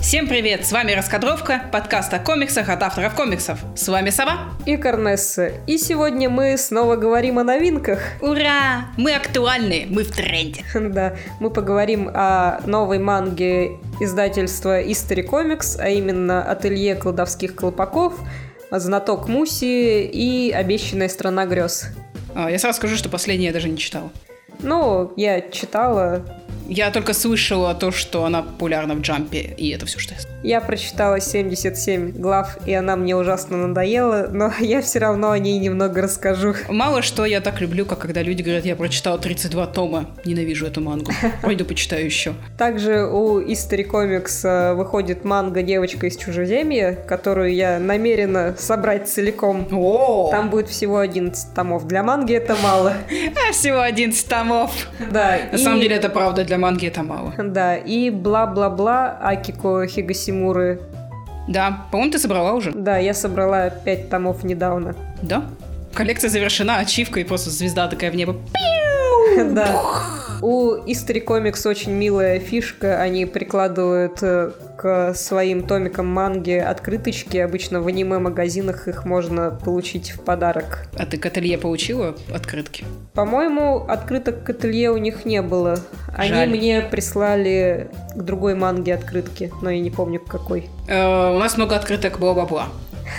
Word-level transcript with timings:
Всем 0.00 0.26
привет! 0.26 0.64
С 0.64 0.72
вами 0.72 0.92
Раскадровка, 0.92 1.64
подкаст 1.70 2.14
о 2.14 2.18
комиксах 2.18 2.70
от 2.70 2.82
авторов 2.82 3.14
комиксов. 3.14 3.58
С 3.76 3.88
вами 3.88 4.08
Сова. 4.08 4.52
И 4.64 4.76
Корнесса. 4.76 5.48
И 5.66 5.76
сегодня 5.76 6.30
мы 6.30 6.56
снова 6.56 6.96
говорим 6.96 7.38
о 7.38 7.44
новинках. 7.44 8.00
Ура! 8.22 8.86
Мы 8.96 9.14
актуальны, 9.14 9.86
мы 9.90 10.04
в 10.04 10.10
тренде. 10.10 10.64
Да, 10.74 11.14
мы 11.40 11.50
поговорим 11.50 12.10
о 12.14 12.60
новой 12.64 12.98
манге 12.98 13.72
издательства 14.00 14.82
History 14.82 15.28
Comics, 15.28 15.78
а 15.78 15.88
именно 15.88 16.42
«Ателье 16.42 16.94
колдовских 16.94 17.54
колпаков», 17.54 18.14
«Знаток 18.70 19.28
Муси» 19.28 20.06
и 20.06 20.50
«Обещанная 20.52 21.08
страна 21.08 21.44
грез». 21.44 21.88
А, 22.34 22.50
я 22.50 22.58
сразу 22.58 22.78
скажу, 22.78 22.96
что 22.96 23.08
последнее 23.08 23.48
я 23.48 23.52
даже 23.52 23.68
не 23.68 23.76
читал. 23.76 24.10
Ну, 24.60 25.12
я 25.16 25.40
читала, 25.40 26.24
я 26.68 26.90
только 26.90 27.14
слышала 27.14 27.74
то, 27.74 27.90
что 27.90 28.24
она 28.24 28.42
популярна 28.42 28.94
в 28.94 29.00
джампе, 29.00 29.40
и 29.40 29.70
это 29.70 29.86
все, 29.86 29.98
что 29.98 30.14
я 30.14 30.20
Я 30.42 30.60
прочитала 30.60 31.18
77 31.18 32.12
глав, 32.12 32.58
и 32.66 32.74
она 32.74 32.94
мне 32.96 33.16
ужасно 33.16 33.56
надоела, 33.66 34.28
но 34.30 34.52
я 34.60 34.82
все 34.82 34.98
равно 34.98 35.30
о 35.30 35.38
ней 35.38 35.58
немного 35.58 36.02
расскажу. 36.02 36.54
Мало 36.68 37.02
что 37.02 37.24
я 37.24 37.40
так 37.40 37.60
люблю, 37.60 37.86
как 37.86 37.98
когда 37.98 38.22
люди 38.22 38.42
говорят, 38.42 38.64
я 38.64 38.76
прочитала 38.76 39.18
32 39.18 39.66
тома, 39.68 40.10
ненавижу 40.24 40.66
эту 40.66 40.80
мангу. 40.80 41.10
Пойду 41.42 41.64
почитаю 41.64 42.04
еще. 42.04 42.34
Также 42.58 43.06
у 43.06 43.40
History 43.40 43.88
Comics 43.88 44.46
э, 44.46 44.74
выходит 44.74 45.24
манга 45.24 45.62
«Девочка 45.62 46.06
из 46.06 46.16
чужеземья», 46.16 46.92
которую 46.92 47.54
я 47.54 47.78
намерена 47.78 48.54
собрать 48.58 49.08
целиком. 49.08 49.66
О! 49.72 50.28
Там 50.30 50.50
будет 50.50 50.68
всего 50.68 50.98
11 50.98 51.54
томов. 51.54 51.86
Для 51.86 52.02
манги 52.02 52.34
это 52.34 52.56
мало. 52.62 52.94
А, 53.48 53.52
всего 53.52 53.80
11 53.80 54.28
томов. 54.28 54.88
Да. 55.12 55.38
На 55.52 55.58
самом 55.58 55.80
деле 55.80 55.96
это 55.96 56.08
правда 56.08 56.44
для 56.44 56.57
манги 56.58 56.86
это 56.86 57.02
мало. 57.02 57.32
Да, 57.38 57.76
и 57.76 58.10
бла-бла-бла 58.10 59.18
Акико 59.20 59.86
Хигасимуры. 59.86 60.80
Да, 61.48 61.86
по-моему, 61.90 62.12
ты 62.12 62.18
собрала 62.18 62.52
уже. 62.52 62.72
Да, 62.72 62.98
я 62.98 63.14
собрала 63.14 63.70
5 63.70 64.10
томов 64.10 64.44
недавно. 64.44 64.94
Да? 65.22 65.44
Коллекция 65.94 66.28
завершена, 66.28 66.78
ачивка 66.78 67.20
и 67.20 67.24
просто 67.24 67.50
звезда 67.50 67.88
такая 67.88 68.10
в 68.10 68.16
небо. 68.16 68.36
Да. 69.54 69.82
У 70.42 70.76
History 70.86 71.24
Comics 71.24 71.68
очень 71.68 71.92
милая 71.92 72.40
фишка. 72.40 73.00
Они 73.00 73.24
прикладывают 73.24 74.18
э, 74.22 74.50
к 74.78 75.12
своим 75.14 75.66
томикам 75.66 76.06
манги 76.06 76.52
открыточки. 76.52 77.36
Обычно 77.36 77.80
в 77.82 77.88
аниме-магазинах 77.88 78.86
их 78.86 79.04
можно 79.04 79.50
получить 79.50 80.12
в 80.12 80.20
подарок. 80.20 80.86
А 80.96 81.04
ты 81.04 81.18
к 81.18 81.26
ателье 81.26 81.58
получила 81.58 82.14
открытки? 82.32 82.84
По-моему, 83.12 83.78
открыток 83.78 84.44
к 84.44 84.50
ателье 84.50 84.92
у 84.92 84.96
них 84.96 85.24
не 85.24 85.42
было. 85.42 85.80
Они 86.16 86.30
Жаль. 86.30 86.48
мне 86.48 86.80
прислали 86.80 87.90
к 88.14 88.22
другой 88.22 88.54
манге 88.54 88.94
открытки, 88.94 89.52
но 89.62 89.70
я 89.70 89.80
не 89.80 89.90
помню 89.90 90.20
к 90.20 90.28
какой. 90.28 90.70
Э, 90.86 91.34
у 91.34 91.38
нас 91.38 91.56
много 91.56 91.74
открыток 91.74 92.18
бла-бла-бла. 92.20 92.68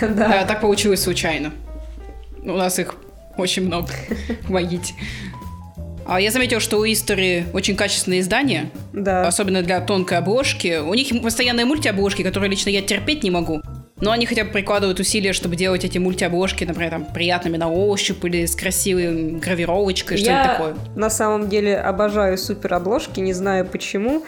Да. 0.00 0.42
Э, 0.42 0.46
так 0.46 0.62
получилось 0.62 1.02
случайно. 1.02 1.52
У 2.42 2.52
нас 2.52 2.78
их 2.78 2.94
очень 3.36 3.66
много. 3.66 3.88
Помогите. 4.46 4.94
А 6.10 6.20
я 6.20 6.32
заметил, 6.32 6.58
что 6.58 6.78
у 6.78 6.84
Истори 6.84 7.44
очень 7.52 7.76
качественные 7.76 8.18
издания, 8.18 8.72
Да. 8.92 9.28
особенно 9.28 9.62
для 9.62 9.80
тонкой 9.80 10.18
обложки. 10.18 10.80
У 10.80 10.92
них 10.92 11.08
постоянные 11.22 11.66
мультиобложки, 11.66 12.22
которые 12.22 12.50
лично 12.50 12.68
я 12.70 12.82
терпеть 12.82 13.22
не 13.22 13.30
могу. 13.30 13.62
Но 14.00 14.10
они 14.10 14.26
хотя 14.26 14.42
бы 14.42 14.50
прикладывают 14.50 14.98
усилия, 14.98 15.32
чтобы 15.32 15.54
делать 15.54 15.84
эти 15.84 15.98
мультиобложки, 15.98 16.64
например, 16.64 16.90
там, 16.90 17.04
приятными 17.04 17.58
на 17.58 17.70
ощупь 17.70 18.24
или 18.24 18.44
с 18.44 18.56
красивой 18.56 19.34
гравировочкой, 19.38 20.16
что-нибудь 20.16 20.42
такое. 20.50 20.74
на 20.96 21.10
самом 21.10 21.48
деле 21.48 21.76
обожаю 21.78 22.36
супер 22.38 22.74
обложки, 22.74 23.20
не 23.20 23.32
знаю 23.32 23.64
почему. 23.64 24.24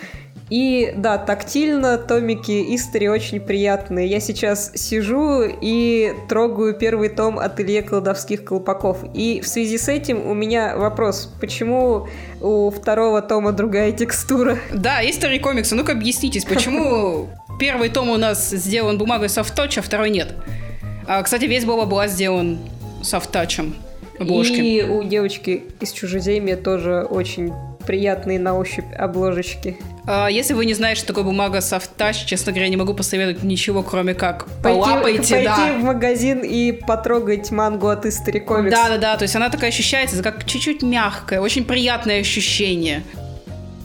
И 0.52 0.92
да, 0.94 1.16
тактильно 1.16 1.96
томики 1.96 2.76
Истори 2.76 3.08
очень 3.08 3.40
приятные. 3.40 4.06
Я 4.06 4.20
сейчас 4.20 4.70
сижу 4.74 5.44
и 5.44 6.12
трогаю 6.28 6.74
первый 6.74 7.08
том 7.08 7.38
ателье 7.38 7.80
колдовских 7.80 8.44
колпаков. 8.44 8.98
И 9.14 9.40
в 9.40 9.48
связи 9.48 9.78
с 9.78 9.88
этим 9.88 10.26
у 10.26 10.34
меня 10.34 10.76
вопрос, 10.76 11.32
почему 11.40 12.06
у 12.42 12.68
второго 12.68 13.22
тома 13.22 13.52
другая 13.52 13.92
текстура? 13.92 14.58
Да, 14.74 15.02
Истори 15.08 15.38
комиксы, 15.38 15.74
ну-ка 15.74 15.92
объяснитесь, 15.92 16.44
почему 16.44 17.30
первый 17.58 17.88
том 17.88 18.10
у 18.10 18.18
нас 18.18 18.50
сделан 18.50 18.98
бумагой 18.98 19.30
софточ, 19.30 19.78
а 19.78 19.82
второй 19.82 20.10
нет? 20.10 20.34
А, 21.06 21.22
кстати, 21.22 21.46
весь 21.46 21.64
Боба 21.64 21.86
была 21.86 22.08
сделан 22.08 22.58
софтачем 23.02 23.74
обложки. 24.18 24.52
И 24.52 24.82
у 24.82 25.02
девочки 25.02 25.64
из 25.80 25.92
чужеземья 25.92 26.56
тоже 26.56 27.06
очень 27.08 27.54
приятные 27.82 28.38
на 28.38 28.56
ощупь 28.56 28.92
обложечки. 28.96 29.76
А, 30.06 30.28
если 30.28 30.54
вы 30.54 30.66
не 30.66 30.74
знаете, 30.74 30.98
что 30.98 31.08
такое 31.08 31.24
бумага 31.24 31.60
софтач, 31.60 32.24
честно 32.24 32.52
говоря, 32.52 32.68
не 32.68 32.76
могу 32.76 32.94
посоветовать 32.94 33.42
ничего, 33.42 33.82
кроме 33.82 34.14
как 34.14 34.46
Пойти, 34.62 34.80
полапайте, 34.80 35.34
пойти 35.34 35.44
да. 35.44 35.72
в 35.78 35.84
магазин 35.84 36.40
и 36.40 36.72
потрогать 36.72 37.50
мангу 37.50 37.88
от 37.88 38.04
History 38.04 38.44
Comics. 38.44 38.70
Да, 38.70 38.88
да, 38.88 38.98
да, 38.98 39.16
то 39.16 39.22
есть 39.22 39.36
она 39.36 39.48
такая 39.48 39.70
ощущается, 39.70 40.22
как 40.22 40.44
чуть-чуть 40.44 40.82
мягкая, 40.82 41.40
очень 41.40 41.64
приятное 41.64 42.20
ощущение. 42.20 43.02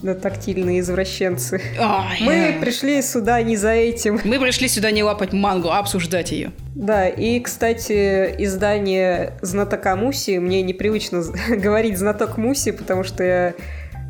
Да, 0.04 0.14
тактильные 0.14 0.80
извращенцы. 0.82 1.60
Ай, 1.80 2.20
Мы 2.22 2.34
э. 2.34 2.60
пришли 2.60 3.02
сюда 3.02 3.42
не 3.42 3.58
за 3.58 3.72
этим. 3.72 4.20
Мы 4.24 4.40
пришли 4.40 4.68
сюда 4.68 4.92
не 4.92 5.04
лапать 5.04 5.34
мангу, 5.34 5.70
а 5.70 5.80
обсуждать 5.80 6.32
ее. 6.32 6.52
Да, 6.76 7.08
и, 7.08 7.40
кстати, 7.40 8.36
издание 8.38 9.34
«Знатока 9.42 9.96
Муси», 9.96 10.38
мне 10.38 10.62
непривычно 10.62 11.24
говорить 11.50 11.98
«Знаток 11.98 12.38
Муси», 12.38 12.72
потому 12.72 13.04
что 13.04 13.24
я 13.24 13.54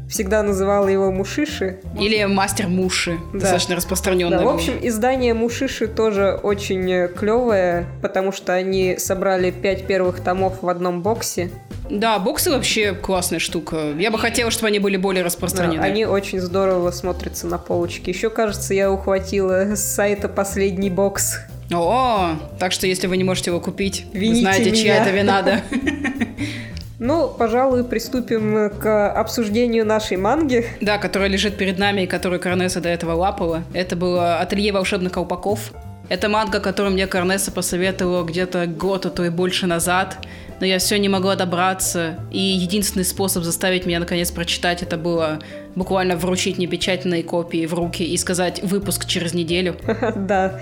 всегда 0.10 0.44
называла 0.44 0.88
его 0.88 1.12
Мушиши. 1.12 1.80
Или 2.00 2.24
мастер 2.26 2.68
Муши, 2.68 3.18
Да. 3.34 3.40
достаточно 3.40 3.76
распространенное. 3.76 4.40
Да, 4.40 4.46
в 4.46 4.50
общем, 4.50 4.74
издание 4.82 5.34
Мушиши 5.34 5.88
тоже 5.88 6.40
очень 6.42 7.08
клевое, 7.16 7.86
потому 8.02 8.32
что 8.32 8.54
они 8.54 8.98
собрали 8.98 9.52
пять 9.52 9.86
первых 9.86 10.22
томов 10.22 10.62
в 10.62 10.70
одном 10.70 11.02
боксе. 11.02 11.50
Да, 11.90 12.20
боксы 12.20 12.52
вообще 12.52 12.94
классная 12.94 13.40
штука. 13.40 13.94
Я 13.98 14.12
бы 14.12 14.20
хотела, 14.20 14.52
чтобы 14.52 14.68
они 14.68 14.80
были 14.80 14.98
более 14.98 15.24
Да, 15.24 15.28
распространены. 15.28 15.82
они 15.82 16.06
очень 16.06 16.40
здорово 16.40 16.92
смотрятся 16.92 17.48
на 17.48 17.58
полочке. 17.58 18.12
Еще, 18.12 18.30
кажется, 18.30 18.74
я 18.74 18.92
ухватила 18.92 19.76
с 19.76 19.84
сайта 19.84 20.28
последний 20.28 20.90
бокс. 20.90 21.40
О, 21.74 22.36
так 22.60 22.72
что 22.72 22.88
если 22.88 23.08
вы 23.08 23.18
не 23.18 23.24
можете 23.26 23.52
его 23.52 23.60
купить, 23.60 24.06
Вините 24.14 24.42
знаете, 24.42 24.72
чья 24.76 24.94
меня. 24.96 25.02
это 25.02 25.12
вина, 25.12 25.42
да? 25.42 25.62
Ну, 27.00 27.30
пожалуй, 27.30 27.84
приступим 27.84 28.72
к 28.72 29.12
обсуждению 29.12 29.86
нашей 29.86 30.18
манги. 30.18 30.66
Да, 30.82 30.98
которая 30.98 31.30
лежит 31.30 31.58
перед 31.58 31.78
нами 31.78 32.02
и 32.02 32.08
которую 32.08 32.40
Корнеса 32.40 32.82
до 32.82 32.90
этого 32.90 33.14
лапала. 33.14 33.64
Это 33.74 33.96
было 33.96 34.40
«Ателье 34.40 34.72
волшебных 34.72 35.12
колпаков». 35.12 35.74
Это 36.10 36.30
манга, 36.30 36.60
которую 36.60 36.94
мне 36.94 37.06
Корнеса 37.06 37.52
посоветовала 37.52 38.24
где-то 38.24 38.66
год, 38.66 39.06
а 39.06 39.10
то 39.10 39.26
и 39.26 39.30
больше 39.30 39.68
назад. 39.68 40.18
Но 40.60 40.66
я 40.66 40.80
все 40.80 40.98
не 40.98 41.10
могла 41.10 41.36
добраться. 41.36 42.16
И 42.32 42.40
единственный 42.40 43.04
способ 43.04 43.44
заставить 43.44 43.86
меня 43.86 44.00
наконец 44.00 44.32
прочитать 44.32 44.82
это 44.82 44.98
было 44.98 45.40
буквально 45.76 46.16
вручить 46.16 46.58
мне 46.58 46.66
печатные 46.66 47.24
копии 47.24 47.66
в 47.66 47.74
руки 47.74 48.04
и 48.04 48.18
сказать 48.18 48.64
«выпуск 48.64 49.06
через 49.06 49.34
неделю». 49.34 49.76
Да. 50.16 50.60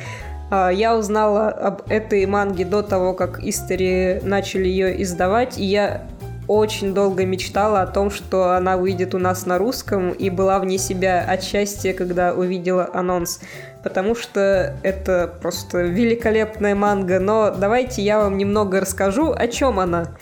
А, 0.50 0.70
Я 0.70 0.98
узнала 0.98 1.50
об 1.50 1.84
этой 1.90 2.26
манге 2.26 2.66
до 2.66 2.82
того, 2.82 3.14
как 3.14 3.44
Истори 3.44 4.20
начали 4.22 4.68
ее 4.68 5.02
издавать, 5.02 5.58
и 5.58 5.66
я 5.66 6.08
очень 6.48 6.94
долго 6.94 7.26
мечтала 7.26 7.82
о 7.82 7.88
том, 7.88 8.12
что 8.12 8.56
она 8.56 8.78
выйдет 8.78 9.16
у 9.16 9.20
нас 9.20 9.46
на 9.46 9.58
русском, 9.58 10.12
и 10.12 10.30
была 10.30 10.60
вне 10.60 10.78
себя 10.78 11.26
от 11.28 11.44
счастья, 11.44 11.94
когда 11.94 12.34
увидела 12.34 12.90
анонс. 12.94 13.40
Потому 13.84 14.16
что 14.16 14.76
это 14.82 15.32
просто 15.42 15.82
великолепная 15.82 16.74
манга, 16.74 17.20
но 17.20 17.52
давайте 17.52 18.02
я 18.02 18.20
вам 18.20 18.38
немного 18.38 18.82
расскажу, 18.82 19.32
о 19.32 19.48
чем 19.48 19.80
она. 19.80 20.16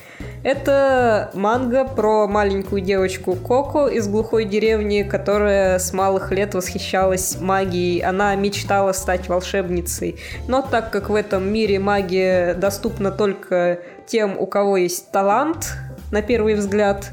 Это 0.43 1.31
манга 1.33 1.85
про 1.85 2.27
маленькую 2.27 2.81
девочку 2.81 3.35
Коко 3.35 3.87
из 3.87 4.09
глухой 4.09 4.43
деревни, 4.43 5.03
которая 5.03 5.79
с 5.79 5.93
малых 5.93 6.33
лет 6.33 6.53
восхищалась 6.53 7.39
магией. 7.39 8.01
Она 8.01 8.35
мечтала 8.35 8.91
стать 8.91 9.29
волшебницей. 9.29 10.19
Но 10.49 10.61
так 10.61 10.91
как 10.91 11.09
в 11.09 11.15
этом 11.15 11.47
мире 11.47 11.79
магия 11.79 12.55
доступна 12.55 13.11
только 13.11 13.79
тем, 14.05 14.37
у 14.37 14.45
кого 14.45 14.75
есть 14.75 15.09
талант, 15.11 15.77
на 16.13 16.21
первый 16.21 16.53
взгляд, 16.53 17.11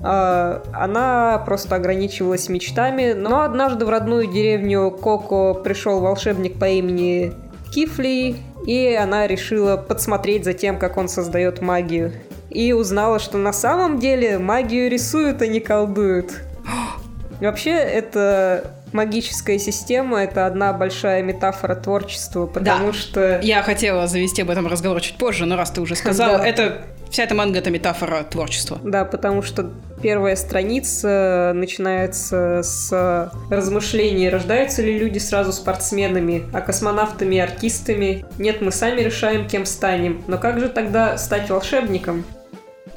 а, 0.00 0.62
она 0.72 1.42
просто 1.44 1.74
ограничивалась 1.74 2.48
мечтами. 2.48 3.12
Но 3.12 3.42
однажды 3.42 3.84
в 3.84 3.90
родную 3.90 4.26
деревню 4.26 4.90
Коко 4.90 5.52
пришел 5.52 6.00
волшебник 6.00 6.58
по 6.58 6.66
имени 6.66 7.32
Кифли, 7.74 8.36
и 8.66 8.94
она 8.94 9.26
решила 9.26 9.76
подсмотреть 9.76 10.44
за 10.44 10.54
тем, 10.54 10.78
как 10.78 10.96
он 10.96 11.08
создает 11.08 11.60
магию. 11.60 12.12
И 12.48 12.72
узнала, 12.72 13.18
что 13.18 13.36
на 13.36 13.52
самом 13.52 13.98
деле 13.98 14.38
магию 14.38 14.90
рисуют, 14.90 15.42
а 15.42 15.46
не 15.46 15.60
колдуют. 15.60 16.42
Вообще, 17.40 17.72
это 17.72 18.75
магическая 18.92 19.58
система 19.58 20.22
это 20.22 20.46
одна 20.46 20.72
большая 20.72 21.22
метафора 21.22 21.74
творчества, 21.74 22.46
потому 22.46 22.88
да. 22.88 22.92
что... 22.92 23.40
Я 23.42 23.62
хотела 23.62 24.06
завести 24.06 24.42
об 24.42 24.50
этом 24.50 24.66
разговор 24.66 25.00
чуть 25.00 25.16
позже, 25.16 25.46
но 25.46 25.56
раз 25.56 25.70
ты 25.70 25.80
уже 25.80 25.96
сказала, 25.96 26.38
да. 26.38 26.46
это 26.46 26.86
вся 27.10 27.24
эта 27.24 27.34
манга 27.34 27.58
это 27.58 27.70
метафора 27.70 28.22
творчества. 28.24 28.78
Да, 28.82 29.04
потому 29.04 29.42
что 29.42 29.70
первая 30.02 30.36
страница 30.36 31.52
начинается 31.54 32.62
с 32.62 33.32
размышлений, 33.50 34.28
рождаются 34.28 34.82
ли 34.82 34.98
люди 34.98 35.18
сразу 35.18 35.52
спортсменами, 35.52 36.44
а 36.52 36.60
космонавтами 36.60 37.36
и 37.36 37.38
артистами. 37.38 38.24
Нет, 38.38 38.60
мы 38.60 38.72
сами 38.72 39.00
решаем, 39.00 39.48
кем 39.48 39.66
станем. 39.66 40.22
Но 40.26 40.38
как 40.38 40.60
же 40.60 40.68
тогда 40.68 41.16
стать 41.18 41.48
волшебником? 41.48 42.24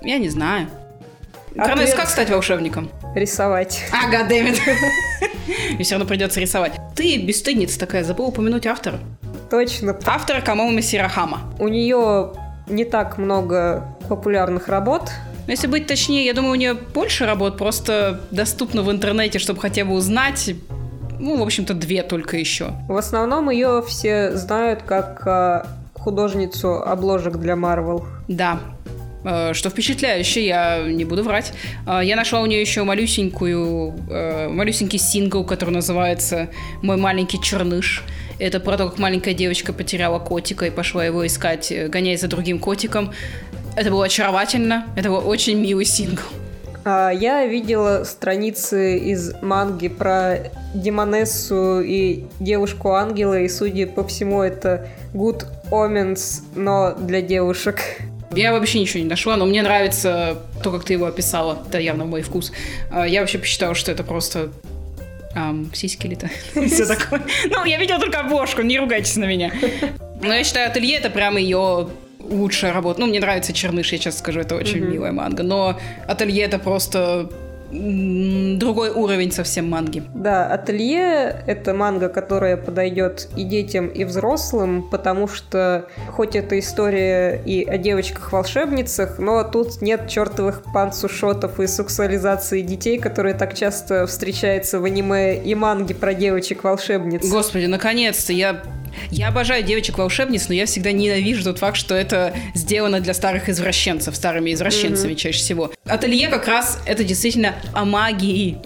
Я 0.01 0.17
не 0.17 0.29
знаю. 0.29 0.67
Ответ... 1.57 1.93
как 1.93 2.09
стать 2.09 2.29
волшебником? 2.29 2.89
Рисовать. 3.15 3.85
А, 3.91 4.09
гадэмит. 4.09 4.59
Мне 5.73 5.83
все 5.83 5.95
равно 5.95 6.07
придется 6.07 6.39
рисовать. 6.39 6.73
Ты 6.95 7.17
бесстыдница 7.17 7.79
такая, 7.79 8.03
забыл 8.03 8.27
упомянуть 8.27 8.65
автора. 8.65 8.99
Точно. 9.49 9.97
Автора 10.05 10.41
Камома 10.41 10.81
Сирахама. 10.81 11.41
У 11.59 11.67
нее 11.67 12.33
не 12.67 12.85
так 12.85 13.17
много 13.17 13.85
популярных 14.07 14.67
работ. 14.67 15.09
Если 15.47 15.67
быть 15.67 15.87
точнее, 15.87 16.25
я 16.25 16.33
думаю, 16.33 16.51
у 16.51 16.55
нее 16.55 16.73
больше 16.75 17.25
работ 17.25 17.57
просто 17.57 18.21
доступно 18.29 18.83
в 18.83 18.91
интернете, 18.91 19.39
чтобы 19.39 19.59
хотя 19.59 19.83
бы 19.83 19.93
узнать. 19.93 20.51
Ну, 21.19 21.37
в 21.37 21.41
общем-то, 21.41 21.73
две 21.73 22.03
только 22.03 22.37
еще. 22.37 22.73
В 22.87 22.95
основном 22.95 23.49
ее 23.49 23.83
все 23.85 24.35
знают 24.37 24.83
как 24.83 25.25
а, 25.25 25.67
художницу 25.95 26.81
обложек 26.83 27.37
для 27.37 27.55
Marvel. 27.55 28.05
Да, 28.27 28.59
Э, 28.89 28.98
что 29.21 29.69
впечатляюще, 29.69 30.45
я 30.45 30.83
не 30.83 31.05
буду 31.05 31.23
врать. 31.23 31.53
Э, 31.85 32.01
я 32.03 32.15
нашла 32.15 32.41
у 32.41 32.45
нее 32.45 32.61
еще 32.61 32.83
малюсенькую, 32.83 33.95
э, 34.09 34.47
малюсенький 34.49 34.99
сингл, 34.99 35.43
который 35.43 35.71
называется 35.71 36.49
«Мой 36.81 36.97
маленький 36.97 37.41
черныш». 37.41 38.03
Это 38.39 38.59
про 38.61 38.77
то, 38.77 38.89
как 38.89 38.99
маленькая 38.99 39.33
девочка 39.33 39.73
потеряла 39.73 40.19
котика 40.19 40.65
и 40.65 40.69
пошла 40.69 41.03
его 41.03 41.27
искать, 41.27 41.73
гоняясь 41.89 42.21
за 42.21 42.27
другим 42.27 42.59
котиком. 42.59 43.11
Это 43.75 43.91
было 43.91 44.05
очаровательно, 44.05 44.87
это 44.95 45.09
был 45.09 45.27
очень 45.27 45.59
милый 45.59 45.85
сингл. 45.85 46.23
А, 46.85 47.11
я 47.11 47.45
видела 47.45 48.03
страницы 48.03 48.97
из 48.97 49.33
манги 49.41 49.89
про 49.89 50.49
Демонессу 50.73 51.81
и 51.81 52.25
девушку-ангела, 52.39 53.39
и, 53.39 53.49
судя 53.49 53.87
по 53.87 54.07
всему, 54.07 54.41
это 54.41 54.87
Good 55.13 55.45
Omens, 55.71 56.41
но 56.55 56.93
для 56.93 57.21
девушек. 57.21 57.81
Я 58.31 58.51
вообще 58.53 58.79
ничего 58.79 58.99
не 59.01 59.09
нашла, 59.09 59.37
но 59.37 59.45
мне 59.45 59.61
нравится 59.61 60.39
то, 60.63 60.71
как 60.71 60.83
ты 60.83 60.93
его 60.93 61.05
описала. 61.05 61.63
Это 61.67 61.79
явно 61.79 62.05
мой 62.05 62.21
вкус. 62.21 62.51
А, 62.91 63.07
я 63.07 63.21
вообще 63.21 63.39
посчитала, 63.39 63.75
что 63.75 63.91
это 63.91 64.03
просто 64.03 64.51
Um, 65.35 65.69
сиськи 65.75 66.07
ли-то? 66.07 66.27
Все 66.67 66.87
такое. 66.87 67.21
Ну, 67.51 67.63
я 67.63 67.77
видела 67.77 67.99
только 67.99 68.19
обложку, 68.21 68.63
не 68.63 68.79
ругайтесь 68.79 69.15
на 69.15 69.25
меня. 69.25 69.51
Но 70.23 70.33
я 70.33 70.43
считаю, 70.43 70.67
ателье 70.71 70.97
это 70.97 71.11
прям 71.11 71.37
ее 71.37 71.87
лучшая 72.19 72.73
работа. 72.73 72.99
Ну, 73.01 73.05
мне 73.05 73.19
нравится 73.19 73.53
Черныш, 73.53 73.91
я 73.91 73.99
сейчас 73.99 74.17
скажу, 74.17 74.39
это 74.39 74.55
очень 74.55 74.79
милая 74.79 75.11
манга. 75.11 75.43
Но 75.43 75.79
ателье 76.07 76.43
это 76.43 76.57
просто 76.57 77.29
другой 77.71 78.89
уровень 78.89 79.31
совсем 79.31 79.69
манги. 79.69 80.03
Да, 80.13 80.47
ателье— 80.47 81.43
это 81.47 81.73
манга, 81.73 82.09
которая 82.09 82.57
подойдет 82.57 83.29
и 83.35 83.43
детям, 83.43 83.87
и 83.87 84.03
взрослым, 84.03 84.89
потому 84.89 85.27
что 85.27 85.87
хоть 86.11 86.35
это 86.35 86.57
история 86.57 87.41
и 87.45 87.63
о 87.63 87.77
девочках-волшебницах, 87.77 89.19
но 89.19 89.43
тут 89.43 89.81
нет 89.81 90.07
чертовых 90.07 90.63
панцушотов 90.73 91.59
и 91.59 91.67
сексуализации 91.67 92.61
детей, 92.61 92.97
которые 92.97 93.35
так 93.35 93.53
часто 93.53 94.07
встречаются 94.07 94.79
в 94.79 94.85
аниме 94.85 95.37
и 95.37 95.55
манге 95.55 95.95
про 95.95 96.13
девочек-волшебниц. 96.13 97.29
Господи, 97.29 97.65
наконец-то! 97.65 98.33
Я 98.33 98.61
я 99.11 99.29
обожаю 99.29 99.63
девочек-волшебниц, 99.63 100.47
но 100.49 100.55
я 100.55 100.65
всегда 100.65 100.91
ненавижу 100.91 101.43
тот 101.43 101.59
факт, 101.59 101.77
что 101.77 101.95
это 101.95 102.33
сделано 102.55 102.99
для 102.99 103.13
старых 103.13 103.49
извращенцев, 103.49 104.15
старыми 104.15 104.53
извращенцами 104.53 105.13
mm-hmm. 105.13 105.15
чаще 105.15 105.39
всего. 105.39 105.71
Ателье 105.85 106.27
как 106.27 106.47
раз 106.47 106.79
это 106.85 107.03
действительно 107.03 107.55
о 107.73 107.85
магии 107.85 108.57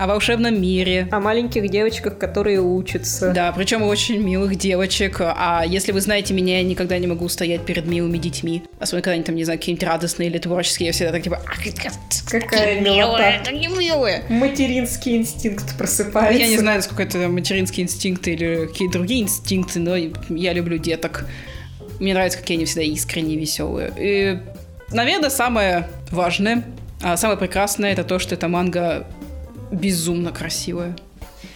о 0.00 0.06
волшебном 0.06 0.58
мире. 0.58 1.08
О 1.10 1.20
маленьких 1.20 1.68
девочках, 1.68 2.16
которые 2.16 2.58
учатся. 2.58 3.32
Да, 3.32 3.52
причем 3.52 3.82
очень 3.82 4.18
милых 4.22 4.56
девочек. 4.56 5.18
А 5.20 5.62
если 5.66 5.92
вы 5.92 6.00
знаете 6.00 6.32
меня, 6.32 6.56
я 6.56 6.64
никогда 6.64 6.96
не 6.96 7.06
могу 7.06 7.28
стоять 7.28 7.66
перед 7.66 7.84
милыми 7.84 8.16
детьми. 8.16 8.62
Особенно 8.78 9.02
когда 9.02 9.14
они 9.16 9.24
там, 9.24 9.34
не 9.34 9.44
знаю, 9.44 9.58
какие-нибудь 9.58 9.86
радостные 9.86 10.30
или 10.30 10.38
творческие. 10.38 10.86
Я 10.86 10.92
всегда 10.94 11.12
так 11.12 11.22
типа... 11.22 11.42
Какая 12.30 12.80
милая, 12.80 13.42
не 13.52 13.66
милая. 13.66 14.22
Материнский 14.30 15.18
инстинкт 15.18 15.76
просыпается. 15.76 16.40
Я 16.40 16.48
не 16.48 16.56
знаю, 16.56 16.78
насколько 16.78 17.02
это 17.02 17.28
материнский 17.28 17.82
инстинкт 17.82 18.26
или 18.26 18.68
какие 18.68 18.90
другие 18.90 19.20
инстинкты, 19.20 19.80
но 19.80 19.96
я 19.96 20.54
люблю 20.54 20.78
деток. 20.78 21.26
Мне 21.98 22.14
нравится, 22.14 22.38
какие 22.38 22.56
они 22.56 22.64
всегда 22.64 22.84
искренние, 22.84 23.38
веселые. 23.38 23.92
И, 23.98 24.38
наверное, 24.94 25.28
самое 25.28 25.90
важное, 26.10 26.64
а 27.02 27.18
самое 27.18 27.38
прекрасное, 27.38 27.92
это 27.92 28.02
то, 28.02 28.18
что 28.18 28.34
эта 28.34 28.48
манга 28.48 29.06
безумно 29.70 30.32
красивая. 30.32 30.96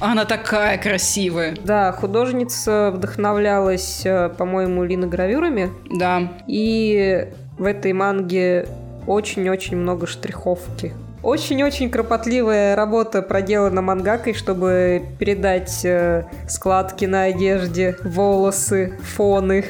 Она 0.00 0.24
такая 0.24 0.78
красивая. 0.78 1.56
Да, 1.64 1.92
художница 1.92 2.90
вдохновлялась, 2.94 4.02
э, 4.04 4.30
по-моему, 4.36 4.84
линогравюрами. 4.84 5.70
Да. 5.90 6.32
И 6.46 7.28
в 7.58 7.64
этой 7.64 7.92
манге 7.92 8.66
очень-очень 9.06 9.76
много 9.76 10.06
штриховки. 10.06 10.92
Очень-очень 11.22 11.88
кропотливая 11.88 12.76
работа 12.76 13.22
проделана 13.22 13.80
мангакой, 13.80 14.34
чтобы 14.34 15.02
передать 15.18 15.84
э, 15.84 16.24
складки 16.48 17.06
на 17.06 17.24
одежде, 17.24 17.96
волосы, 18.04 18.98
фоны. 19.02 19.64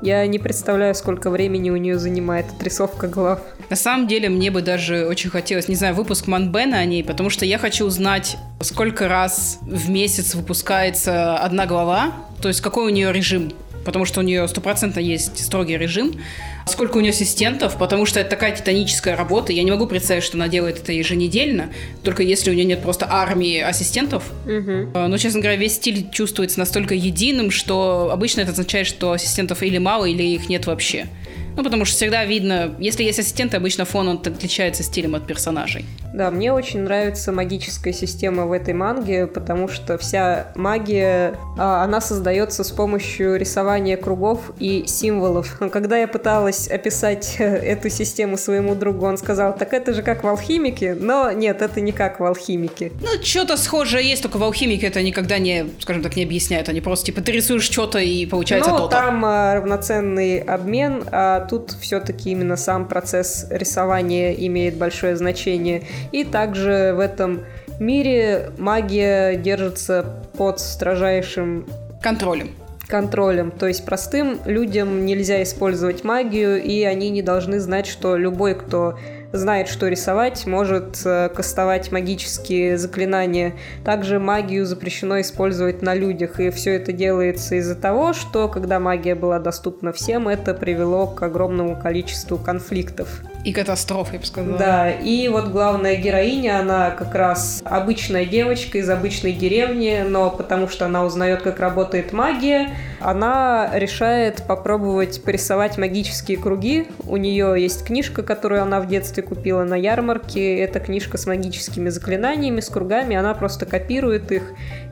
Я 0.00 0.26
не 0.26 0.38
представляю, 0.38 0.94
сколько 0.94 1.28
времени 1.28 1.68
у 1.70 1.76
нее 1.76 1.98
занимает 1.98 2.46
отрисовка 2.50 3.08
глав. 3.08 3.40
На 3.70 3.76
самом 3.76 4.06
деле, 4.06 4.28
мне 4.28 4.50
бы 4.50 4.62
даже 4.62 5.06
очень 5.06 5.30
хотелось, 5.30 5.68
не 5.68 5.74
знаю, 5.74 5.94
выпуск 5.94 6.26
Манбена 6.26 6.78
о 6.78 6.84
ней, 6.84 7.02
потому 7.02 7.30
что 7.30 7.44
я 7.44 7.58
хочу 7.58 7.84
узнать, 7.86 8.36
сколько 8.60 9.08
раз 9.08 9.58
в 9.62 9.90
месяц 9.90 10.34
выпускается 10.34 11.36
одна 11.36 11.66
глава, 11.66 12.12
то 12.40 12.48
есть 12.48 12.60
какой 12.60 12.86
у 12.86 12.88
нее 12.90 13.12
режим 13.12 13.52
потому 13.86 14.04
что 14.04 14.18
у 14.18 14.22
нее 14.24 14.46
стопроцентно 14.48 14.98
есть 14.98 15.42
строгий 15.42 15.78
режим. 15.78 16.20
Сколько 16.66 16.96
у 16.96 17.00
нее 17.00 17.10
ассистентов, 17.10 17.78
потому 17.78 18.04
что 18.04 18.18
это 18.18 18.30
такая 18.30 18.54
титаническая 18.54 19.16
работа. 19.16 19.52
Я 19.52 19.62
не 19.62 19.70
могу 19.70 19.86
представить, 19.86 20.24
что 20.24 20.36
она 20.36 20.48
делает 20.48 20.78
это 20.78 20.92
еженедельно, 20.92 21.72
только 22.02 22.24
если 22.24 22.50
у 22.50 22.54
нее 22.54 22.64
нет 22.64 22.82
просто 22.82 23.06
армии 23.08 23.60
ассистентов. 23.60 24.24
Угу. 24.44 24.98
Но, 24.98 25.16
честно 25.16 25.40
говоря, 25.40 25.56
весь 25.56 25.76
стиль 25.76 26.10
чувствуется 26.10 26.58
настолько 26.58 26.96
единым, 26.96 27.52
что 27.52 28.10
обычно 28.12 28.40
это 28.40 28.50
означает, 28.50 28.88
что 28.88 29.12
ассистентов 29.12 29.62
или 29.62 29.78
мало, 29.78 30.06
или 30.06 30.24
их 30.24 30.48
нет 30.48 30.66
вообще. 30.66 31.06
Ну, 31.56 31.64
потому 31.64 31.84
что 31.84 31.96
всегда 31.96 32.24
видно, 32.24 32.74
если 32.78 33.02
есть 33.02 33.18
ассистенты, 33.18 33.56
обычно 33.56 33.84
фон 33.84 34.08
он 34.08 34.16
отличается 34.16 34.82
стилем 34.82 35.14
от 35.14 35.26
персонажей. 35.26 35.86
Да, 36.12 36.30
мне 36.30 36.52
очень 36.52 36.80
нравится 36.80 37.32
магическая 37.32 37.92
система 37.92 38.46
в 38.46 38.52
этой 38.52 38.74
манге, 38.74 39.26
потому 39.26 39.68
что 39.68 39.98
вся 39.98 40.48
магия, 40.54 41.38
а, 41.58 41.82
она 41.82 42.00
создается 42.00 42.62
с 42.64 42.70
помощью 42.70 43.36
рисования 43.36 43.96
кругов 43.96 44.52
и 44.58 44.84
символов. 44.86 45.58
Когда 45.72 45.96
я 45.96 46.08
пыталась 46.08 46.68
описать 46.68 47.36
эту 47.38 47.88
систему 47.88 48.36
своему 48.36 48.74
другу, 48.74 49.06
он 49.06 49.16
сказал, 49.16 49.56
так 49.56 49.72
это 49.72 49.94
же 49.94 50.02
как 50.02 50.24
в 50.24 50.28
алхимике, 50.28 50.94
но 50.94 51.32
нет, 51.32 51.62
это 51.62 51.80
не 51.80 51.92
как 51.92 52.20
в 52.20 52.24
алхимике. 52.24 52.92
Ну, 53.00 53.22
что-то 53.22 53.56
схожее 53.56 54.08
есть, 54.08 54.22
только 54.22 54.36
в 54.36 54.42
алхимике 54.42 54.86
это 54.88 55.02
никогда 55.02 55.38
не, 55.38 55.66
скажем 55.80 56.02
так, 56.02 56.16
не 56.16 56.24
объясняют. 56.24 56.68
Они 56.68 56.80
просто, 56.80 57.06
типа, 57.06 57.22
ты 57.22 57.32
рисуешь 57.32 57.62
что-то 57.62 57.98
и 57.98 58.26
получается 58.26 58.70
ну, 58.70 58.78
то-то. 58.78 58.90
там 58.90 59.24
а, 59.24 59.54
равноценный 59.54 60.38
обмен, 60.38 61.04
а 61.10 61.45
тут 61.46 61.72
все-таки 61.72 62.30
именно 62.30 62.56
сам 62.56 62.86
процесс 62.88 63.46
рисования 63.50 64.32
имеет 64.32 64.76
большое 64.76 65.16
значение. 65.16 65.82
И 66.12 66.24
также 66.24 66.92
в 66.96 67.00
этом 67.00 67.44
мире 67.78 68.50
магия 68.58 69.36
держится 69.36 70.22
под 70.36 70.60
строжайшим 70.60 71.66
контролем 72.02 72.50
контролем. 72.86 73.50
То 73.50 73.66
есть 73.66 73.84
простым 73.84 74.38
людям 74.44 75.04
нельзя 75.06 75.42
использовать 75.42 76.04
магию, 76.04 76.62
и 76.62 76.82
они 76.84 77.10
не 77.10 77.22
должны 77.22 77.58
знать, 77.58 77.86
что 77.86 78.16
любой, 78.16 78.54
кто 78.54 78.98
знает, 79.36 79.68
что 79.68 79.88
рисовать, 79.88 80.46
может 80.46 81.00
э, 81.04 81.28
кастовать 81.28 81.92
магические 81.92 82.78
заклинания. 82.78 83.54
Также 83.84 84.18
магию 84.18 84.66
запрещено 84.66 85.20
использовать 85.20 85.82
на 85.82 85.94
людях, 85.94 86.40
и 86.40 86.50
все 86.50 86.76
это 86.76 86.92
делается 86.92 87.56
из-за 87.56 87.74
того, 87.74 88.12
что 88.12 88.48
когда 88.48 88.80
магия 88.80 89.14
была 89.14 89.38
доступна 89.38 89.92
всем, 89.92 90.28
это 90.28 90.54
привело 90.54 91.06
к 91.06 91.22
огромному 91.22 91.76
количеству 91.80 92.38
конфликтов. 92.38 93.22
И 93.46 93.52
катастрофа, 93.52 94.14
я 94.14 94.18
бы 94.18 94.26
сказала. 94.26 94.58
Да, 94.58 94.90
и 94.90 95.28
вот 95.28 95.50
главная 95.50 95.94
героиня, 95.94 96.58
она 96.58 96.90
как 96.90 97.14
раз 97.14 97.62
обычная 97.64 98.24
девочка 98.24 98.78
из 98.78 98.90
обычной 98.90 99.32
деревни, 99.32 100.04
но 100.04 100.30
потому 100.30 100.66
что 100.66 100.86
она 100.86 101.04
узнает, 101.04 101.42
как 101.42 101.60
работает 101.60 102.12
магия, 102.12 102.70
она 102.98 103.70
решает 103.72 104.42
попробовать 104.48 105.22
порисовать 105.22 105.78
магические 105.78 106.38
круги. 106.38 106.88
У 107.06 107.16
нее 107.16 107.54
есть 107.56 107.84
книжка, 107.84 108.24
которую 108.24 108.62
она 108.62 108.80
в 108.80 108.88
детстве 108.88 109.22
купила 109.26 109.64
на 109.64 109.74
ярмарке. 109.74 110.58
Это 110.58 110.80
книжка 110.80 111.18
с 111.18 111.26
магическими 111.26 111.88
заклинаниями, 111.88 112.60
с 112.60 112.68
кругами. 112.68 113.16
Она 113.16 113.34
просто 113.34 113.66
копирует 113.66 114.32
их, 114.32 114.42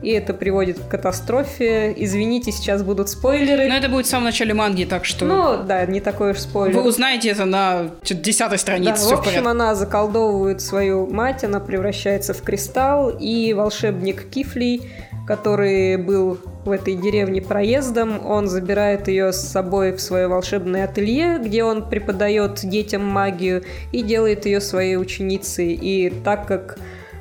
и 0.01 0.09
это 0.09 0.33
приводит 0.33 0.79
к 0.79 0.87
катастрофе. 0.87 1.93
Извините, 1.95 2.51
сейчас 2.51 2.83
будут 2.83 3.09
спойлеры. 3.09 3.67
Но 3.67 3.75
это 3.75 3.89
будет 3.89 4.05
в 4.05 4.09
самом 4.09 4.25
начале 4.25 4.53
манги, 4.53 4.83
так 4.83 5.05
что... 5.05 5.25
Ну, 5.25 5.63
да, 5.63 5.85
не 5.85 6.01
такой 6.01 6.31
уж 6.31 6.39
спойлер. 6.39 6.75
Вы 6.75 6.87
узнаете 6.87 7.29
это 7.29 7.45
на 7.45 7.91
10 8.03 8.59
странице. 8.59 9.09
Да, 9.09 9.15
в 9.15 9.19
общем, 9.19 9.47
она 9.47 9.75
заколдовывает 9.75 10.61
свою 10.61 11.07
мать, 11.07 11.43
она 11.43 11.59
превращается 11.59 12.33
в 12.33 12.41
кристалл, 12.41 13.09
и 13.09 13.53
волшебник 13.53 14.29
Кифлей, 14.29 14.89
который 15.27 15.97
был 15.97 16.37
в 16.65 16.71
этой 16.71 16.95
деревне 16.95 17.41
проездом, 17.41 18.25
он 18.25 18.47
забирает 18.47 19.07
ее 19.07 19.31
с 19.31 19.39
собой 19.39 19.91
в 19.91 20.01
свое 20.01 20.27
волшебное 20.27 20.85
ателье, 20.85 21.37
где 21.39 21.63
он 21.63 21.87
преподает 21.87 22.59
детям 22.63 23.05
магию 23.05 23.63
и 23.91 24.01
делает 24.01 24.45
ее 24.45 24.59
своей 24.59 24.97
ученицей. 24.97 25.73
И 25.73 26.09
так 26.23 26.47
как 26.47 26.77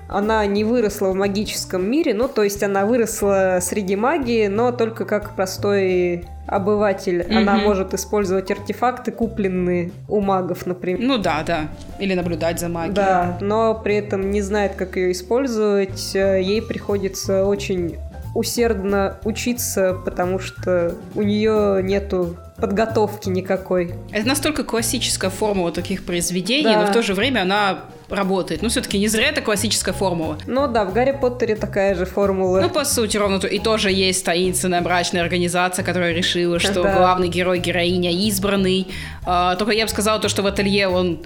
она 0.08 0.44
не 0.46 0.64
выросла 0.64 1.08
в 1.08 1.14
магическом 1.14 1.88
мире, 1.90 2.14
ну, 2.14 2.28
то 2.28 2.42
есть 2.42 2.62
она 2.62 2.86
выросла 2.86 3.58
среди 3.60 3.96
магии, 3.96 4.46
но 4.48 4.72
только 4.72 5.04
как 5.04 5.34
простой 5.34 6.24
обыватель. 6.46 7.24
Мгм. 7.26 7.38
Она 7.38 7.56
может 7.56 7.94
использовать 7.94 8.50
артефакты, 8.50 9.12
купленные 9.12 9.92
у 10.08 10.20
магов, 10.20 10.66
например. 10.66 11.00
Ну 11.02 11.18
да, 11.18 11.42
да. 11.42 11.68
Или 11.98 12.14
наблюдать 12.14 12.60
за 12.60 12.68
магией. 12.68 12.94
Да, 12.94 13.38
но 13.40 13.74
при 13.74 13.96
этом 13.96 14.30
не 14.30 14.42
знает, 14.42 14.74
как 14.74 14.96
ее 14.96 15.12
использовать. 15.12 16.14
Ей 16.14 16.60
приходится 16.60 17.46
очень 17.46 17.96
усердно 18.34 19.18
учиться, 19.24 19.96
потому 20.04 20.38
что 20.38 20.94
у 21.14 21.22
нее 21.22 21.80
нету 21.82 22.36
подготовки 22.56 23.28
никакой. 23.28 23.94
Это 24.12 24.26
настолько 24.28 24.64
классическая 24.64 25.30
формула 25.30 25.72
таких 25.72 26.04
произведений, 26.04 26.64
Да. 26.74 26.82
но 26.82 26.86
в 26.86 26.92
то 26.92 27.02
же 27.02 27.14
время 27.14 27.42
она 27.42 27.80
работает. 28.08 28.62
Ну, 28.62 28.68
все-таки 28.68 28.98
не 28.98 29.08
зря 29.08 29.28
это 29.28 29.40
классическая 29.40 29.92
формула. 29.92 30.38
Но 30.46 30.66
да, 30.68 30.84
в 30.84 30.92
Гарри 30.92 31.16
Поттере 31.20 31.56
такая 31.56 31.94
же 31.94 32.04
формула. 32.04 32.60
Ну, 32.60 32.70
по 32.70 32.84
сути, 32.84 33.16
ровно 33.16 33.40
то. 33.40 33.46
И 33.48 33.58
тоже 33.58 33.90
есть 33.90 34.24
таинственная 34.24 34.82
брачная 34.82 35.22
организация, 35.22 35.84
которая 35.84 36.12
решила, 36.12 36.58
что 36.60 36.82
Да. 36.82 36.94
главный 36.96 37.28
герой, 37.28 37.58
героиня 37.58 38.10
избранный. 38.12 38.88
А, 39.24 39.56
только 39.56 39.72
я 39.72 39.84
бы 39.84 39.90
сказала 39.90 40.20
то, 40.20 40.28
что 40.28 40.42
в 40.42 40.46
ателье 40.46 40.86
он 40.88 41.20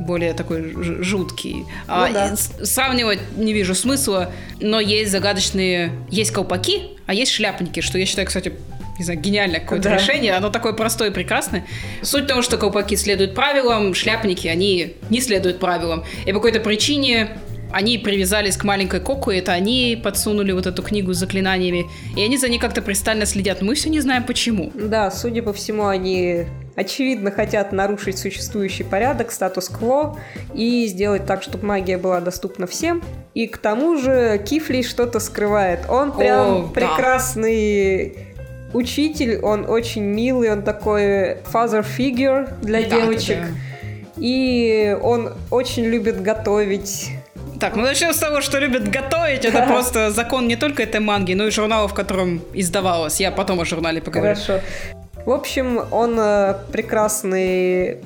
более 0.00 0.32
такой 0.34 0.72
жуткий. 1.02 1.64
А, 1.86 2.08
Ну 2.08 2.14
да. 2.14 2.28
и 2.32 2.36
с- 2.36 2.70
сравнивать 2.70 3.20
не 3.36 3.52
вижу 3.52 3.74
смысла, 3.74 4.32
но 4.60 4.80
есть 4.80 5.10
загадочные... 5.12 5.92
Есть 6.10 6.30
колпаки, 6.32 6.82
а 7.06 7.14
есть 7.14 7.32
шляпники, 7.32 7.80
что 7.80 7.98
я 7.98 8.06
считаю, 8.06 8.26
кстати, 8.26 8.52
не 8.98 9.04
знаю, 9.04 9.20
гениальное 9.20 9.60
какое-то 9.60 9.88
Да. 9.90 9.96
решение. 9.96 10.32
Оно 10.34 10.50
такое 10.50 10.72
простое 10.72 11.10
и 11.10 11.12
прекрасное. 11.12 11.64
Суть 12.02 12.24
в 12.24 12.26
том, 12.26 12.42
что 12.42 12.58
колпаки 12.58 12.96
следуют 12.96 13.34
правилам, 13.34 13.94
шляпники, 13.94 14.48
они 14.48 14.94
не 15.10 15.20
следуют 15.20 15.58
правилам. 15.60 16.04
И 16.26 16.32
по 16.32 16.34
какой-то 16.40 16.60
причине 16.60 17.38
они 17.72 17.96
привязались 17.96 18.58
к 18.58 18.64
маленькой 18.64 19.00
Коку, 19.00 19.30
это 19.30 19.52
они 19.52 19.98
подсунули 20.02 20.52
вот 20.52 20.66
эту 20.66 20.82
книгу 20.82 21.14
с 21.14 21.16
заклинаниями. 21.16 21.86
И 22.16 22.22
они 22.22 22.36
за 22.36 22.48
ней 22.50 22.58
как-то 22.58 22.82
пристально 22.82 23.24
следят. 23.24 23.62
Мы 23.62 23.74
все 23.74 23.88
не 23.88 24.00
знаем 24.00 24.24
почему. 24.24 24.70
Да, 24.74 25.10
судя 25.10 25.42
по 25.42 25.54
всему, 25.54 25.86
они 25.86 26.44
очевидно 26.76 27.30
хотят 27.30 27.72
нарушить 27.72 28.18
существующий 28.18 28.84
порядок, 28.84 29.30
статус-кво 29.32 30.18
и 30.54 30.86
сделать 30.86 31.26
так, 31.26 31.42
чтобы 31.42 31.66
магия 31.66 31.98
была 31.98 32.20
доступна 32.20 32.66
всем. 32.66 33.02
И 33.34 33.46
к 33.46 33.58
тому 33.58 33.96
же 33.98 34.42
Кифли 34.44 34.82
что-то 34.82 35.20
скрывает. 35.20 35.80
Он 35.88 36.12
прям 36.12 36.46
О, 36.46 36.62
да. 36.62 36.68
прекрасный 36.80 38.16
учитель, 38.72 39.38
он 39.42 39.68
очень 39.68 40.02
милый, 40.02 40.50
он 40.50 40.62
такой 40.62 41.38
father 41.52 41.84
figure 41.84 42.52
для 42.62 42.82
Да, 42.82 43.00
девочек. 43.00 43.38
да, 43.38 43.46
И 44.18 44.96
он 45.02 45.34
очень 45.50 45.84
любит 45.84 46.22
готовить. 46.22 47.10
Так, 47.60 47.76
ну 47.76 47.82
начнем 47.82 48.12
с 48.12 48.18
того, 48.18 48.40
что 48.40 48.58
любят 48.58 48.90
готовить. 48.90 49.44
Это 49.44 49.66
просто 49.68 50.10
закон 50.10 50.48
не 50.48 50.56
только 50.56 50.82
этой 50.82 51.00
манги, 51.00 51.34
но 51.34 51.46
и 51.46 51.50
журнала, 51.50 51.86
в 51.86 51.94
котором 51.94 52.40
издавалось. 52.54 53.20
Я 53.20 53.30
потом 53.30 53.60
о 53.60 53.64
журнале 53.64 54.00
поговорю. 54.00 54.34
Хорошо. 54.34 54.60
В 55.24 55.30
общем, 55.30 55.80
он 55.90 56.16
э, 56.18 56.54
прекрасный 56.72 57.98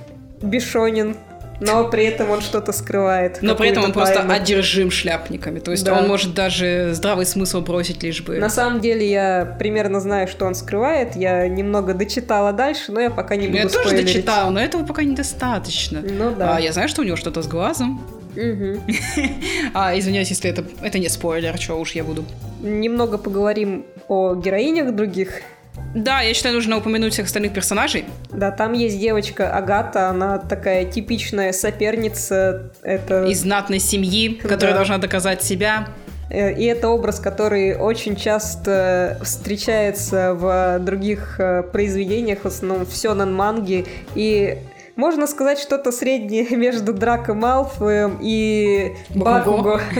бешонин, 0.42 1.16
но 1.60 1.88
при 1.88 2.04
этом 2.04 2.28
он 2.30 2.42
что-то 2.42 2.72
скрывает. 2.72 3.38
Но 3.40 3.54
при 3.54 3.70
этом 3.70 3.84
он 3.84 3.88
какую-то 3.92 4.12
просто 4.12 4.28
тайну. 4.28 4.42
одержим 4.42 4.90
шляпниками. 4.90 5.58
То 5.58 5.70
есть 5.70 5.84
Да. 5.84 5.98
он 5.98 6.06
может 6.08 6.34
даже 6.34 6.90
здравый 6.92 7.24
смысл 7.24 7.62
бросить, 7.62 8.02
лишь 8.02 8.20
бы... 8.22 8.36
На 8.38 8.50
самом 8.50 8.80
деле 8.80 9.10
я 9.10 9.56
примерно 9.58 10.00
знаю, 10.00 10.28
что 10.28 10.44
он 10.44 10.54
скрывает. 10.54 11.16
Я 11.16 11.48
немного 11.48 11.94
дочитала 11.94 12.52
дальше, 12.52 12.92
но 12.92 13.00
я 13.00 13.08
пока 13.10 13.36
не 13.36 13.46
буду 13.46 13.56
я 13.56 13.62
тоже 13.64 13.78
спойлерить. 13.88 14.06
дочитала, 14.06 14.50
но 14.50 14.60
этого 14.60 14.84
пока 14.84 15.02
недостаточно. 15.02 16.02
Ну 16.02 16.34
да. 16.36 16.56
А, 16.56 16.60
я 16.60 16.72
знаю, 16.72 16.88
что 16.90 17.00
у 17.00 17.04
него 17.04 17.16
что-то 17.16 17.42
с 17.42 17.46
глазом. 17.48 18.02
А, 19.72 19.98
извиняюсь, 19.98 20.28
если 20.28 20.50
это, 20.50 20.62
это 20.82 20.98
не 20.98 21.08
спойлер, 21.08 21.56
что 21.58 21.76
уж 21.80 21.92
я 21.92 22.04
буду. 22.04 22.24
Немного 22.60 23.16
поговорим 23.16 23.86
о 24.08 24.34
героинях 24.34 24.94
других. 24.94 25.40
Да, 25.94 26.20
я 26.20 26.34
считаю, 26.34 26.54
нужно 26.54 26.76
упомянуть 26.78 27.12
всех 27.12 27.26
остальных 27.26 27.52
персонажей. 27.52 28.04
Да, 28.30 28.50
там 28.50 28.72
есть 28.74 28.98
девочка 28.98 29.50
Агата, 29.50 30.08
она 30.08 30.38
такая 30.38 30.84
типичная 30.84 31.52
соперница. 31.52 32.70
Это... 32.82 33.24
Из 33.26 33.40
знатной 33.40 33.78
семьи, 33.78 34.34
которая 34.34 34.72
Да. 34.72 34.76
должна 34.78 34.98
доказать 34.98 35.42
себя. 35.42 35.88
Э, 36.30 36.52
И 36.52 36.64
это 36.64 36.88
образ, 36.88 37.20
который 37.20 37.76
очень 37.76 38.16
часто 38.16 39.18
встречается 39.22 40.34
в 40.34 40.78
других 40.80 41.36
э, 41.38 41.62
произведениях, 41.62 42.40
в 42.42 42.46
основном 42.46 42.84
в 42.86 42.94
сёнэн 42.96 43.32
манге. 43.32 43.84
И 44.14 44.58
можно 44.96 45.26
сказать 45.26 45.58
что-то 45.58 45.92
среднее 45.92 46.48
между 46.56 46.92
Драко 46.92 47.34
Малфоем 47.34 48.18
и 48.20 48.96
Бакуго. 49.14 49.80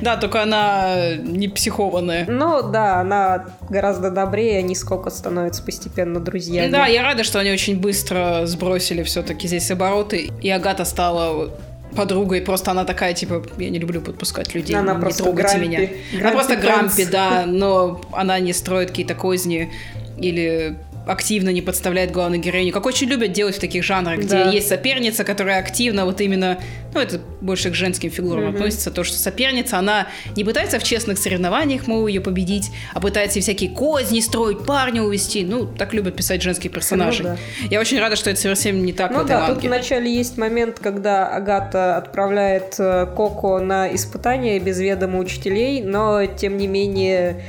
Да, 0.00 0.16
только 0.16 0.42
она 0.42 1.14
не 1.16 1.48
психованная. 1.48 2.26
Ну 2.28 2.62
да, 2.70 3.00
она 3.00 3.46
гораздо 3.68 4.10
добрее, 4.10 4.58
они 4.58 4.74
сколько 4.74 5.10
становятся 5.10 5.62
постепенно 5.62 6.20
друзьями. 6.20 6.70
Да, 6.70 6.86
я 6.86 7.02
рада, 7.02 7.24
что 7.24 7.38
они 7.38 7.50
очень 7.52 7.78
быстро 7.78 8.42
сбросили 8.44 9.02
все-таки 9.02 9.46
здесь 9.48 9.70
обороты, 9.70 10.30
и 10.42 10.50
Агата 10.50 10.84
стала 10.84 11.50
подругой, 11.96 12.42
просто 12.42 12.72
она 12.72 12.84
такая, 12.84 13.14
типа, 13.14 13.42
я 13.56 13.70
не 13.70 13.78
люблю 13.78 14.00
подпускать 14.00 14.54
людей, 14.54 14.74
Она 14.76 14.94
не 14.94 15.00
просто 15.00 15.22
трогайте 15.22 15.58
грампи. 15.58 15.66
меня. 15.68 15.78
она 15.78 16.18
Грампи 16.20 16.32
просто 16.34 16.56
грампи, 16.56 17.04
да, 17.04 17.44
но 17.46 18.00
она 18.12 18.40
не 18.40 18.52
строит 18.52 18.90
какие-то 18.90 19.14
козни 19.14 19.72
или 20.18 20.76
активно 21.06 21.50
не 21.50 21.60
подставляет 21.62 22.10
главную 22.12 22.40
героиню, 22.40 22.72
как 22.72 22.86
очень 22.86 23.08
любят 23.08 23.32
делать 23.32 23.56
в 23.56 23.60
таких 23.60 23.84
жанрах, 23.84 24.18
где 24.20 24.28
Да. 24.28 24.50
есть 24.50 24.68
соперница, 24.68 25.24
которая 25.24 25.58
активно 25.58 26.04
вот 26.04 26.20
именно, 26.20 26.58
ну 26.94 27.00
это 27.00 27.20
больше 27.40 27.70
к 27.70 27.74
женским 27.74 28.10
фигурам 28.10 28.44
Мгм. 28.46 28.54
относится, 28.54 28.90
то, 28.90 29.04
что 29.04 29.18
соперница, 29.18 29.78
она 29.78 30.08
не 30.36 30.44
пытается 30.44 30.78
в 30.78 30.82
честных 30.84 31.18
соревнованиях, 31.18 31.86
мол, 31.86 32.06
ее 32.06 32.20
победить, 32.20 32.70
а 32.94 33.00
пытается 33.00 33.40
всякие 33.40 33.70
козни 33.70 34.20
строить, 34.20 34.64
парня 34.64 35.02
увести, 35.02 35.44
ну, 35.44 35.66
так 35.66 35.92
любят 35.94 36.16
писать 36.16 36.42
женские 36.42 36.70
персонажи. 36.72 37.22
Ну 37.22 37.28
да. 37.30 37.36
Я 37.70 37.80
очень 37.80 37.98
рада, 37.98 38.16
что 38.16 38.30
это 38.30 38.40
совсем 38.40 38.84
не 38.84 38.92
так 38.92 39.10
в 39.10 39.14
Ну 39.14 39.20
этой 39.20 39.28
да, 39.28 39.46
тут 39.46 39.56
манге. 39.56 39.68
вначале 39.68 40.12
есть 40.14 40.38
момент, 40.38 40.78
когда 40.78 41.28
Агата 41.28 41.96
отправляет 41.96 42.76
э, 42.78 43.06
Коко 43.14 43.60
на 43.60 43.94
испытание 43.94 44.58
без 44.58 44.80
ведома 44.80 45.18
учителей, 45.18 45.82
но 45.82 46.24
тем 46.26 46.56
не 46.56 46.66
менее, 46.66 47.42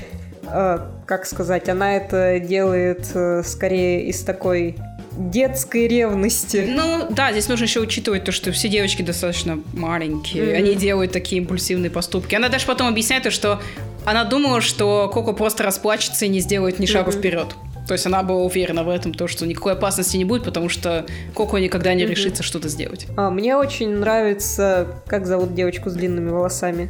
как 1.06 1.26
сказать, 1.26 1.70
она 1.70 1.96
это 1.98 2.40
делает 2.40 3.08
э, 3.14 3.44
скорее 3.46 4.08
из 4.08 4.22
такой 4.22 4.76
детской 5.18 5.88
ревности. 5.88 6.66
Ну, 6.68 7.08
да, 7.10 7.32
здесь 7.32 7.48
нужно 7.48 7.64
еще 7.66 7.80
учитывать 7.80 8.26
то, 8.26 8.32
что 8.32 8.52
все 8.52 8.68
девочки 8.68 9.02
достаточно 9.02 9.60
маленькие. 9.74 10.44
Мгм. 10.44 10.56
Они 10.58 10.76
делают 10.76 11.12
такие 11.12 11.42
импульсивные 11.42 11.90
поступки. 11.90 12.36
Она 12.36 12.50
даже 12.50 12.66
потом 12.66 12.88
объясняет 12.88 13.24
то, 13.24 13.32
что 13.32 13.62
она 14.04 14.24
думала, 14.26 14.62
что 14.62 15.10
Коко 15.14 15.34
просто 15.34 15.64
расплачется 15.64 16.26
и 16.26 16.28
не 16.28 16.40
сделает 16.42 16.80
ни 16.80 16.86
шагу 16.86 17.12
Мгм. 17.12 17.20
вперед. 17.20 17.48
То 17.88 17.94
есть 17.94 18.06
она 18.08 18.24
была 18.24 18.42
уверена 18.42 18.84
в 18.84 18.90
этом, 18.90 19.14
то, 19.14 19.28
что 19.28 19.46
никакой 19.46 19.74
опасности 19.74 20.18
не 20.18 20.26
будет, 20.26 20.44
потому 20.44 20.70
что 20.70 21.06
Коко 21.36 21.60
никогда 21.60 21.94
не 21.94 22.04
Мгм. 22.04 22.12
решится 22.12 22.44
что-то 22.44 22.68
сделать. 22.68 23.06
А, 23.16 23.30
мне 23.30 23.56
очень 23.56 23.90
нравится, 23.98 24.88
как 25.08 25.26
зовут 25.28 25.54
девочку 25.54 25.90
с 25.90 25.94
длинными 25.94 26.30
волосами. 26.30 26.90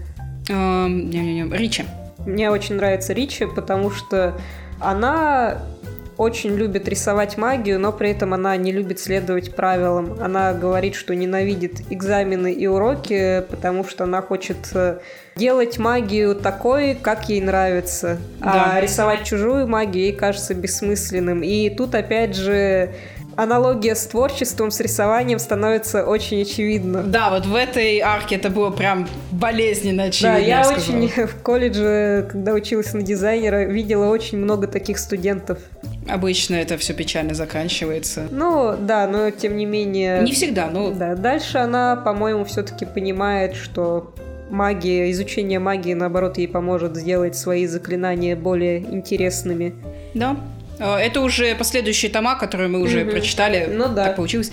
Эм, 0.49 1.09
не-не-не, 1.09 1.55
Ричи. 1.57 1.83
Мне 2.25 2.49
очень 2.49 2.75
нравится 2.75 3.13
Ричи, 3.13 3.45
потому 3.45 3.91
что 3.91 4.39
она 4.79 5.61
очень 6.17 6.55
любит 6.55 6.87
рисовать 6.87 7.37
магию, 7.37 7.79
но 7.79 7.91
при 7.91 8.11
этом 8.11 8.33
она 8.33 8.55
не 8.55 8.71
любит 8.71 8.99
следовать 8.99 9.55
правилам. 9.55 10.17
Она 10.21 10.53
говорит, 10.53 10.95
что 10.95 11.13
ненавидит 11.13 11.91
экзамены 11.91 12.53
и 12.53 12.67
уроки, 12.67 13.43
потому 13.49 13.83
что 13.83 14.05
она 14.05 14.21
хочет 14.21 14.57
э, 14.73 14.99
делать 15.35 15.77
магию 15.77 16.35
такой, 16.35 16.95
как 16.95 17.29
ей 17.29 17.41
нравится. 17.41 18.17
Да. 18.39 18.75
А 18.75 18.81
рисовать 18.81 19.25
чужую 19.25 19.67
магию 19.67 20.05
ей 20.05 20.13
кажется 20.13 20.53
бессмысленным. 20.53 21.43
И 21.43 21.69
тут 21.69 21.95
опять 21.95 22.35
же 22.35 22.93
аналогия 23.35 23.95
с 23.95 24.05
творчеством, 24.05 24.71
с 24.71 24.79
рисованием 24.79 25.39
становится 25.39 26.05
очень 26.05 26.41
очевидна. 26.41 27.03
Да, 27.03 27.29
вот 27.29 27.45
в 27.45 27.55
этой 27.55 27.99
арке 27.99 28.35
это 28.35 28.49
было 28.49 28.69
прям 28.69 29.07
болезненно 29.31 30.03
очевидно. 30.03 30.39
Да, 30.39 30.45
я, 30.45 30.61
я 30.61 30.69
очень 30.69 31.07
в 31.27 31.41
колледже, 31.41 32.27
когда 32.31 32.53
училась 32.53 32.93
на 32.93 33.01
дизайнера, 33.01 33.65
видела 33.65 34.09
очень 34.09 34.37
много 34.37 34.67
таких 34.67 34.97
студентов. 34.97 35.59
Обычно 36.07 36.55
это 36.55 36.77
все 36.77 36.93
печально 36.93 37.33
заканчивается. 37.33 38.27
Ну, 38.29 38.75
да, 38.79 39.07
но 39.07 39.31
тем 39.31 39.57
не 39.57 39.65
менее... 39.65 40.21
Не 40.21 40.31
всегда, 40.31 40.67
но... 40.67 40.91
Да, 40.91 41.15
дальше 41.15 41.57
она, 41.57 41.95
по-моему, 41.95 42.45
все-таки 42.45 42.85
понимает, 42.85 43.55
что 43.55 44.13
магия, 44.49 45.11
изучение 45.11 45.59
магии, 45.59 45.93
наоборот, 45.93 46.37
ей 46.37 46.47
поможет 46.47 46.95
сделать 46.95 47.35
свои 47.35 47.65
заклинания 47.65 48.35
более 48.35 48.79
интересными. 48.79 49.73
Да. 50.13 50.37
А, 50.79 50.99
это 50.99 51.21
уже 51.21 51.55
последующие 51.55 52.11
тома, 52.11 52.35
которые 52.35 52.67
мы 52.67 52.79
уже 52.79 53.03
угу. 53.03 53.11
прочитали. 53.11 53.69
Ну 53.71 53.87
да. 53.89 54.05
Так 54.05 54.15
получилось. 54.17 54.51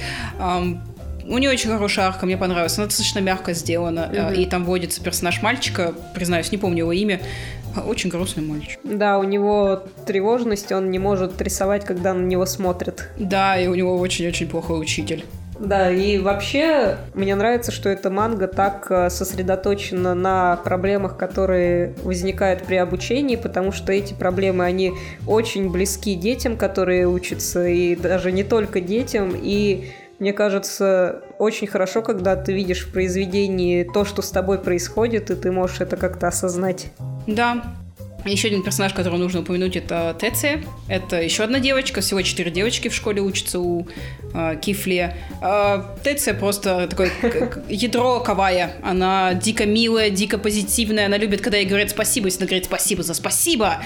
У 1.25 1.38
нее 1.38 1.50
очень 1.50 1.71
хорошая 1.71 2.07
арка, 2.07 2.26
мне 2.26 2.37
понравилась. 2.37 2.76
Она 2.79 2.87
достаточно 2.87 3.21
мягко 3.21 3.52
сделана. 3.52 4.11
Угу. 4.31 4.41
И 4.41 4.47
там 4.47 4.64
вводится 4.64 5.02
персонаж 5.02 5.41
мальчика, 5.41 5.95
признаюсь, 6.14 6.50
не 6.50 6.59
помню 6.59 6.79
его 6.79 6.93
имя. 6.93 7.21
Очень 7.87 8.11
грустный 8.11 8.45
мальчик. 8.45 8.79
Да, 8.85 9.19
у 9.19 9.23
него 9.23 9.85
тревожность, 10.05 10.73
он 10.73 10.91
не 10.91 10.99
может 10.99 11.41
рисовать, 11.41 11.85
когда 11.85 12.12
на 12.12 12.23
него 12.23 12.45
смотрят. 12.45 13.09
Да, 13.19 13.59
и 13.59 13.67
у 13.67 13.75
него 13.75 13.97
очень-очень 13.97 14.49
плохой 14.49 14.81
учитель. 14.81 15.25
Да, 15.62 15.90
и 15.90 16.19
вообще 16.19 16.97
мне 17.14 17.35
нравится, 17.37 17.71
что 17.71 17.88
эта 17.88 18.11
манга 18.11 18.49
так 18.49 18.87
э, 18.90 19.11
сосредоточена 19.11 20.12
на 20.14 20.57
проблемах, 20.57 21.16
которые 21.16 21.95
возникают 22.02 22.64
при 22.64 22.76
обучении, 22.76 23.37
потому 23.37 23.71
что 23.71 23.92
эти 23.92 24.12
проблемы, 24.12 24.64
они 24.64 24.92
очень 25.26 25.71
близки 25.71 26.16
детям, 26.16 26.57
которые 26.57 27.07
учатся, 27.07 27.66
и 27.66 27.95
даже 27.95 28.33
не 28.33 28.42
только 28.42 28.81
детям, 28.81 29.35
и 29.37 29.92
мне 30.19 30.33
кажется, 30.33 31.23
очень 31.38 31.69
хорошо, 31.69 32.02
когда 32.02 32.35
ты 32.37 32.52
видишь 32.52 32.87
в 32.87 32.92
произведении 32.92 33.85
то, 33.85 34.04
что 34.04 34.21
с 34.21 34.31
тобой 34.31 34.59
происходит, 34.59 35.31
и 35.31 35.37
ты 35.37 35.52
можешь 35.52 35.81
это 35.81 35.97
как-то 35.97 36.28
осознать. 36.28 36.92
Да, 37.26 37.62
еще 38.31 38.49
один 38.49 38.62
персонаж, 38.62 38.93
которого 38.93 39.19
нужно 39.19 39.41
упомянуть, 39.41 39.76
это 39.76 40.17
Теция. 40.21 40.62
Это 40.88 41.21
еще 41.21 41.43
одна 41.43 41.59
девочка. 41.59 42.00
Всего 42.00 42.23
четыре 42.23 42.50
девочки 42.50 42.88
в 42.88 42.95
школе 42.95 43.21
учатся 43.21 43.59
у 43.59 43.87
э, 44.35 44.57
Кифли. 44.61 45.14
Э, 45.41 45.83
Теция 46.05 46.35
просто 46.35 46.87
такой 46.88 47.11
ядро 47.69 48.21
кавая. 48.21 48.76
Она 48.83 49.35
дико 49.35 49.67
милая, 49.67 50.11
дико 50.11 50.38
позитивная. 50.38 51.07
Она 51.07 51.17
любит, 51.17 51.41
когда 51.41 51.59
ей 51.59 51.67
говорят 51.67 51.91
спасибо, 51.91 52.26
если 52.26 52.41
она 52.41 52.47
говорит 52.47 52.67
спасибо 52.67 53.02
за 53.02 53.14
спасибо. 53.14 53.83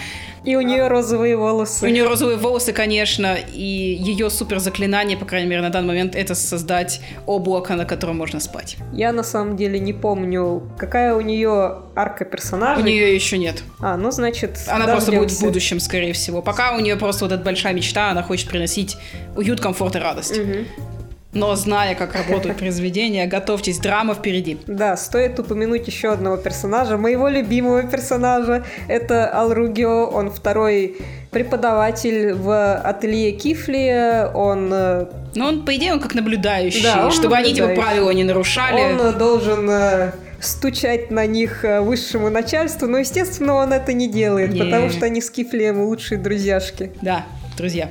И 0.46 0.54
у 0.54 0.60
нее 0.60 0.86
розовые 0.86 1.36
волосы. 1.36 1.84
У 1.86 1.88
нее 1.90 2.06
розовые 2.06 2.38
волосы, 2.38 2.72
конечно, 2.72 3.34
и 3.34 3.98
ее 4.00 4.30
супер 4.30 4.60
заклинание, 4.60 5.18
по 5.18 5.24
крайней 5.24 5.48
мере, 5.48 5.60
на 5.60 5.70
данный 5.70 5.88
момент, 5.88 6.14
это 6.14 6.36
создать 6.36 7.00
облако, 7.26 7.74
на 7.74 7.84
котором 7.84 8.16
можно 8.16 8.38
спать. 8.38 8.76
Я 8.92 9.12
на 9.12 9.24
самом 9.24 9.56
деле 9.56 9.80
не 9.80 9.92
помню, 9.92 10.62
какая 10.78 11.16
у 11.16 11.20
нее 11.20 11.82
арка 11.96 12.24
персонажа. 12.24 12.80
У 12.80 12.84
нее 12.84 13.12
еще 13.12 13.38
нет. 13.38 13.64
А, 13.80 13.96
ну 13.96 14.12
значит. 14.12 14.56
Она 14.68 14.86
просто 14.86 15.10
будет 15.10 15.32
в 15.32 15.40
будущем, 15.42 15.80
скорее 15.80 16.12
всего. 16.12 16.42
Пока 16.42 16.76
у 16.76 16.80
нее 16.80 16.94
просто 16.94 17.24
вот 17.24 17.32
эта 17.32 17.42
большая 17.42 17.74
мечта, 17.74 18.12
она 18.12 18.22
хочет 18.22 18.48
приносить 18.48 18.96
уют, 19.34 19.60
комфорт 19.60 19.96
и 19.96 19.98
радость. 19.98 20.38
Угу. 20.38 20.95
Но 21.36 21.54
зная, 21.54 21.94
как 21.94 22.14
работают 22.14 22.56
произведения, 22.58 23.26
готовьтесь, 23.26 23.78
драма 23.78 24.14
впереди. 24.14 24.58
Да, 24.66 24.96
стоит 24.96 25.38
упомянуть 25.38 25.86
еще 25.86 26.12
одного 26.12 26.36
персонажа, 26.36 26.96
моего 26.96 27.28
любимого 27.28 27.82
персонажа. 27.82 28.64
Это 28.88 29.28
Алругио, 29.28 30.06
он 30.06 30.30
второй 30.30 30.96
преподаватель 31.30 32.32
в 32.32 32.76
ателье 32.76 33.32
Кифли, 33.32 34.30
он... 34.34 34.70
Э, 34.72 35.06
ну, 35.34 35.44
он, 35.44 35.64
по 35.66 35.76
идее, 35.76 35.92
он 35.92 36.00
как 36.00 36.14
наблюдающий, 36.14 36.82
да, 36.82 37.10
чтобы 37.10 37.34
наблюдающий. 37.34 37.62
они, 37.62 37.74
типа, 37.74 37.82
правила 37.82 38.10
не 38.10 38.24
нарушали. 38.24 38.80
Он 38.80 39.18
должен 39.18 39.68
э, 39.68 40.12
стучать 40.40 41.10
на 41.10 41.26
них 41.26 41.64
э, 41.64 41.80
высшему 41.80 42.30
начальству, 42.30 42.86
но, 42.88 42.98
естественно, 42.98 43.54
он 43.54 43.72
это 43.72 43.92
не 43.92 44.08
делает, 44.08 44.52
не. 44.52 44.60
потому 44.60 44.90
что 44.90 45.06
они 45.06 45.20
с 45.20 45.30
Кифлием 45.30 45.82
лучшие 45.82 46.18
друзьяшки. 46.18 46.92
Да, 47.02 47.26
друзья. 47.56 47.90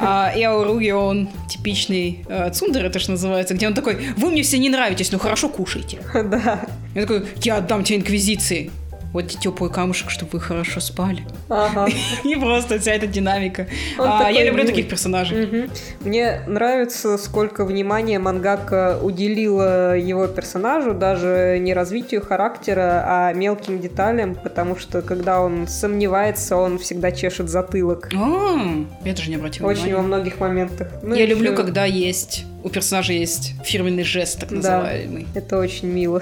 А 0.00 0.32
Эоруги, 0.34 0.90
он 0.90 1.28
типичный 1.48 2.24
э, 2.28 2.50
цундер, 2.52 2.84
это 2.84 2.98
же 2.98 3.10
называется, 3.10 3.54
где 3.54 3.66
он 3.66 3.74
такой, 3.74 3.98
вы 4.16 4.30
мне 4.30 4.42
все 4.42 4.58
не 4.58 4.68
нравитесь, 4.68 5.12
ну 5.12 5.18
хорошо 5.18 5.48
кушайте. 5.48 5.98
Да. 6.26 6.66
Я 6.94 7.02
такой, 7.02 7.24
я 7.42 7.56
отдам 7.58 7.84
тебе 7.84 7.98
инквизиции 7.98 8.70
вот 9.16 9.28
теплый 9.28 9.70
камушек, 9.70 10.10
чтобы 10.10 10.32
вы 10.32 10.40
хорошо 10.40 10.80
спали. 10.80 11.22
Ага. 11.48 11.88
И 12.24 12.36
просто 12.36 12.78
вся 12.78 12.92
эта 12.92 13.06
динамика. 13.06 13.66
А, 13.98 14.30
я 14.30 14.44
люблю 14.44 14.66
таких 14.66 14.88
персонажей. 14.88 15.70
Мне 16.00 16.42
нравится, 16.46 17.16
сколько 17.16 17.64
внимания 17.64 18.18
мангака 18.18 18.98
уделила 19.02 19.96
его 19.96 20.26
персонажу, 20.26 20.92
даже 20.92 21.58
не 21.60 21.72
развитию 21.72 22.20
характера, 22.20 23.04
а 23.06 23.32
мелким 23.32 23.80
деталям, 23.80 24.34
потому 24.34 24.76
что 24.76 25.00
когда 25.00 25.40
он 25.40 25.66
сомневается, 25.66 26.56
он 26.56 26.78
всегда 26.78 27.10
чешет 27.10 27.48
затылок. 27.48 28.10
А, 28.14 28.84
я 29.04 29.14
даже 29.14 29.30
не 29.30 29.36
обратила 29.36 29.66
Очень 29.66 29.94
во 29.94 30.02
многих 30.02 30.38
моментах. 30.40 30.88
Ну, 31.02 31.14
я 31.14 31.24
люблю, 31.24 31.54
когда 31.54 31.86
есть 31.86 32.44
у 32.66 32.68
персонажа 32.68 33.12
есть 33.12 33.54
фирменный 33.64 34.02
жест, 34.02 34.40
так 34.40 34.50
называемый. 34.50 35.28
Да, 35.32 35.38
это 35.38 35.58
очень 35.58 35.86
мило. 35.86 36.20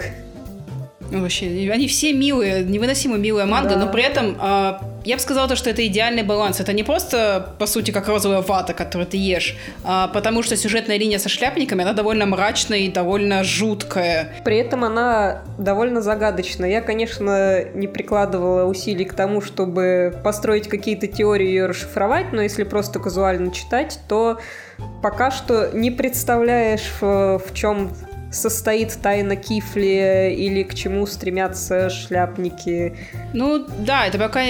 Вообще, 1.10 1.46
они 1.72 1.86
все 1.88 2.12
милые, 2.12 2.64
невыносимо 2.64 3.16
милая 3.16 3.46
манга, 3.46 3.74
да. 3.74 3.84
но 3.84 3.92
при 3.92 4.02
этом 4.02 4.36
э, 4.40 4.78
я 5.04 5.16
бы 5.16 5.20
сказала, 5.20 5.48
то, 5.48 5.56
что 5.56 5.70
это 5.70 5.86
идеальный 5.86 6.22
баланс. 6.22 6.60
Это 6.60 6.72
не 6.72 6.82
просто, 6.82 7.54
по 7.58 7.66
сути, 7.66 7.90
как 7.90 8.08
розовая 8.08 8.40
вата, 8.40 8.72
которую 8.72 9.06
ты 9.06 9.16
ешь, 9.16 9.56
а 9.84 10.08
потому 10.08 10.42
что 10.42 10.56
сюжетная 10.56 10.96
линия 10.96 11.18
со 11.18 11.28
шляпниками, 11.28 11.82
она 11.82 11.92
довольно 11.92 12.26
мрачная 12.26 12.78
и 12.78 12.88
довольно 12.88 13.44
жуткая. 13.44 14.34
При 14.44 14.56
этом 14.56 14.84
она 14.84 15.42
довольно 15.58 16.00
загадочная. 16.00 16.70
Я, 16.70 16.80
конечно, 16.80 17.64
не 17.74 17.86
прикладывала 17.86 18.64
усилий 18.64 19.04
к 19.04 19.14
тому, 19.14 19.40
чтобы 19.40 20.18
построить 20.24 20.68
какие-то 20.68 21.06
теории 21.06 21.52
и 21.52 21.62
расшифровать, 21.62 22.32
но 22.32 22.40
если 22.40 22.64
просто 22.64 22.98
казуально 22.98 23.52
читать, 23.52 23.98
то 24.08 24.38
пока 25.02 25.30
что 25.30 25.70
не 25.72 25.90
представляешь, 25.90 26.90
в, 27.00 27.38
в 27.38 27.54
чем 27.54 27.90
состоит 28.34 28.96
тайна 29.00 29.36
Кифли 29.36 30.34
или 30.36 30.62
к 30.62 30.74
чему 30.74 31.06
стремятся 31.06 31.90
шляпники. 31.90 32.96
Ну 33.32 33.66
да, 33.78 34.06
это 34.06 34.18
пока 34.18 34.42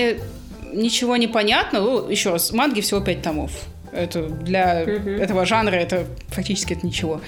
ничего 0.72 1.16
не 1.16 1.28
понятно. 1.28 1.80
Ну, 1.80 2.08
еще 2.08 2.30
раз, 2.30 2.52
манги 2.52 2.80
всего 2.80 3.00
пять 3.00 3.22
томов. 3.22 3.52
Это 3.92 4.22
для 4.22 4.82
uh-huh. 4.82 5.22
этого 5.22 5.46
жанра 5.46 5.76
это 5.76 6.04
фактически 6.28 6.72
это 6.72 6.84
ничего. 6.84 7.20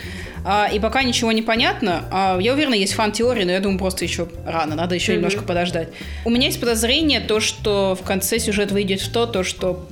А, 0.45 0.69
и 0.73 0.81
пока 0.81 1.05
ничего 1.05 1.31
не 1.31 1.43
понятно. 1.43 2.05
А, 2.11 2.39
я 2.41 2.55
уверена, 2.55 2.75
есть 2.75 2.95
фан-теории, 2.95 3.45
но 3.45 3.53
я 3.53 3.61
думаю, 3.61 3.79
просто 3.79 4.05
еще 4.05 4.29
рано, 4.45 4.75
надо 4.75 4.97
еще 4.97 5.13
uh-huh. 5.13 5.17
немножко 5.17 5.45
подождать. 5.45 5.91
У 6.25 6.31
меня 6.31 6.47
есть 6.47 6.59
подозрение, 6.59 7.21
то, 7.21 7.39
что 7.39 7.95
в 7.95 8.05
конце 8.05 8.41
сюжет 8.41 8.73
выйдет 8.73 9.01
в 9.01 9.13
то, 9.13 9.27
то, 9.27 9.45
что 9.45 9.87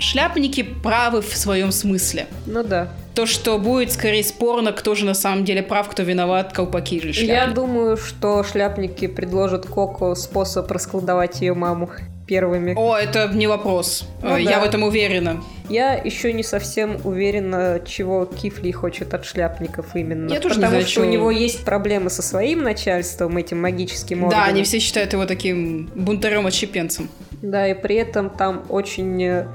шляпники 0.00 0.62
правы 0.62 1.22
в 1.22 1.36
своем 1.36 1.72
смысле. 1.72 2.26
Ну 2.46 2.62
да. 2.62 2.88
То, 3.14 3.26
что 3.26 3.58
будет 3.58 3.92
скорее 3.92 4.24
спорно, 4.24 4.72
кто 4.72 4.94
же 4.94 5.04
на 5.04 5.14
самом 5.14 5.44
деле 5.44 5.62
прав, 5.62 5.88
кто 5.88 6.02
виноват, 6.02 6.52
колпаки 6.52 6.96
или 6.96 7.12
шляпники. 7.12 7.30
Я 7.30 7.46
думаю, 7.48 7.96
что 7.96 8.42
шляпники 8.44 9.06
предложат 9.06 9.66
Коко 9.66 10.14
способ 10.14 10.70
расколдовать 10.70 11.40
ее 11.40 11.54
маму 11.54 11.90
первыми. 12.30 12.74
О, 12.76 12.96
это 12.96 13.28
не 13.34 13.48
вопрос. 13.48 14.08
Ну, 14.22 14.36
Я 14.36 14.50
да. 14.50 14.60
в 14.60 14.64
этом 14.64 14.84
уверена. 14.84 15.42
Я 15.68 15.94
еще 15.94 16.32
не 16.32 16.44
совсем 16.44 17.00
уверена, 17.02 17.80
чего 17.84 18.24
Кифли 18.24 18.70
хочет 18.70 19.14
от 19.14 19.24
шляпников 19.24 19.96
именно. 19.96 20.32
Я 20.32 20.38
тоже 20.38 20.54
Потому 20.54 20.76
не 20.76 20.82
знаю, 20.82 20.86
что 20.86 20.94
чего... 20.94 21.06
у 21.06 21.08
него 21.08 21.30
есть 21.32 21.64
проблемы 21.64 22.08
со 22.08 22.22
своим 22.22 22.62
начальством, 22.62 23.36
этим 23.36 23.60
магическим 23.60 24.24
органом. 24.24 24.44
Да, 24.44 24.48
они 24.48 24.62
все 24.62 24.78
считают 24.78 25.12
его 25.12 25.26
таким 25.26 25.90
бунтарем-отщепенцем. 25.96 27.08
Да, 27.42 27.66
и 27.66 27.74
при 27.74 27.96
этом 27.96 28.30
там 28.30 28.64
очень 28.68 29.22
э, 29.24 29.46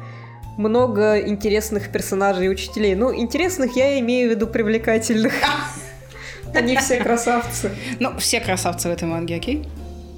много 0.57 1.19
интересных 1.19 1.91
персонажей 1.91 2.45
и 2.45 2.49
учителей. 2.49 2.95
Ну, 2.95 3.13
интересных 3.15 3.75
я 3.75 3.99
имею 3.99 4.29
в 4.29 4.31
виду 4.31 4.47
привлекательных. 4.47 5.33
Они 6.53 6.77
все 6.77 6.97
красавцы. 6.97 7.71
Ну, 7.99 8.17
все 8.17 8.39
красавцы 8.39 8.87
в 8.87 8.91
этой 8.91 9.07
манге, 9.07 9.35
окей? 9.35 9.65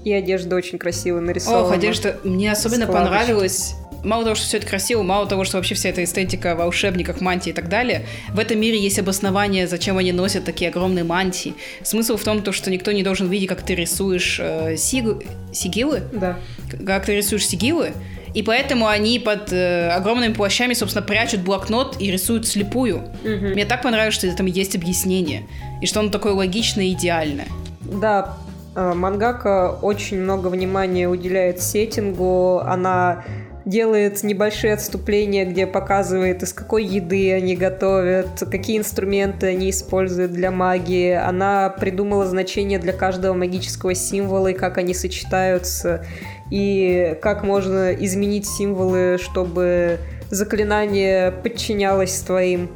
И 0.04 0.14
одежда 0.14 0.56
очень 0.56 0.78
красиво 0.78 1.20
нарисована. 1.20 1.66
Ох, 1.66 1.72
одежда 1.74 2.18
мне 2.24 2.52
особенно 2.52 2.86
Складочки. 2.86 3.10
понравилась. 3.10 3.76
Мало 4.04 4.24
того, 4.24 4.36
что 4.36 4.46
все 4.46 4.58
это 4.58 4.68
красиво, 4.68 5.02
мало 5.02 5.28
того, 5.28 5.44
что 5.44 5.58
вообще 5.58 5.74
вся 5.74 5.90
эта 5.90 6.04
эстетика 6.04 6.56
волшебников, 6.56 7.20
мантии 7.20 7.50
и 7.50 7.54
так 7.54 7.68
далее, 7.68 8.06
в 8.30 8.40
этом 8.40 8.60
мире 8.60 8.80
есть 8.80 9.00
обоснование, 9.00 9.68
зачем 9.68 9.98
они 9.98 10.12
носят 10.12 10.46
такие 10.46 10.70
огромные 10.70 11.04
мантии. 11.04 11.56
Смысл 11.82 12.16
в 12.16 12.24
том, 12.24 12.44
то, 12.44 12.52
что 12.52 12.70
никто 12.70 12.92
не 12.92 13.04
должен 13.04 13.28
видеть, 13.28 13.50
как 13.50 13.64
ты 13.64 13.74
рисуешь 13.74 14.40
э, 14.40 14.78
сигу... 14.78 15.24
сигилы. 15.52 16.04
Да. 16.14 16.40
Как 16.86 17.06
ты 17.06 17.16
рисуешь 17.18 17.48
сигилы, 17.48 17.94
и 18.38 18.44
поэтому 18.44 18.86
они 18.86 19.18
под 19.18 19.52
э, 19.52 19.90
огромными 19.90 20.32
плащами, 20.32 20.74
собственно, 20.74 21.04
прячут 21.04 21.42
блокнот 21.42 22.00
и 22.00 22.12
рисуют 22.12 22.46
слепую. 22.46 22.98
Угу. 23.24 23.48
Мне 23.54 23.66
так 23.66 23.82
понравилось, 23.82 24.14
что 24.14 24.32
там 24.36 24.46
есть 24.46 24.76
объяснение. 24.76 25.48
И 25.82 25.88
что 25.88 26.02
оно 26.02 26.10
такое 26.10 26.34
логичное 26.34 26.86
и 26.86 26.92
идеальное. 26.94 27.48
Да, 27.82 28.36
э, 28.76 28.94
Мангака 28.94 29.80
очень 29.82 30.20
много 30.22 30.50
внимания 30.50 31.10
уделяет 31.10 31.64
сеттингу. 31.64 32.60
Она 32.60 33.24
делает 33.68 34.24
небольшие 34.24 34.74
отступления, 34.74 35.46
где 35.46 35.68
показывает, 35.68 36.42
из 36.42 36.54
какой 36.54 36.86
еды 36.86 37.34
они 37.34 37.56
готовят, 37.56 38.42
какие 38.50 38.78
инструменты 38.78 39.48
они 39.48 39.70
используют 39.72 40.32
для 40.32 40.52
магии. 40.52 41.12
Она 41.12 41.70
придумала 41.70 42.26
значение 42.26 42.80
для 42.80 42.94
каждого 42.94 43.34
магического 43.34 43.94
символа 43.94 44.48
и 44.48 44.54
как 44.54 44.78
они 44.78 44.94
сочетаются, 44.94 46.06
и 46.50 47.18
как 47.22 47.44
можно 47.44 47.94
изменить 47.94 48.48
символы, 48.48 49.18
чтобы 49.22 50.00
заклинание 50.30 51.32
подчинялось 51.32 52.22
твоим 52.22 52.70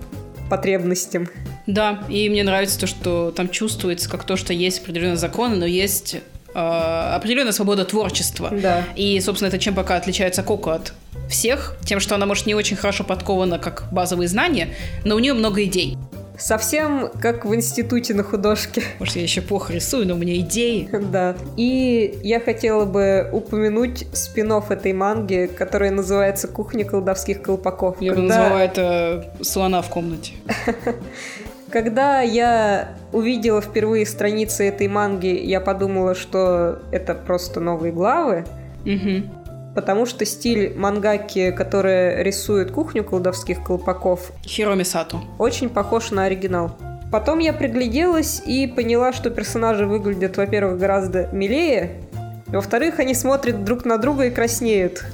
потребностям. 0.49 1.29
Да, 1.67 2.03
и 2.09 2.27
мне 2.29 2.43
нравится 2.43 2.77
то, 2.81 2.87
что 2.87 3.31
там 3.31 3.47
чувствуется 3.47 4.09
как 4.09 4.25
то, 4.25 4.35
что 4.35 4.51
есть 4.51 4.81
определенные 4.81 5.15
законы, 5.15 5.55
но 5.55 5.65
есть 5.65 6.17
определенная 6.53 7.51
свобода 7.51 7.85
творчества. 7.85 8.49
Да. 8.51 8.83
И, 8.95 9.19
собственно, 9.19 9.49
это 9.49 9.59
чем 9.59 9.75
пока 9.75 9.95
отличается 9.95 10.43
Коко 10.43 10.71
от 10.71 10.93
всех, 11.29 11.77
тем, 11.85 11.99
что 11.99 12.15
она, 12.15 12.25
может, 12.25 12.45
не 12.45 12.55
очень 12.55 12.75
хорошо 12.75 13.03
подкована 13.03 13.59
как 13.59 13.85
базовые 13.91 14.27
знания, 14.27 14.69
но 15.05 15.15
у 15.15 15.19
нее 15.19 15.33
много 15.33 15.63
идей. 15.63 15.97
Совсем 16.37 17.11
как 17.21 17.45
в 17.45 17.53
институте 17.53 18.15
на 18.15 18.23
художке. 18.23 18.81
Может, 18.97 19.15
я 19.17 19.21
еще 19.21 19.41
плохо 19.41 19.73
рисую, 19.73 20.07
но 20.07 20.15
у 20.15 20.17
меня 20.17 20.35
идеи. 20.37 20.89
Да. 21.11 21.35
И 21.55 22.17
я 22.23 22.39
хотела 22.39 22.85
бы 22.85 23.29
упомянуть 23.31 24.07
спин 24.13 24.51
этой 24.51 24.91
манги, 24.91 25.49
которая 25.55 25.91
называется 25.91 26.47
«Кухня 26.47 26.83
колдовских 26.83 27.43
колпаков». 27.43 28.01
Я 28.01 28.13
бы 28.13 28.21
назвала 28.21 28.63
это 28.63 29.31
«Слона 29.41 29.83
в 29.83 29.89
комнате». 29.89 30.33
Когда 31.71 32.21
я 32.21 32.89
увидела 33.13 33.61
впервые 33.61 34.05
страницы 34.05 34.67
этой 34.67 34.87
манги, 34.87 35.27
я 35.27 35.61
подумала, 35.61 36.15
что 36.15 36.79
это 36.91 37.15
просто 37.15 37.61
новые 37.61 37.93
главы. 37.93 38.45
Угу. 38.85 39.73
Потому 39.75 40.05
что 40.05 40.25
стиль 40.25 40.73
мангаки, 40.75 41.51
которая 41.51 42.23
рисует 42.23 42.71
кухню 42.71 43.05
колдовских 43.05 43.63
колпаков... 43.63 44.31
Хироми 44.43 44.83
Сату. 44.83 45.21
Очень 45.39 45.69
похож 45.69 46.11
на 46.11 46.25
оригинал. 46.25 46.75
Потом 47.09 47.39
я 47.39 47.53
пригляделась 47.53 48.41
и 48.45 48.67
поняла, 48.67 49.13
что 49.13 49.29
персонажи 49.29 49.85
выглядят, 49.85 50.35
во-первых, 50.35 50.77
гораздо 50.77 51.29
милее, 51.31 52.01
во-вторых, 52.47 52.99
они 52.99 53.13
смотрят 53.13 53.63
друг 53.63 53.85
на 53.85 53.97
друга 53.97 54.25
и 54.25 54.29
краснеют. 54.29 55.05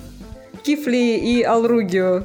Кифли 0.64 1.18
и 1.18 1.44
Алругио. 1.44 2.24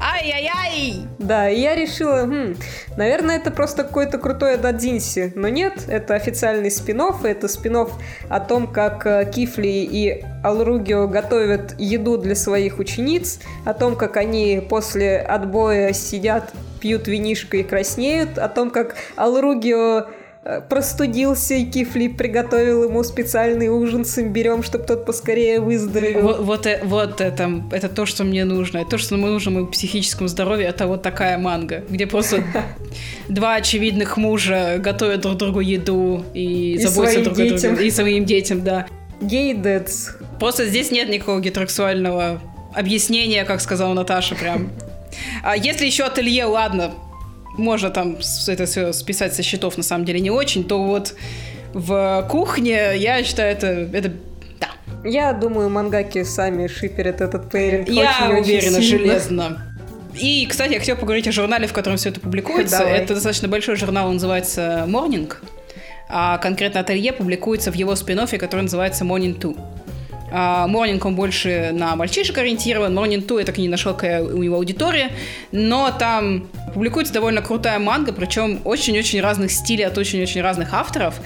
Ай-яй-яй! 0.00 1.06
Да, 1.18 1.48
и 1.48 1.60
я 1.60 1.74
решила, 1.74 2.26
хм, 2.26 2.56
наверное, 2.96 3.36
это 3.36 3.50
просто 3.50 3.84
какой-то 3.84 4.18
крутой 4.18 4.58
дадзинси. 4.58 5.32
Но 5.34 5.48
нет, 5.48 5.84
это 5.88 6.14
официальный 6.14 6.70
спин 6.70 6.96
это 7.24 7.48
спин 7.48 7.88
о 8.28 8.40
том, 8.40 8.66
как 8.66 9.06
э, 9.06 9.30
Кифли 9.30 9.68
и 9.68 10.24
Алругио 10.42 11.08
готовят 11.08 11.74
еду 11.78 12.16
для 12.16 12.34
своих 12.34 12.78
учениц, 12.78 13.40
о 13.64 13.74
том, 13.74 13.96
как 13.96 14.16
они 14.16 14.64
после 14.66 15.18
отбоя 15.18 15.92
сидят, 15.92 16.52
пьют 16.80 17.06
винишко 17.06 17.58
и 17.58 17.62
краснеют, 17.62 18.38
о 18.38 18.48
том, 18.48 18.70
как 18.70 18.96
Алругио 19.16 20.06
простудился, 20.68 21.54
и 21.54 21.64
Кифли 21.64 22.08
приготовил 22.08 22.84
ему 22.84 23.02
специальный 23.02 23.68
ужин 23.68 24.04
с 24.04 24.18
имбирем, 24.18 24.62
чтобы 24.62 24.84
тот 24.84 25.04
поскорее 25.04 25.60
выздоровел. 25.60 26.22
Вот, 26.22 26.40
вот, 26.40 26.66
э, 26.66 26.80
вот 26.84 27.20
это, 27.20 27.64
это 27.72 27.88
то, 27.88 28.06
что 28.06 28.24
мне 28.24 28.44
нужно. 28.44 28.78
Это 28.78 28.90
то, 28.90 28.98
что 28.98 29.16
мы 29.16 29.30
нужно 29.30 29.50
моему 29.50 29.66
психическому 29.66 30.28
здоровью, 30.28 30.68
это 30.68 30.86
вот 30.86 31.02
такая 31.02 31.36
манга, 31.38 31.84
где 31.88 32.06
просто 32.06 32.44
два 33.28 33.56
очевидных 33.56 34.16
мужа 34.16 34.78
готовят 34.78 35.22
друг 35.22 35.36
другу 35.36 35.60
еду 35.60 36.24
и, 36.32 36.74
и 36.74 36.78
заботятся 36.78 37.24
друг 37.24 37.38
о 37.38 37.46
друге. 37.48 37.86
И 37.86 37.90
своим 37.90 38.24
детям, 38.24 38.62
да. 38.62 38.86
Гейдец. 39.20 40.16
Просто 40.38 40.66
здесь 40.66 40.90
нет 40.90 41.08
никакого 41.08 41.40
гетеросексуального 41.40 42.40
объяснения, 42.74 43.44
как 43.44 43.60
сказала 43.60 43.94
Наташа, 43.94 44.34
прям. 44.34 44.70
А 45.42 45.56
если 45.56 45.86
еще 45.86 46.04
ателье, 46.04 46.44
ладно, 46.44 46.92
можно 47.56 47.90
там 47.90 48.18
это 48.48 48.66
все 48.66 48.92
списать 48.92 49.34
со 49.34 49.42
счетов, 49.42 49.76
на 49.76 49.82
самом 49.82 50.04
деле 50.04 50.20
не 50.20 50.30
очень, 50.30 50.64
то 50.64 50.82
вот 50.82 51.14
в 51.72 52.26
кухне, 52.30 52.96
я 52.96 53.22
считаю, 53.22 53.52
это, 53.52 53.66
это 53.66 54.12
да. 54.60 54.68
Я 55.04 55.32
думаю, 55.32 55.68
мангаки 55.68 56.22
сами 56.24 56.66
шиперят 56.66 57.20
этот 57.20 57.50
пейринг 57.50 57.88
Я 57.88 58.28
очень, 58.30 58.40
уверена, 58.40 58.78
очень 58.78 58.88
железно. 58.88 59.62
И, 60.18 60.46
кстати, 60.46 60.72
я 60.72 60.78
хотела 60.78 60.96
поговорить 60.96 61.28
о 61.28 61.32
журнале, 61.32 61.66
в 61.66 61.72
котором 61.72 61.98
все 61.98 62.08
это 62.08 62.20
публикуется. 62.20 62.78
Давай. 62.78 62.98
Это 62.98 63.14
достаточно 63.14 63.48
большой 63.48 63.76
журнал, 63.76 64.06
он 64.08 64.14
называется 64.14 64.84
Morning. 64.88 65.32
А 66.08 66.38
конкретно 66.38 66.80
ателье 66.80 67.12
публикуется 67.12 67.70
в 67.70 67.74
его 67.74 67.94
спин 67.96 68.26
который 68.26 68.62
называется 68.62 69.04
Morning 69.04 69.38
2. 69.38 69.54
Morning 70.30 71.00
он 71.04 71.14
больше 71.14 71.70
на 71.72 71.94
мальчишек 71.96 72.38
ориентирован. 72.38 72.96
Morning 72.98 73.24
2 73.26 73.40
я 73.40 73.46
так 73.46 73.58
и 73.58 73.62
не 73.62 73.68
нашел, 73.68 73.94
какая 73.94 74.22
у 74.22 74.42
него 74.42 74.56
аудитория. 74.56 75.10
Но 75.52 75.90
там 75.96 76.48
публикуется 76.74 77.12
довольно 77.12 77.42
крутая 77.42 77.78
манга, 77.78 78.12
причем 78.12 78.60
очень-очень 78.64 79.20
разных 79.20 79.52
стилей 79.52 79.86
от 79.86 79.96
очень-очень 79.96 80.40
разных 80.40 80.74
авторов. 80.74 81.20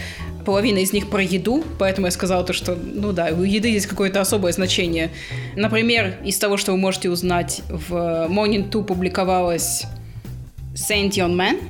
Половина 0.45 0.79
из 0.79 0.93
них 0.93 1.11
про 1.11 1.23
еду, 1.23 1.65
поэтому 1.79 2.07
я 2.07 2.11
сказала 2.11 2.45
то, 2.45 2.53
что, 2.53 2.75
ну 2.75 3.13
да, 3.13 3.29
у 3.29 3.43
еды 3.43 3.69
есть 3.69 3.87
какое-то 3.87 4.21
особое 4.21 4.53
значение. 4.53 5.11
Например, 5.55 6.15
из 6.25 6.39
того, 6.39 6.57
что 6.57 6.73
вы 6.73 6.79
можете 6.79 7.11
узнать, 7.11 7.63
в 7.69 8.27
Morning 8.29 8.69
2 8.71 8.83
публиковалась 8.83 9.85
Saint 10.75 11.11
Young 11.11 11.35
Man, 11.35 11.61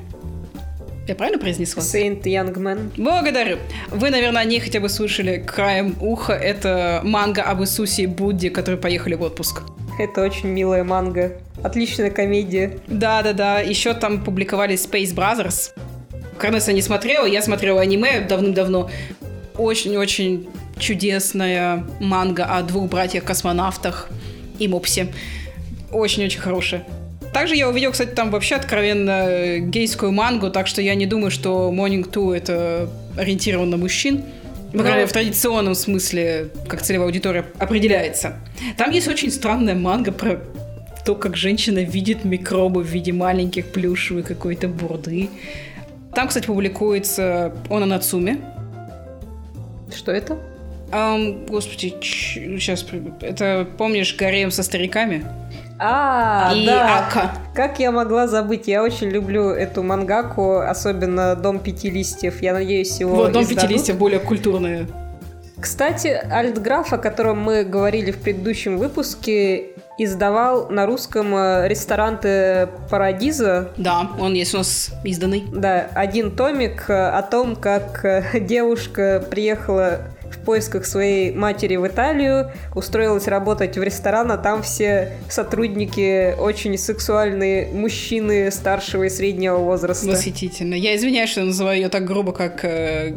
я 1.11 1.17
правильно 1.17 1.41
произнесла? 1.41 1.83
Saint 1.83 2.23
Young 2.23 2.55
Man. 2.55 2.91
Благодарю. 2.97 3.59
Вы, 3.91 4.11
наверное, 4.11 4.45
не 4.45 4.61
хотя 4.61 4.79
бы 4.81 4.89
слышали 4.89 5.39
краем 5.39 5.97
уха. 6.01 6.33
Это 6.33 7.01
манга 7.03 7.43
об 7.43 7.61
Иисусе 7.63 8.03
и 8.03 8.07
Будде, 8.07 8.51
которые 8.51 8.81
поехали 8.81 9.15
в 9.15 9.23
отпуск. 9.23 9.63
Это 9.99 10.23
очень 10.23 10.49
милая 10.49 10.85
манга. 10.85 11.33
Отличная 11.63 12.11
комедия. 12.11 12.79
Да-да-да. 12.87 13.61
Еще 13.61 13.93
там 13.93 14.23
публиковались 14.23 14.87
Space 14.87 15.13
Brothers. 15.15 15.73
Карнеса 16.39 16.73
не 16.73 16.81
смотрела, 16.81 17.27
я 17.27 17.43
смотрела 17.43 17.81
аниме 17.81 18.21
давным-давно. 18.21 18.89
Очень-очень 19.59 20.49
чудесная 20.79 21.85
манга 21.99 22.45
о 22.45 22.63
двух 22.63 22.89
братьях-космонавтах 22.89 24.09
и 24.59 24.69
Мопсе. 24.69 25.13
Очень-очень 25.91 26.41
хорошая. 26.41 26.87
Также 27.33 27.55
я 27.55 27.69
увидел, 27.69 27.93
кстати, 27.93 28.11
там 28.11 28.31
вообще 28.31 28.57
откровенно 28.57 29.27
э, 29.29 29.59
гейскую 29.61 30.11
мангу, 30.11 30.51
так 30.51 30.67
что 30.67 30.83
я 30.83 30.95
не 30.95 31.07
думаю, 31.07 31.31
что 31.31 31.73
Morning 31.73 32.11
2 32.11 32.37
это 32.37 32.91
ориентировано 33.17 33.73
на 33.73 33.77
мужчин. 33.77 34.25
По 34.73 34.79
крайней 34.79 34.99
мере, 34.99 35.07
в 35.07 35.13
традиционном 35.13 35.75
смысле, 35.75 36.49
как 36.69 36.83
целевая 36.83 37.09
аудитория 37.09 37.45
определяется. 37.59 38.37
Там 38.77 38.91
есть 38.91 39.09
очень 39.09 39.31
странная 39.31 39.75
манга 39.75 40.13
про 40.13 40.41
то, 41.05 41.15
как 41.15 41.37
женщина 41.37 41.81
видит 41.81 42.25
микробы 42.25 42.83
в 42.83 42.87
виде 42.87 43.13
маленьких 43.13 43.67
плюшевой 43.73 44.23
какой-то 44.23 44.69
бурды. 44.69 45.29
Там, 46.15 46.29
кстати, 46.29 46.47
публикуется 46.47 47.55
Она 47.69 47.87
Нацуме. 47.87 48.39
Что 49.95 50.13
это? 50.13 50.39
Um, 50.93 51.47
господи, 51.49 51.95
сейчас... 52.01 52.85
Это, 53.21 53.67
помнишь, 53.79 54.15
Гарем 54.17 54.51
со 54.51 54.63
стариками? 54.63 55.25
А, 55.83 56.53
и 56.55 56.67
да. 56.67 57.07
Ака. 57.09 57.31
Как 57.55 57.79
я 57.79 57.91
могла 57.91 58.29
забыть? 58.29 58.69
Я 58.69 58.83
очень 58.83 59.09
люблю 59.09 59.49
эту 59.49 59.83
мангаку, 59.83 60.59
особенно 60.59 61.35
Дом 61.35 61.59
пяти 61.59 61.89
листьев. 61.89 62.43
Я 62.43 62.53
надеюсь, 62.53 63.01
его 63.01 63.17
Вот, 63.17 63.33
Дом 63.33 63.43
издадут. 63.43 63.63
пяти 63.63 63.75
листьев 63.75 63.97
более 63.97 64.21
культурные. 64.21 64.87
Кстати, 65.59 66.09
Альтграф, 66.31 66.93
о 66.93 66.99
котором 66.99 67.41
мы 67.41 67.65
говорили 67.65 68.11
в 68.13 68.19
предыдущем 68.19 68.79
выпуске, 68.79 69.69
издавал 69.99 70.71
на 70.71 70.87
русском 70.87 71.35
э, 71.35 71.69
ресторанты 71.69 72.69
Парадиза. 72.91 73.69
Да, 73.77 74.11
он 74.19 74.33
есть 74.33 74.55
у 74.55 74.59
нас 74.59 74.91
изданный. 75.05 75.45
Да, 75.53 75.89
один 75.95 76.35
томик 76.35 76.89
э, 76.89 77.09
о 77.09 77.21
том, 77.23 77.57
как 77.57 78.05
э, 78.05 78.41
девушка 78.41 79.23
приехала 79.31 79.99
в 80.31 80.39
поисках 80.39 80.87
своей 80.87 81.33
матери 81.33 81.77
в 81.77 81.87
Италию, 81.87 82.53
устроилась 82.75 83.27
работать 83.27 83.77
в 83.77 83.83
ресторан, 83.83 84.31
а 84.33 84.39
там 84.39 84.63
все 84.63 85.13
сотрудники 85.29 86.35
очень 86.39 86.77
сексуальные 86.79 87.69
мужчины 87.73 88.51
старшего 88.51 89.05
и 89.05 89.09
среднего 89.09 89.59
возраста. 89.59 90.07
Восхитительно. 90.07 90.75
Я 90.75 90.97
извиняюсь, 90.97 91.31
что 91.31 91.43
называю 91.43 91.81
ее 91.81 91.89
так 91.89 92.05
грубо, 92.05 92.33
как 92.33 92.65
э, 92.65 93.15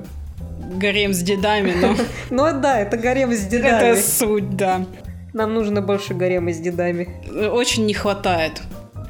гарем 0.76 1.14
с 1.14 1.20
дедами, 1.20 1.74
но... 1.80 1.96
Ну 2.30 2.62
да, 2.62 2.80
это 2.80 2.98
гарем 2.98 3.32
с 3.34 3.42
дедами. 3.42 3.92
Это 3.92 4.02
суть, 4.02 4.56
да. 4.56 4.86
Нам 5.34 5.54
нужно 5.54 5.82
больше 5.82 6.14
гарема 6.14 6.52
с 6.54 6.60
дедами. 6.60 7.10
Очень 7.52 7.86
не 7.86 7.94
хватает. 7.94 8.62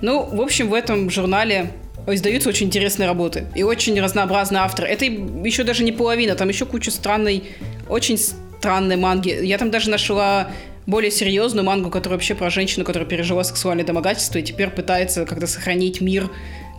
Ну, 0.01 0.23
в 0.23 0.41
общем, 0.41 0.69
в 0.69 0.73
этом 0.73 1.09
журнале 1.09 1.71
издаются 2.07 2.49
очень 2.49 2.67
интересные 2.67 3.07
работы. 3.07 3.45
И 3.55 3.63
очень 3.63 3.99
разнообразные 3.99 4.61
авторы. 4.61 4.87
Это 4.87 5.05
еще 5.05 5.63
даже 5.63 5.83
не 5.83 5.91
половина, 5.91 6.35
там 6.35 6.49
еще 6.49 6.65
куча 6.65 6.91
странной, 6.91 7.43
очень 7.89 8.17
странной 8.17 8.95
манги. 8.95 9.29
Я 9.43 9.57
там 9.57 9.71
даже 9.71 9.89
нашла 9.89 10.49
более 10.85 11.11
серьезную 11.11 11.65
мангу, 11.65 11.89
которая 11.89 12.17
вообще 12.17 12.35
про 12.35 12.49
женщину, 12.49 12.85
которая 12.85 13.07
пережила 13.07 13.43
сексуальное 13.43 13.85
домогательство 13.85 14.39
и 14.39 14.43
теперь 14.43 14.69
пытается 14.69 15.25
как-то 15.25 15.47
сохранить 15.47 16.01
мир 16.01 16.29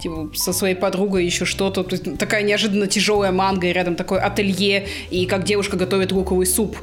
типа, 0.01 0.31
со 0.35 0.53
своей 0.53 0.75
подругой 0.75 1.25
еще 1.25 1.45
что-то. 1.45 1.85
То 1.85 1.97
есть, 1.97 2.19
такая 2.19 2.43
неожиданно 2.43 2.87
тяжелая 2.87 3.33
манга, 3.33 3.67
и 3.67 3.73
рядом 3.73 3.97
такое 3.97 4.21
ателье, 4.21 4.87
и 5.11 5.27
как 5.27 5.45
девушка 5.45 5.77
готовит 5.77 6.13
луковый 6.13 6.47
суп. 6.47 6.77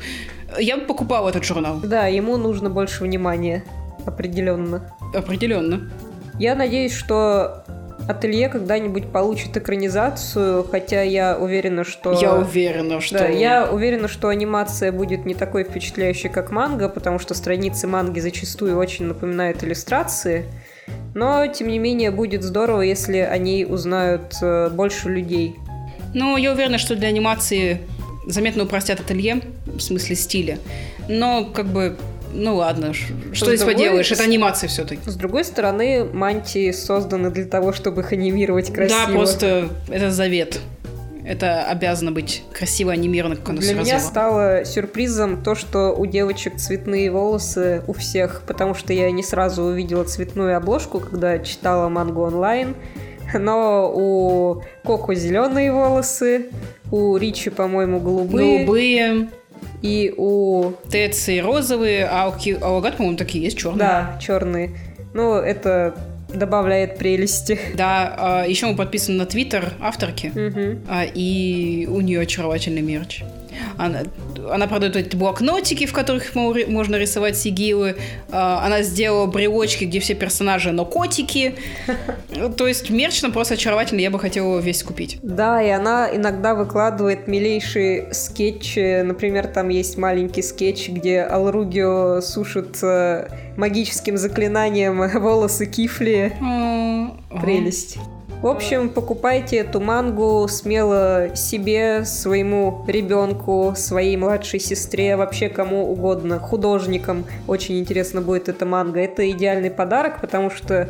Я 0.60 0.78
бы 0.78 0.86
покупала 0.86 1.30
этот 1.30 1.46
журнал. 1.46 1.80
Да, 1.84 2.08
ему 2.08 2.38
нужно 2.38 2.70
больше 2.70 3.04
внимания. 3.04 3.64
Определенно. 4.06 4.92
Определенно. 5.14 5.92
Я 6.40 6.56
надеюсь, 6.56 6.94
что 6.94 7.64
Ателье 8.12 8.50
когда-нибудь 8.50 9.12
получит 9.12 9.58
экранизацию, 9.58 10.63
хотя 10.69 11.02
я 11.02 11.38
уверена, 11.38 11.84
что... 11.84 12.13
Я 12.13 12.36
уверена, 12.36 13.02
что... 13.02 13.19
Да, 13.19 13.28
я 13.28 13.71
уверена, 13.71 14.08
что 14.08 14.28
анимация 14.28 14.91
будет 14.91 15.26
не 15.26 15.34
такой 15.34 15.63
впечатляющей, 15.63 16.30
как 16.30 16.52
манга, 16.52 16.89
потому 16.89 17.19
что 17.19 17.34
страницы 17.34 17.88
манги 17.88 18.19
зачастую 18.19 18.78
очень 18.78 19.06
напоминают 19.06 19.63
иллюстрации. 19.63 20.45
Но, 21.15 21.45
тем 21.47 21.67
не 21.67 21.80
менее, 21.80 22.12
будет 22.12 22.43
здорово, 22.43 22.82
если 22.82 23.17
о 23.17 23.38
ней 23.38 23.65
узнают 23.65 24.36
э, 24.41 24.69
больше 24.69 25.10
людей. 25.10 25.56
Ну, 26.13 26.38
я 26.38 26.52
уверена, 26.52 26.78
что 26.78 26.95
для 26.95 27.08
анимации 27.08 27.82
заметно 28.28 28.63
упростят 28.63 29.00
ателье, 29.00 29.41
в 29.65 29.80
смысле 29.80 30.15
стиля. 30.15 30.58
Но, 31.08 31.45
как 31.45 31.67
бы, 31.67 31.97
ну 32.34 32.56
ладно, 32.56 32.94
что 32.94 33.46
здесь 33.48 33.63
поделаешь, 33.63 34.12
это 34.12 34.24
анимация 34.24 34.67
все-таки. 34.67 35.10
С 35.10 35.15
другой 35.15 35.44
стороны, 35.44 36.06
мантии 36.06 36.72
созданы 36.72 37.32
для 37.32 37.46
того, 37.46 37.74
чтобы 37.74 38.02
их 38.02 38.12
анимировать 38.12 38.74
красиво. 38.74 39.00
Да, 39.08 39.12
просто 39.12 39.70
это 39.89 40.12
завет. 40.12 40.60
Это 41.24 41.65
обязано 41.65 42.12
быть 42.12 42.44
красиво 42.52 42.91
анимировано, 42.91 43.36
как 43.36 43.50
оно 43.50 43.62
Для 43.62 43.76
меня 43.76 44.00
стало 44.00 44.65
сюрпризом 44.65 45.44
то, 45.44 45.54
что 45.54 45.94
у 45.94 46.06
девочек 46.08 46.58
цветные 46.58 47.12
волосы 47.12 47.84
у 47.88 47.94
всех, 47.94 48.41
потому 48.48 48.74
что 48.74 48.91
я 48.91 49.12
не 49.12 49.22
сразу 49.22 49.63
увидела 49.63 50.04
цветную 50.04 50.58
обложку, 50.58 51.00
когда 51.00 51.38
читала 51.39 51.89
мангу 51.89 52.22
онлайн. 52.22 52.76
Но 53.34 53.91
у 53.94 54.63
Коко 54.84 55.13
зеленые 55.13 55.72
волосы, 55.72 56.48
у 56.91 57.15
Ричи, 57.15 57.50
по-моему, 57.50 58.00
голубые. 58.00 58.58
Голубые. 58.58 59.30
И 59.82 60.13
у... 60.15 60.74
Теци 60.89 61.41
розовые, 61.41 62.06
а 62.06 62.30
у, 62.30 62.38
Ки... 62.38 62.58
а 62.62 62.72
у 62.72 62.78
Агат, 62.78 62.98
по-моему, 62.98 63.17
такие 63.17 63.44
есть 63.44 63.58
черные. 63.58 63.80
Да, 63.80 64.20
черные. 64.22 64.72
Ну, 65.13 65.36
это 65.36 65.96
добавляет 66.34 66.98
прелести. 66.98 67.60
Да, 67.76 68.15
а, 68.17 68.46
еще 68.46 68.67
мы 68.67 68.76
подписаны 68.76 69.17
на 69.17 69.26
Твиттер 69.26 69.74
авторки, 69.82 70.28
угу. 70.28 70.80
и 71.13 71.88
у 71.89 72.02
нее 72.02 72.22
очаровательный 72.22 72.82
мерч. 72.82 73.24
Она, 73.78 74.04
она 74.50 74.68
продает 74.68 74.96
эти 74.96 75.16
блокнотики, 75.16 75.86
в 75.86 75.94
которых 75.94 76.36
можно 76.36 76.96
рисовать 76.96 77.38
сигилы. 77.38 77.96
А, 78.32 78.66
она 78.66 78.82
сделала 78.82 79.28
брелочки, 79.28 79.86
где 79.86 80.00
все 80.00 80.16
персонажи, 80.16 80.72
но 80.72 80.86
котики. 80.86 81.56
То 82.58 82.68
есть 82.68 82.90
мерч 82.90 83.22
нам 83.22 83.32
просто 83.32 83.56
очаровательный, 83.56 84.04
я 84.04 84.12
бы 84.12 84.20
хотела 84.20 84.60
весь 84.60 84.84
купить. 84.84 85.20
Да, 85.22 85.62
и 85.62 85.70
она 85.70 86.10
иногда 86.14 86.56
выкладывает 86.56 87.28
милейшие 87.28 88.14
скетчи. 88.14 89.02
Например, 89.02 89.48
там 89.48 89.70
есть 89.70 89.98
маленький 89.98 90.42
скетч, 90.42 90.90
где 90.90 91.22
Алругио 91.22 92.22
сушит 92.22 92.78
э, 92.84 93.28
магическим 93.58 94.18
заклинанием 94.18 95.02
волосы 95.20 95.66
Кифли. 95.66 96.34
Прелесть. 97.42 97.98
В 98.42 98.48
общем, 98.48 98.90
покупайте 98.90 99.58
эту 99.58 99.80
мангу 99.80 100.48
смело 100.48 101.30
себе, 101.36 102.06
своему 102.06 102.84
ребенку, 102.88 103.74
своей 103.76 104.18
младшей 104.18 104.60
сестре, 104.60 105.16
вообще 105.16 105.48
кому 105.48 105.92
угодно, 105.92 106.40
художникам. 106.40 107.26
Очень 107.46 107.78
интересно 107.78 108.20
будет 108.20 108.50
эта 108.50 108.66
манга. 108.66 109.00
Это 109.00 109.30
идеальный 109.30 109.70
подарок, 109.70 110.22
потому 110.22 110.50
что 110.50 110.90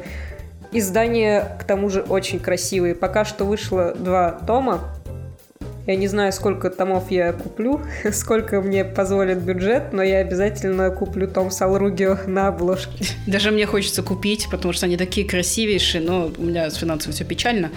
издание, 0.72 1.58
к 1.60 1.66
тому 1.66 1.90
же, 1.90 2.04
очень 2.04 2.40
красивое. 2.40 2.96
Пока 2.96 3.26
что 3.26 3.44
вышло 3.44 3.94
два 3.96 4.32
тома. 4.48 4.80
Я 5.88 5.96
не 5.96 6.08
знаю, 6.08 6.32
сколько 6.32 6.70
томов 6.70 7.10
я 7.10 7.34
куплю, 7.34 7.82
сколько 8.12 8.62
мне 8.62 8.86
позволит 8.86 9.40
бюджет, 9.40 9.94
но 9.94 10.04
я 10.04 10.20
обязательно 10.20 10.90
куплю 10.92 11.28
том 11.28 11.50
Салругио 11.50 12.20
на 12.28 12.48
обложке. 12.48 13.06
Даже 13.28 13.52
мне 13.52 13.66
хочется 13.66 14.04
купить, 14.04 14.48
потому 14.52 14.74
что 14.74 14.86
они 14.86 14.98
такие 14.98 15.28
красивейшие, 15.28 16.04
но 16.04 16.32
у 16.38 16.44
меня 16.44 16.70
с 16.70 16.76
финансово 16.76 17.14
все 17.14 17.24
печально. 17.24 17.70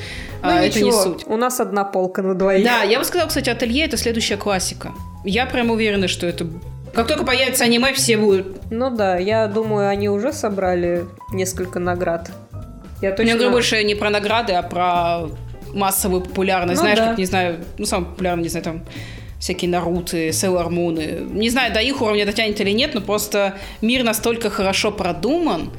Ну 0.43 0.49
а, 0.49 0.67
ничего, 0.67 0.67
это 0.67 0.81
не 0.81 0.93
суть. 0.93 1.27
у 1.27 1.37
нас 1.37 1.61
одна 1.61 1.85
полка 1.85 2.23
на 2.23 2.35
двоих. 2.35 2.65
Да, 2.65 2.83
я 2.83 2.99
бы 2.99 3.05
сказала, 3.05 3.29
кстати, 3.29 3.49
ателье 3.49 3.85
это 3.85 3.97
следующая 3.97 4.37
классика. 4.37 4.93
Я 5.25 5.47
прям 5.47 5.71
уверена, 5.71 6.09
что 6.09 6.27
это 6.27 6.47
как 6.95 7.09
только 7.09 7.25
появится 7.25 7.65
аниме, 7.65 7.93
все 7.93 8.17
будут. 8.17 8.71
Ну 8.71 8.89
да, 8.89 9.17
я 9.19 9.49
думаю, 9.49 9.89
они 9.89 10.09
уже 10.09 10.33
собрали 10.33 11.07
несколько 11.33 11.81
наград. 11.81 12.31
Я 13.03 13.11
точно... 13.11 13.31
Я 13.31 13.35
говорю 13.35 13.51
больше 13.51 13.83
не 13.83 13.97
про 13.97 14.11
награды, 14.11 14.53
а 14.53 14.63
про 14.63 15.29
массовую 15.75 16.23
популярность. 16.23 16.81
Ну, 16.81 16.85
Знаешь, 16.85 16.99
да. 16.99 17.09
как, 17.09 17.19
не 17.19 17.27
знаю, 17.27 17.65
ну, 17.79 17.87
самый 17.87 18.07
популярный, 18.07 18.45
не 18.45 18.49
знаю, 18.49 18.65
там, 18.65 18.83
всякие 19.39 19.71
Наруты, 19.71 20.29
Sailor 20.29 20.69
Moon. 20.69 21.35
Не 21.35 21.51
знаю, 21.51 21.73
до 21.73 21.81
их 21.81 22.01
уровня 22.01 22.25
дотянет 22.25 22.61
или 22.61 22.71
нет, 22.71 22.95
но 22.95 23.01
просто 23.01 23.55
мир 23.83 24.03
настолько 24.03 24.51
хорошо 24.51 24.91
продуман, 24.91 25.71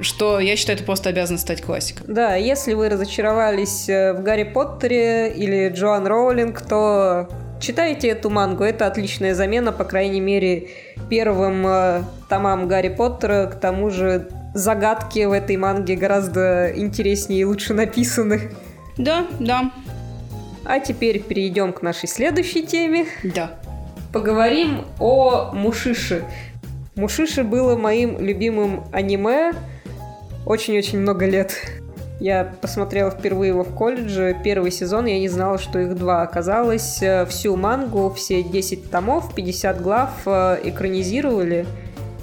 что 0.00 0.40
я 0.40 0.56
считаю, 0.56 0.76
это 0.78 0.84
просто 0.86 1.10
обязано 1.10 1.38
стать 1.38 1.62
классикой. 1.62 2.06
Да, 2.08 2.34
если 2.36 2.74
вы 2.74 2.88
разочаровались 2.88 3.88
э, 3.88 4.14
в 4.14 4.22
Гарри 4.22 4.44
Поттере 4.44 5.32
или 5.32 5.68
Джоан 5.68 6.06
Роулинг, 6.06 6.60
то 6.62 7.28
читайте 7.60 8.08
эту 8.08 8.30
мангу. 8.30 8.64
Это 8.64 8.86
отличная 8.86 9.34
замена, 9.34 9.72
по 9.72 9.84
крайней 9.84 10.20
мере, 10.20 10.68
первым 11.08 11.66
э, 11.66 12.02
томам 12.28 12.68
Гарри 12.68 12.88
Поттера. 12.88 13.46
К 13.46 13.60
тому 13.60 13.90
же 13.90 14.28
загадки 14.54 15.24
в 15.24 15.32
этой 15.32 15.56
манге 15.56 15.96
гораздо 15.96 16.72
интереснее 16.74 17.40
и 17.40 17.44
лучше 17.44 17.74
написаны. 17.74 18.50
Да, 18.96 19.26
да. 19.40 19.72
А 20.64 20.78
теперь 20.80 21.22
перейдем 21.22 21.72
к 21.72 21.82
нашей 21.82 22.08
следующей 22.08 22.66
теме. 22.66 23.06
Да. 23.22 23.58
Поговорим 24.12 24.84
о 24.98 25.52
Мушиши. 25.52 26.24
Мушиши 26.94 27.42
было 27.42 27.76
моим 27.76 28.20
любимым 28.20 28.84
аниме 28.92 29.52
очень-очень 30.44 30.98
много 30.98 31.26
лет. 31.26 31.54
Я 32.20 32.52
посмотрела 32.60 33.10
впервые 33.10 33.48
его 33.48 33.64
в 33.64 33.74
колледже. 33.74 34.36
Первый 34.44 34.70
сезон 34.70 35.06
я 35.06 35.18
не 35.18 35.28
знала, 35.28 35.58
что 35.58 35.78
их 35.78 35.96
два. 35.96 36.22
Оказалось, 36.22 37.02
э, 37.02 37.26
всю 37.26 37.56
мангу, 37.56 38.12
все 38.16 38.42
10 38.42 38.90
томов, 38.90 39.34
50 39.34 39.80
глав 39.80 40.10
э, 40.26 40.60
экранизировали. 40.64 41.66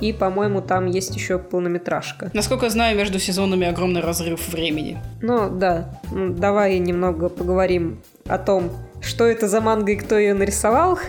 И, 0.02 0.14
по-моему, 0.14 0.62
там 0.62 0.86
есть 0.86 1.16
еще 1.16 1.38
полнометражка. 1.40 2.32
Насколько 2.34 2.70
знаю, 2.70 2.98
между 2.98 3.20
сезонами 3.20 3.68
огромный 3.68 4.02
разрыв 4.02 4.48
времени. 4.50 4.98
Ну, 5.22 5.50
да. 5.50 5.90
Ну, 6.12 6.30
давай 6.30 6.80
немного 6.80 7.30
поговорим 7.30 8.02
о 8.28 8.38
том, 8.38 8.72
что 9.02 9.26
это 9.26 9.48
за 9.48 9.62
манга 9.62 9.92
и 9.92 9.96
кто 9.96 10.18
ее 10.18 10.34
нарисовал. 10.34 11.00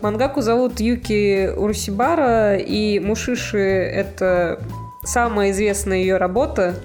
Мангаку 0.00 0.42
зовут 0.42 0.78
Юки 0.78 1.48
Урусибара, 1.56 2.56
и 2.56 3.00
Мушиши— 3.00 3.58
это 3.58 4.60
самая 5.04 5.50
известная 5.50 5.98
ее 5.98 6.18
работа. 6.18 6.76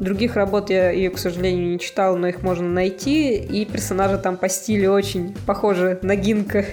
Других 0.00 0.34
работ 0.34 0.70
я 0.70 0.90
ее, 0.90 1.10
к 1.10 1.18
сожалению, 1.18 1.70
не 1.70 1.78
читал, 1.78 2.16
но 2.16 2.26
их 2.26 2.42
можно 2.42 2.68
найти. 2.68 3.36
И 3.36 3.64
персонажи 3.64 4.18
там 4.18 4.36
по 4.36 4.48
стилю 4.48 4.92
очень 4.92 5.36
похожи 5.46 6.00
на 6.02 6.16
Гинка. 6.16 6.64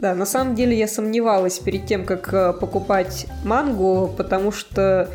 Да, 0.00 0.14
на 0.14 0.24
самом 0.24 0.54
деле 0.54 0.78
я 0.78 0.88
сомневалась 0.88 1.58
перед 1.58 1.84
тем, 1.84 2.06
как 2.06 2.32
э, 2.32 2.54
покупать 2.54 3.26
мангу, 3.44 4.10
потому 4.16 4.50
что 4.50 5.10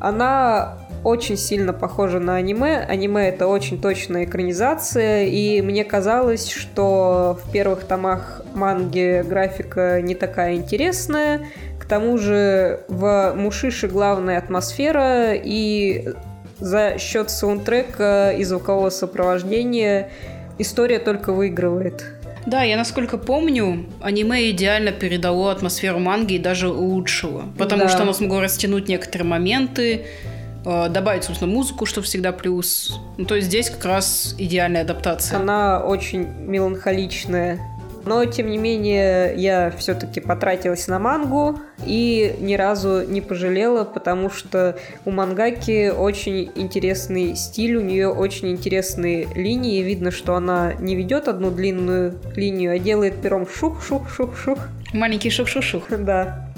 она 0.00 0.78
очень 1.04 1.36
сильно 1.36 1.72
похожа 1.72 2.18
на 2.18 2.34
аниме. 2.34 2.78
Аниме 2.78 3.28
это 3.28 3.46
очень 3.46 3.80
точная 3.80 4.24
экранизация, 4.24 5.26
и 5.26 5.62
мне 5.62 5.84
казалось, 5.84 6.50
что 6.50 7.38
в 7.44 7.52
первых 7.52 7.84
томах 7.84 8.42
манги 8.56 9.22
графика 9.24 10.02
не 10.02 10.16
такая 10.16 10.54
интересная. 10.54 11.46
К 11.78 11.84
тому 11.84 12.18
же 12.18 12.80
в 12.88 13.34
Мушише 13.36 13.86
главная 13.86 14.38
атмосфера, 14.38 15.32
и 15.32 16.08
за 16.58 16.98
счет 16.98 17.30
саундтрека 17.30 18.32
и 18.36 18.42
звукового 18.42 18.90
сопровождения 18.90 20.10
история 20.58 20.98
только 20.98 21.32
выигрывает. 21.32 22.17
Да, 22.48 22.62
я 22.62 22.78
насколько 22.78 23.18
помню, 23.18 23.84
аниме 24.00 24.50
идеально 24.50 24.90
передало 24.90 25.52
атмосферу 25.52 25.98
манги 25.98 26.34
и 26.34 26.38
даже 26.38 26.70
улучшило. 26.70 27.44
Потому 27.58 27.82
да. 27.82 27.88
что 27.90 28.02
оно 28.04 28.14
смогло 28.14 28.40
растянуть 28.40 28.88
некоторые 28.88 29.28
моменты, 29.28 30.06
э, 30.64 30.88
добавить, 30.88 31.24
собственно, 31.24 31.52
музыку, 31.52 31.84
что 31.84 32.00
всегда 32.00 32.32
плюс. 32.32 32.98
Ну, 33.18 33.26
то 33.26 33.34
есть 33.34 33.48
здесь 33.48 33.68
как 33.68 33.84
раз 33.84 34.34
идеальная 34.38 34.80
адаптация. 34.80 35.38
Она 35.38 35.80
очень 35.84 36.22
меланхоличная 36.22 37.60
но, 38.08 38.24
тем 38.24 38.50
не 38.50 38.56
менее, 38.56 39.34
я 39.36 39.70
все-таки 39.76 40.20
потратилась 40.20 40.88
на 40.88 40.98
мангу 40.98 41.60
и 41.84 42.34
ни 42.40 42.54
разу 42.54 43.02
не 43.06 43.20
пожалела, 43.20 43.84
потому 43.84 44.30
что 44.30 44.78
у 45.04 45.10
мангаки 45.10 45.90
очень 45.90 46.50
интересный 46.54 47.36
стиль, 47.36 47.76
у 47.76 47.82
нее 47.82 48.08
очень 48.08 48.50
интересные 48.50 49.28
линии. 49.34 49.82
Видно, 49.82 50.10
что 50.10 50.34
она 50.34 50.72
не 50.78 50.96
ведет 50.96 51.28
одну 51.28 51.50
длинную 51.50 52.14
линию, 52.34 52.74
а 52.74 52.78
делает 52.78 53.20
пером 53.20 53.46
шух-шух-шух-шух. 53.46 54.58
Маленький 54.94 55.28
шух-шух-шух. 55.28 55.84
Да. 55.98 56.48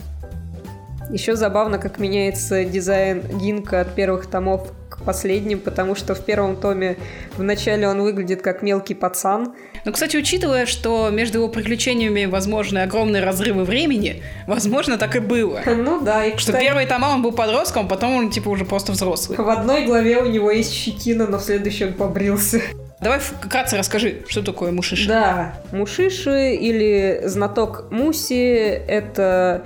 Еще 1.11 1.35
забавно, 1.35 1.79
как 1.79 1.99
меняется 1.99 2.65
дизайн 2.65 3.23
Гинка 3.41 3.81
от 3.81 3.95
первых 3.97 4.27
томов 4.27 4.71
последним, 5.05 5.61
потому 5.61 5.95
что 5.95 6.15
в 6.15 6.25
первом 6.25 6.57
томе 6.57 6.97
вначале 7.37 7.89
он 7.89 8.03
выглядит 8.03 8.43
как 8.43 8.63
мелкий 8.63 8.95
пацан. 8.95 9.55
Ну, 9.85 9.93
кстати, 9.93 10.17
учитывая, 10.17 10.67
что 10.67 11.11
между 11.11 11.39
его 11.39 11.49
приключениями 11.49 12.27
возможны 12.27 12.79
огромные 12.79 13.25
разрывы 13.25 13.65
времени, 13.65 14.23
возможно, 14.47 14.99
так 14.99 15.17
и 15.17 15.21
было. 15.21 15.61
Ну 15.81 16.01
да, 16.03 16.27
и 16.27 16.37
Что 16.37 16.53
первые 16.53 16.87
тома 16.87 17.07
он 17.07 17.23
был 17.23 17.33
подростком, 17.33 17.89
потом 17.89 18.15
он 18.17 18.31
типа 18.31 18.49
уже 18.49 18.65
просто 18.65 18.93
взрослый. 18.93 19.39
В 19.39 19.49
одной 19.49 19.87
главе 19.87 20.19
у 20.19 20.27
него 20.27 20.51
есть 20.51 20.73
щетина, 20.73 21.27
но 21.27 21.39
в 21.39 21.43
следующей 21.43 21.87
он 21.87 21.95
побрился. 21.95 22.61
Давай 23.01 23.19
вкратце 23.19 23.79
расскажи, 23.79 24.23
что 24.29 24.43
такое 24.43 24.73
мушиши. 24.73 25.09
Да, 25.09 25.55
мушиши 25.73 26.55
или 26.55 27.23
знаток 27.25 27.91
Муси— 27.91 28.55
это 28.89 29.65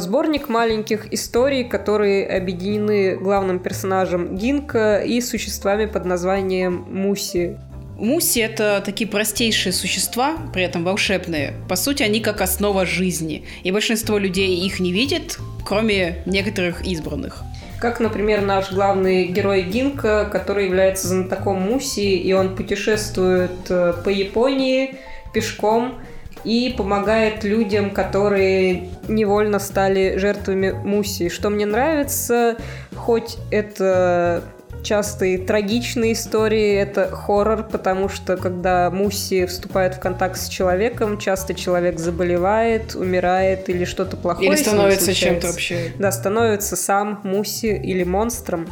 сборник 0.00 0.48
маленьких 0.48 1.12
историй, 1.12 1.64
которые 1.64 2.26
объединены 2.26 3.16
главным 3.16 3.58
персонажем 3.58 4.36
Гинка 4.36 4.98
и 4.98 5.20
существами 5.20 5.86
под 5.86 6.04
названием 6.04 6.84
Муси. 6.88 7.56
Муси— 7.96 8.38
это 8.40 8.82
такие 8.84 9.08
простейшие 9.08 9.72
существа, 9.72 10.36
при 10.52 10.64
этом 10.64 10.82
волшебные. 10.82 11.54
По 11.68 11.76
сути, 11.76 12.02
они 12.02 12.20
как 12.20 12.40
основа 12.40 12.84
жизни. 12.84 13.44
И 13.62 13.70
большинство 13.70 14.18
людей 14.18 14.66
их 14.66 14.80
не 14.80 14.92
видит, 14.92 15.38
кроме 15.64 16.22
некоторых 16.26 16.84
избранных. 16.84 17.42
Как, 17.80 18.00
например, 18.00 18.42
наш 18.42 18.72
главный 18.72 19.26
герой 19.26 19.62
Гинка, 19.62 20.28
который 20.30 20.66
является 20.66 21.08
знатоком 21.08 21.60
Муси, 21.60 22.16
и 22.16 22.32
он 22.32 22.56
путешествует 22.56 23.68
э, 23.68 23.92
по 24.04 24.08
Японии 24.08 24.96
пешком 25.32 26.00
и 26.44 26.74
помогает 26.76 27.44
людям, 27.44 27.90
которые 27.90 28.88
невольно 29.08 29.58
стали 29.58 30.16
жертвами 30.16 30.70
Муси. 30.70 31.28
Что 31.28 31.50
мне 31.50 31.66
нравится, 31.66 32.56
хоть 32.94 33.38
это 33.50 34.42
часто 34.82 35.26
и 35.26 35.38
трагичные 35.38 36.12
истории, 36.12 36.74
это 36.74 37.08
хоррор, 37.10 37.64
потому 37.64 38.08
что 38.08 38.36
когда 38.36 38.90
Муси 38.90 39.46
вступает 39.46 39.94
в 39.94 40.00
контакт 40.00 40.38
с 40.38 40.48
человеком, 40.48 41.18
часто 41.18 41.54
человек 41.54 41.98
заболевает, 41.98 42.94
умирает 42.94 43.68
или 43.68 43.84
что-то 43.84 44.16
плохое 44.16 44.48
Или 44.48 44.56
становится 44.56 45.14
чем-то 45.14 45.48
вообще. 45.48 45.92
Да, 45.98 46.12
становится 46.12 46.76
сам 46.76 47.20
Муси 47.22 47.76
или 47.76 48.04
монстром. 48.04 48.66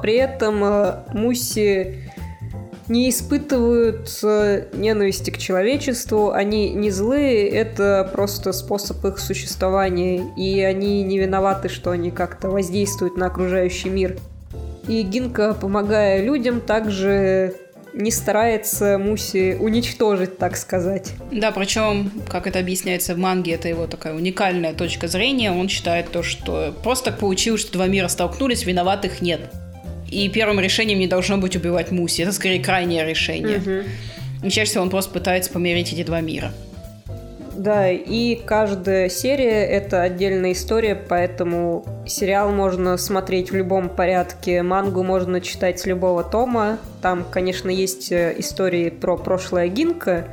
При 0.00 0.14
этом 0.14 0.62
э, 0.62 0.94
Муси 1.12 2.10
не 2.88 3.10
испытывают 3.10 4.08
э, 4.22 4.66
ненависти 4.72 5.30
к 5.30 5.38
человечеству, 5.38 6.32
они 6.32 6.70
не 6.70 6.90
злые, 6.90 7.48
это 7.48 8.08
просто 8.12 8.52
способ 8.52 9.04
их 9.04 9.18
существования, 9.18 10.24
и 10.36 10.60
они 10.60 11.02
не 11.02 11.18
виноваты, 11.18 11.68
что 11.68 11.90
они 11.90 12.10
как-то 12.10 12.48
воздействуют 12.48 13.16
на 13.16 13.26
окружающий 13.26 13.88
мир. 13.88 14.16
И 14.88 15.02
Гинка, 15.02 15.54
помогая 15.54 16.22
людям, 16.22 16.60
также 16.60 17.54
не 17.92 18.10
старается 18.10 18.98
Муси 18.98 19.56
уничтожить, 19.58 20.38
так 20.38 20.56
сказать. 20.56 21.14
Да, 21.32 21.50
причем, 21.50 22.12
как 22.28 22.46
это 22.46 22.58
объясняется 22.58 23.14
в 23.14 23.18
манге, 23.18 23.52
это 23.52 23.68
его 23.68 23.86
такая 23.86 24.14
уникальная 24.14 24.74
точка 24.74 25.08
зрения. 25.08 25.50
Он 25.50 25.68
считает 25.68 26.10
то, 26.10 26.22
что 26.22 26.74
просто 26.84 27.10
так 27.10 27.18
получилось, 27.18 27.62
что 27.62 27.72
два 27.72 27.86
мира 27.86 28.08
столкнулись, 28.08 28.66
виноватых 28.66 29.22
нет. 29.22 29.50
И 30.16 30.30
первым 30.30 30.58
решением 30.60 30.98
не 30.98 31.06
должно 31.06 31.36
быть 31.36 31.56
убивать 31.56 31.90
Муси. 31.90 32.22
Это 32.22 32.32
скорее 32.32 32.62
крайнее 32.62 33.04
решение. 33.04 33.58
Угу. 33.58 34.46
И 34.46 34.50
чаще 34.50 34.70
всего 34.70 34.82
он 34.82 34.88
просто 34.88 35.12
пытается 35.12 35.52
помирить 35.52 35.92
эти 35.92 36.02
два 36.04 36.22
мира. 36.22 36.52
Да, 37.54 37.90
и 37.90 38.36
каждая 38.36 39.10
серия— 39.10 39.66
это 39.66 40.00
отдельная 40.00 40.52
история, 40.52 40.94
поэтому 40.94 41.84
сериал 42.06 42.50
можно 42.50 42.96
смотреть 42.96 43.50
в 43.50 43.56
любом 43.56 43.90
порядке, 43.90 44.62
мангу 44.62 45.02
можно 45.02 45.42
читать 45.42 45.80
с 45.80 45.84
любого 45.84 46.24
тома. 46.24 46.78
Там, 47.02 47.26
конечно, 47.30 47.68
есть 47.68 48.10
э, 48.10 48.34
истории 48.38 48.88
про 48.88 49.18
прошлое 49.18 49.68
Гинка, 49.68 50.28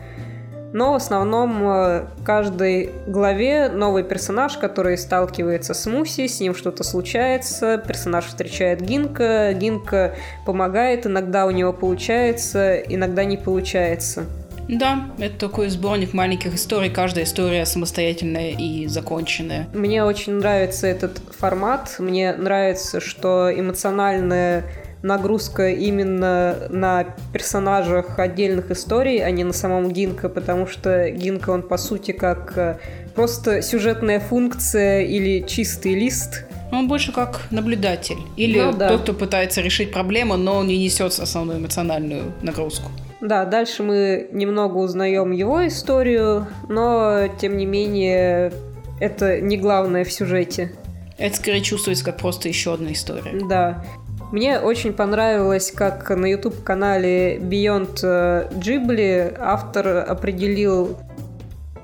но 0.74 0.92
в 0.92 0.96
основном 0.96 1.64
э, 1.64 2.06
в 2.18 2.24
каждой 2.24 2.92
главе 3.08 3.70
новый 3.70 4.04
персонаж, 4.04 4.58
который 4.58 4.98
сталкивается 4.98 5.74
с 5.74 5.86
Муси, 5.86 6.28
с 6.28 6.40
ним 6.40 6.56
что-то 6.56 6.84
случается, 6.84 7.78
персонаж 7.78 8.26
встречает 8.26 8.82
Гинка, 8.82 9.54
Гинка 9.54 10.16
помогает, 10.46 11.06
иногда 11.06 11.46
у 11.46 11.52
него 11.52 11.72
получается, 11.72 12.76
иногда 12.78 13.24
не 13.24 13.38
получается. 13.38 14.26
Да, 14.68 15.10
это 15.20 15.38
такой 15.38 15.70
сборник 15.70 16.14
маленьких 16.14 16.56
историй, 16.56 16.90
каждая 16.90 17.26
история 17.26 17.66
самостоятельная 17.66 18.52
и 18.52 18.88
законченная. 18.88 19.68
Мне 19.74 20.04
очень 20.04 20.34
нравится 20.34 20.88
этот 20.88 21.20
формат, 21.38 21.96
мне 22.00 22.34
нравится, 22.34 23.00
что 23.00 23.52
эмоциональная 23.54 24.64
нагрузка 25.04 25.70
именно 25.70 26.56
на 26.70 27.06
персонажах 27.34 28.18
отдельных 28.18 28.72
историй, 28.72 29.24
а 29.24 29.30
не 29.30 29.44
на 29.44 29.54
самом 29.54 29.92
Гинка, 29.92 30.30
потому 30.30 30.66
что 30.66 31.10
Гинка, 31.12 31.52
он 31.52 31.62
по 31.62 31.78
сути 31.78 32.14
как 32.14 32.58
э, 32.58 32.80
просто 33.14 33.62
сюжетная 33.62 34.20
функция 34.20 35.02
или 35.02 35.46
чистый 35.46 35.94
лист. 35.94 36.46
Он 36.72 36.88
больше 36.88 37.12
как 37.12 37.42
наблюдатель. 37.52 38.18
Или 38.38 38.60
ну, 38.60 38.72
да. 38.72 38.90
тот, 38.90 39.02
кто 39.02 39.14
пытается 39.14 39.62
решить 39.62 39.92
проблему, 39.92 40.38
но 40.38 40.56
он 40.56 40.68
не 40.68 40.82
несет 40.82 41.12
основную 41.20 41.60
эмоциональную 41.60 42.34
нагрузку. 42.42 42.90
Да, 43.22 43.46
дальше 43.46 43.84
мы 43.84 44.28
немного 44.32 44.78
узнаем 44.78 45.32
его 45.32 45.68
историю, 45.68 46.48
но 46.70 47.28
тем 47.40 47.58
не 47.58 47.66
менее 47.66 48.54
это 49.00 49.42
не 49.42 49.58
главное 49.58 50.06
в 50.06 50.12
сюжете. 50.12 50.72
Это 51.18 51.36
скорее 51.36 51.62
чувствуется 51.62 52.04
как 52.04 52.18
просто 52.18 52.48
еще 52.48 52.74
одна 52.74 52.92
история. 52.92 53.40
Да. 53.48 53.86
Мне 54.34 54.60
очень 54.60 54.94
понравилось, 54.94 55.72
как 55.72 56.10
на 56.10 56.26
YouTube-канале 56.26 57.38
Beyond 57.38 58.50
Ghibli 58.56 59.38
автор 59.40 60.10
определил 60.10 60.98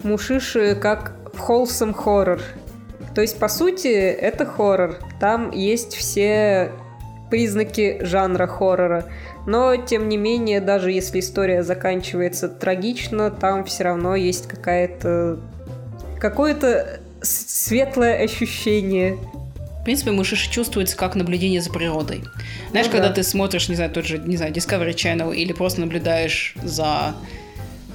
Мушиши 0.02 0.74
как 0.74 1.14
wholesome 1.34 1.96
horror. 1.96 2.42
То 3.14 3.22
есть, 3.22 3.38
по 3.38 3.50
сути, 3.50 3.90
это 3.90 4.48
хоррор. 4.48 4.98
Там 5.20 5.52
есть 5.52 5.94
все 5.94 6.72
признаки 7.30 8.00
жанра 8.02 8.48
хоррора. 8.48 9.06
Но, 9.46 9.76
тем 9.76 10.10
не 10.10 10.18
менее, 10.18 10.60
даже 10.60 10.92
если 10.92 11.20
история 11.20 11.62
заканчивается 11.62 12.50
трагично, 12.50 13.30
там 13.30 13.64
все 13.64 13.84
равно 13.84 14.16
есть 14.16 14.48
какая-то... 14.48 15.38
какое-то 16.20 17.00
светлое 17.22 18.24
ощущение. 18.24 19.20
В 19.82 19.84
принципе, 19.84 20.12
мышиш 20.12 20.48
чувствуется 20.48 20.96
как 20.98 21.15
наблюдение 21.15 21.62
за 21.62 21.72
природой. 21.72 22.24
Знаешь, 22.72 22.88
ну, 22.88 22.92
когда 22.92 23.08
да. 23.10 23.15
ты 23.15 23.24
смотришь, 23.24 23.70
не 23.70 23.76
знаю, 23.76 23.92
тот 23.92 24.06
же, 24.06 24.18
не 24.18 24.38
знаю, 24.38 24.54
Discovery 24.54 24.94
Channel 24.94 25.34
или 25.34 25.54
просто 25.54 25.82
наблюдаешь 25.82 26.54
за 26.62 27.15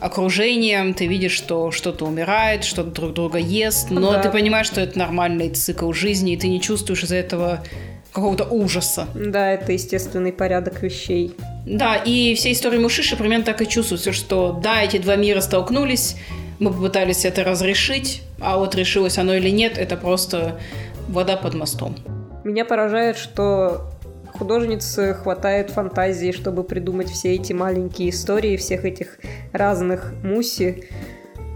окружением, 0.01 0.95
ты 0.95 1.07
видишь, 1.07 1.33
что 1.33 1.71
что-то 1.71 2.05
умирает, 2.05 2.65
что-то 2.65 2.91
друг 2.91 3.15
друга 3.15 3.39
ест, 3.39 3.91
но 3.91 4.13
да. 4.13 4.23
ты 4.23 4.31
понимаешь, 4.31 4.67
что 4.67 4.81
это 4.81 4.99
нормальный 4.99 5.51
цикл 5.51 5.93
жизни, 5.93 6.33
и 6.33 6.37
ты 6.37 6.49
не 6.49 6.61
чувствуешь 6.61 7.05
из-за 7.05 7.17
этого 7.17 7.65
какого-то 8.13 8.45
ужаса. 8.45 9.09
Да, 9.15 9.53
это 9.53 9.73
естественный 9.73 10.33
порядок 10.33 10.83
вещей. 10.83 11.35
Да, 11.67 11.97
и 11.97 12.35
все 12.35 12.53
истории 12.53 12.79
Мушиши 12.79 13.17
примерно 13.17 13.45
так 13.45 13.61
и 13.63 13.69
чувствуется, 13.69 14.13
что 14.13 14.61
да, 14.63 14.83
эти 14.83 14.99
два 14.99 15.17
мира 15.17 15.41
столкнулись, 15.41 16.17
мы 16.59 16.71
попытались 16.73 17.25
это 17.25 17.43
разрешить, 17.43 18.23
а 18.41 18.59
вот 18.59 18.75
решилось 18.75 19.19
оно 19.19 19.35
или 19.35 19.49
нет, 19.51 19.79
это 19.79 19.97
просто 19.97 20.61
вода 21.09 21.37
под 21.37 21.55
мостом. 21.55 21.97
Меня 22.45 22.65
поражает, 22.65 23.17
что 23.17 23.91
художнице 24.39 25.15
хватает 25.15 25.71
фантазии, 25.71 26.33
чтобы 26.33 26.65
придумать 26.65 27.11
все 27.11 27.35
эти 27.35 27.53
маленькие 27.53 28.11
истории 28.11 28.57
всех 28.57 28.85
этих 28.85 29.19
разных 29.53 30.13
муси. 30.23 30.85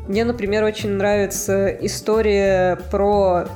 Мне, 0.07 0.25
например, 0.25 0.65
очень 0.65 0.91
нравится 0.91 1.69
история 1.69 2.79
про 2.91 3.47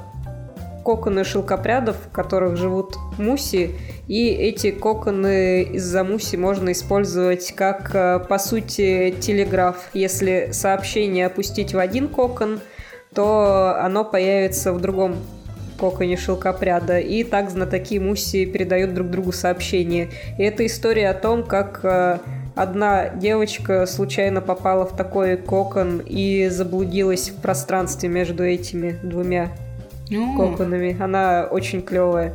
коконы 0.85 1.24
шелкопрядов, 1.24 1.96
в 1.96 2.11
которых 2.12 2.57
живут 2.57 2.96
муси, 3.16 3.76
и 4.09 4.28
эти 4.28 4.72
коконы 4.72 5.62
из-за 5.62 6.02
муси 6.05 6.37
можно 6.37 6.72
использовать 6.72 7.52
как, 7.52 7.94
э, 7.94 8.18
по 8.18 8.38
сути, 8.38 9.14
телеграф. 9.20 9.88
Если 9.94 10.50
сообщение 10.52 11.26
опустить 11.26 11.72
в 11.72 11.78
один 11.78 12.09
кокон, 12.09 12.61
то 13.14 13.76
оно 13.81 14.05
появится 14.05 14.72
в 14.72 14.81
другом 14.81 15.16
коконе 15.82 16.16
шелкопряда. 16.16 17.00
И 17.00 17.24
так 17.24 17.50
знатоки 17.50 17.98
Муси 17.98 18.46
передают 18.46 18.94
друг 18.94 19.10
другу 19.10 19.32
сообщения. 19.32 20.10
И 20.38 20.42
это 20.44 20.64
история 20.64 21.10
о 21.10 21.14
том, 21.14 21.42
как 21.42 21.80
э, 21.82 22.20
одна 22.54 23.08
девочка 23.08 23.84
случайно 23.86 24.40
попала 24.40 24.86
в 24.86 24.96
такой 24.96 25.36
кокон 25.36 26.00
и 26.06 26.46
заблудилась 26.50 27.30
в 27.30 27.40
пространстве 27.40 28.08
между 28.08 28.44
этими 28.44 28.96
двумя 29.02 29.50
коконами. 30.36 30.96
Она 31.02 31.48
очень 31.50 31.82
клевая. 31.82 32.32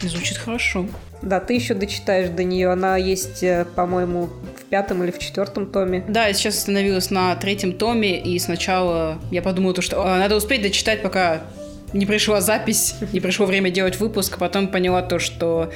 Звучит 0.00 0.38
хорошо. 0.38 0.86
Да, 1.20 1.38
ты 1.38 1.52
еще 1.52 1.74
дочитаешь 1.74 2.30
до 2.30 2.44
нее. 2.44 2.70
Она 2.70 2.96
есть, 2.96 3.42
э, 3.42 3.66
по-моему, 3.76 4.30
в 4.58 4.64
пятом 4.70 5.04
или 5.04 5.10
в 5.10 5.18
четвертом 5.18 5.66
томе. 5.66 6.02
Да, 6.08 6.28
я 6.28 6.32
сейчас 6.32 6.56
остановилась 6.56 7.10
на 7.10 7.36
третьем 7.36 7.74
томе, 7.74 8.18
и 8.18 8.38
сначала 8.38 9.18
я 9.30 9.42
подумала, 9.42 9.82
что 9.82 10.02
надо 10.02 10.36
успеть 10.36 10.62
дочитать, 10.62 11.02
пока 11.02 11.42
не 11.92 12.06
пришла 12.06 12.40
запись, 12.40 12.94
не 13.12 13.20
пришло 13.20 13.46
время 13.46 13.70
делать 13.70 13.98
выпуск, 13.98 14.34
а 14.36 14.38
потом 14.38 14.68
поняла 14.68 15.02
то, 15.02 15.18
что 15.18 15.70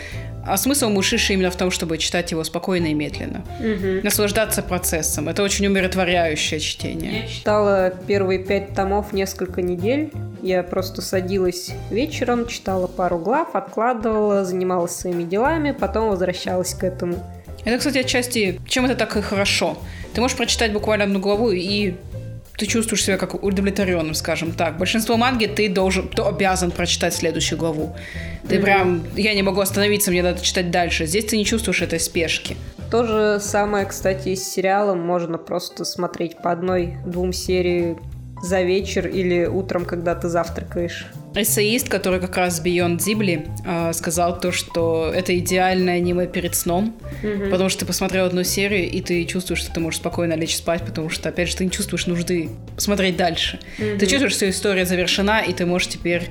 а 0.46 0.58
смысл 0.58 0.90
Мушиши 0.90 1.32
именно 1.32 1.50
в 1.50 1.56
том, 1.56 1.70
чтобы 1.70 1.96
читать 1.96 2.30
его 2.30 2.44
спокойно 2.44 2.88
и 2.88 2.94
медленно. 2.94 3.44
Мгм. 3.60 4.00
Наслаждаться 4.02 4.62
процессом. 4.62 5.28
Это 5.28 5.42
очень 5.42 5.66
умиротворяющее 5.66 6.60
чтение. 6.60 7.22
Я 7.22 7.28
читала 7.28 7.94
первые 8.06 8.38
пять 8.38 8.74
томов 8.74 9.12
несколько 9.12 9.62
недель. 9.62 10.12
Я 10.42 10.62
просто 10.62 11.00
садилась 11.00 11.70
вечером, 11.90 12.46
читала 12.46 12.86
пару 12.86 13.18
глав, 13.18 13.54
откладывала, 13.54 14.44
занималась 14.44 14.94
своими 14.94 15.22
делами, 15.22 15.72
потом 15.72 16.10
возвращалась 16.10 16.74
к 16.74 16.84
этому. 16.84 17.24
Это, 17.64 17.78
кстати, 17.78 17.98
отчасти, 17.98 18.60
чем 18.68 18.84
это 18.84 18.94
так 18.94 19.16
и 19.16 19.22
хорошо. 19.22 19.78
Ты 20.12 20.20
можешь 20.20 20.36
прочитать 20.36 20.72
буквально 20.72 21.04
одну 21.04 21.18
главу, 21.18 21.50
и 21.50 21.94
ты 22.56 22.66
чувствуешь 22.66 23.02
себя 23.04 23.16
как 23.16 23.42
удовлетворенным, 23.42 24.14
скажем 24.14 24.52
так. 24.52 24.78
Большинство 24.78 25.16
манги 25.16 25.46
ты 25.46 25.68
должен, 25.68 26.08
ты 26.08 26.22
обязан 26.22 26.70
прочитать 26.70 27.14
следующую 27.14 27.58
главу. 27.58 27.96
Ты 28.48 28.56
Мгм. 28.56 28.64
прям, 28.64 29.02
я 29.16 29.34
не 29.34 29.42
могу 29.42 29.60
остановиться, 29.60 30.10
мне 30.10 30.22
надо 30.22 30.40
читать 30.42 30.70
дальше. 30.70 31.06
Здесь 31.06 31.24
ты 31.26 31.36
не 31.36 31.44
чувствуешь 31.44 31.82
этой 31.82 31.98
спешки. 31.98 32.56
То 32.90 33.04
же 33.04 33.40
самое, 33.40 33.86
кстати, 33.86 34.28
и 34.30 34.36
с 34.36 34.44
сериалом. 34.52 35.00
Можно 35.00 35.36
просто 35.38 35.84
смотреть 35.84 36.36
по 36.38 36.52
одной-двум 36.52 37.32
серии 37.32 37.98
за 38.42 38.62
вечер 38.62 39.08
или 39.08 39.46
утром, 39.46 39.84
когда 39.84 40.14
ты 40.14 40.28
завтракаешь. 40.28 41.06
Эссеист, 41.34 41.88
который 41.88 42.20
как 42.20 42.36
раз 42.36 42.64
Beyond 42.64 43.00
Зибли, 43.00 43.46
э, 43.64 43.92
сказал 43.92 44.38
то, 44.38 44.52
что 44.52 45.10
это 45.14 45.36
идеальное 45.38 45.96
аниме 45.96 46.26
перед 46.26 46.54
сном, 46.54 46.96
потому 47.50 47.68
что 47.68 47.80
ты 47.80 47.86
посмотрел 47.86 48.26
одну 48.26 48.44
серию, 48.44 48.88
и 48.88 49.00
ты 49.00 49.24
чувствуешь, 49.24 49.60
что 49.60 49.72
ты 49.72 49.80
можешь 49.80 50.00
спокойно 50.00 50.34
лечь 50.34 50.56
спать, 50.56 50.82
потому 50.84 51.10
что, 51.10 51.28
опять 51.28 51.48
же, 51.48 51.56
ты 51.56 51.64
не 51.64 51.70
чувствуешь 51.70 52.06
нужды 52.06 52.50
смотреть 52.76 53.16
дальше. 53.16 53.58
Ты 53.76 54.06
чувствуешь, 54.06 54.34
что 54.34 54.48
история 54.48 54.86
завершена, 54.86 55.40
и 55.40 55.52
ты 55.52 55.66
можешь 55.66 55.88
теперь 55.88 56.30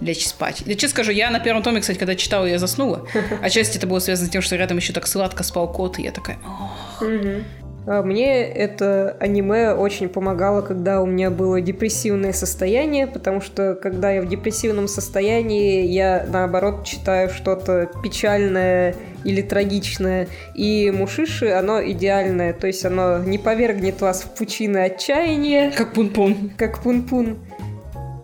лечь 0.00 0.26
спать. 0.26 0.62
Я 0.64 0.74
честно 0.74 0.90
скажу, 0.90 1.12
я 1.12 1.30
на 1.30 1.40
первом 1.40 1.62
томе, 1.62 1.80
кстати, 1.80 1.98
когда 1.98 2.14
читала, 2.14 2.46
я 2.46 2.58
заснула. 2.58 3.06
Отчасти 3.42 3.78
это 3.78 3.86
было 3.86 3.98
связано 3.98 4.28
с 4.28 4.30
тем, 4.30 4.42
что 4.42 4.56
рядом 4.56 4.76
еще 4.76 4.92
так 4.92 5.06
сладко 5.06 5.42
спал 5.42 5.70
кот, 5.72 5.98
и 5.98 6.02
я 6.02 6.12
такая... 6.12 6.38
«Ох». 6.46 7.02
Мгм. 7.02 7.44
А 7.90 8.02
Мне 8.02 8.42
это 8.42 9.16
аниме 9.18 9.72
очень 9.72 10.10
помогало, 10.10 10.60
когда 10.60 11.00
у 11.00 11.06
меня 11.06 11.30
было 11.30 11.62
депрессивное 11.62 12.34
состояние, 12.34 13.06
потому 13.06 13.40
что 13.40 13.74
когда 13.74 14.10
я 14.10 14.20
в 14.20 14.28
депрессивном 14.28 14.88
состоянии, 14.88 15.86
я 15.86 16.26
наоборот 16.28 16.84
читаю 16.84 17.30
что-то 17.30 17.88
печальное 18.02 18.94
или 19.24 19.40
трагичное. 19.40 20.28
И 20.54 20.92
Мушиши, 20.94 21.48
оно 21.48 21.82
идеальное, 21.82 22.52
то 22.52 22.66
есть 22.66 22.84
оно 22.84 23.20
не 23.20 23.38
повергнет 23.38 24.02
вас 24.02 24.20
в 24.20 24.36
пучины 24.36 24.78
отчаяния, 24.84 25.72
Как 25.74 25.94
пун-пун. 25.94 26.52
как 26.58 26.82
пун-пун. 26.82 27.38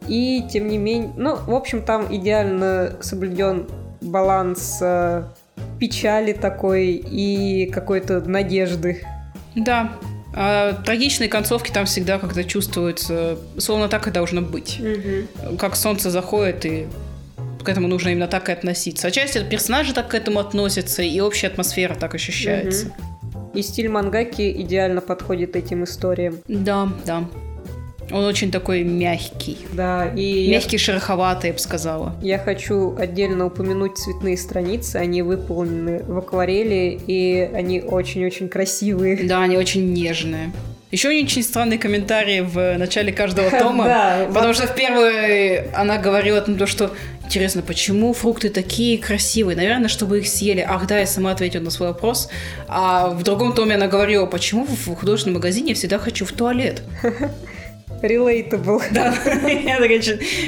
И 0.06 0.44
тем 0.52 0.68
не 0.68 0.76
менее, 0.76 1.10
ну, 1.16 1.36
в 1.36 1.54
общем, 1.54 1.80
там 1.80 2.14
идеально 2.14 2.98
соблюден 3.00 3.66
баланс 4.02 4.78
э, 4.82 5.22
печали 5.80 6.34
такой 6.34 6.88
и 6.88 7.70
какой-то 7.72 8.20
надежды. 8.20 9.00
Да. 9.54 9.92
А 10.36 10.72
трагичные 10.72 11.28
концовки 11.28 11.70
там 11.70 11.86
всегда 11.86 12.18
как-то 12.18 12.42
чувствуются, 12.42 13.38
словно 13.58 13.88
так 13.88 14.08
и 14.08 14.10
должно 14.10 14.42
быть. 14.42 14.80
Как 15.58 15.76
солнце 15.76 16.10
заходит, 16.10 16.66
и 16.66 16.86
к 17.62 17.68
этому 17.68 17.88
нужно 17.88 18.10
именно 18.10 18.26
так 18.26 18.48
и 18.48 18.52
относиться. 18.52 19.06
Отчасти 19.08 19.42
персонажи 19.48 19.94
так 19.94 20.08
к 20.08 20.14
этому 20.14 20.40
относятся, 20.40 21.02
и 21.02 21.20
общая 21.20 21.46
атмосфера 21.46 21.94
так 21.94 22.14
ощущается. 22.14 22.92
И 23.54 23.62
стиль 23.62 23.88
мангаки 23.88 24.50
идеально 24.62 25.00
подходит 25.00 25.54
этим 25.54 25.84
историям. 25.84 26.38
Да, 26.48 26.88
да. 27.06 27.24
Он 28.10 28.24
очень 28.24 28.50
такой 28.50 28.82
мягкий. 28.84 29.58
Да, 29.72 30.08
и 30.14 30.22
я, 30.22 30.56
Мягкий, 30.58 30.78
шероховатый, 30.78 31.48
я 31.48 31.54
бы 31.54 31.58
сказала. 31.58 32.14
я 32.22 32.38
хочу 32.38 32.96
отдельно 32.98 33.46
упомянуть 33.46 33.96
цветные 33.98 34.36
страницы. 34.36 34.96
Они 34.96 35.22
выполнены 35.22 36.02
в 36.02 36.18
акварели, 36.18 37.00
и 37.06 37.48
они 37.54 37.80
очень-очень 37.80 38.48
красивые. 38.48 39.24
Да, 39.24 39.42
они 39.42 39.56
очень 39.56 39.92
нежные. 39.92 40.52
Еще 40.90 41.08
очень 41.08 41.42
странные 41.42 41.78
комментарии 41.78 42.40
в 42.40 42.78
начале 42.78 43.12
каждого 43.12 43.50
тома. 43.58 43.84
Да, 43.84 44.26
Потому 44.32 44.54
что 44.54 44.68
в 44.68 44.74
первой 44.76 45.70
она 45.70 45.98
говорила 45.98 46.38
о 46.38 46.40
том, 46.42 46.66
что 46.68 46.92
интересно, 47.24 47.62
почему 47.62 48.12
фрукты 48.12 48.48
такие 48.48 48.98
красивые? 48.98 49.56
Наверное, 49.56 49.88
чтобы 49.88 50.18
их 50.18 50.28
съели. 50.28 50.60
Ах 50.60 50.86
да, 50.86 50.98
я 50.98 51.06
сама 51.06 51.32
ответила 51.32 51.62
на 51.62 51.70
свой 51.70 51.88
вопрос. 51.88 52.28
А 52.68 53.08
в 53.08 53.24
другом 53.24 53.54
томе 53.54 53.74
она 53.74 53.88
говорила, 53.88 54.26
почему 54.26 54.66
в 54.66 54.94
художественном 54.94 55.38
магазине 55.38 55.70
я 55.70 55.74
всегда 55.74 55.98
хочу 55.98 56.24
в 56.26 56.32
туалет. 56.32 56.82
Relatable. 58.04 58.82
Да, 58.92 59.14
я 59.48 59.78
такая, 59.78 60.00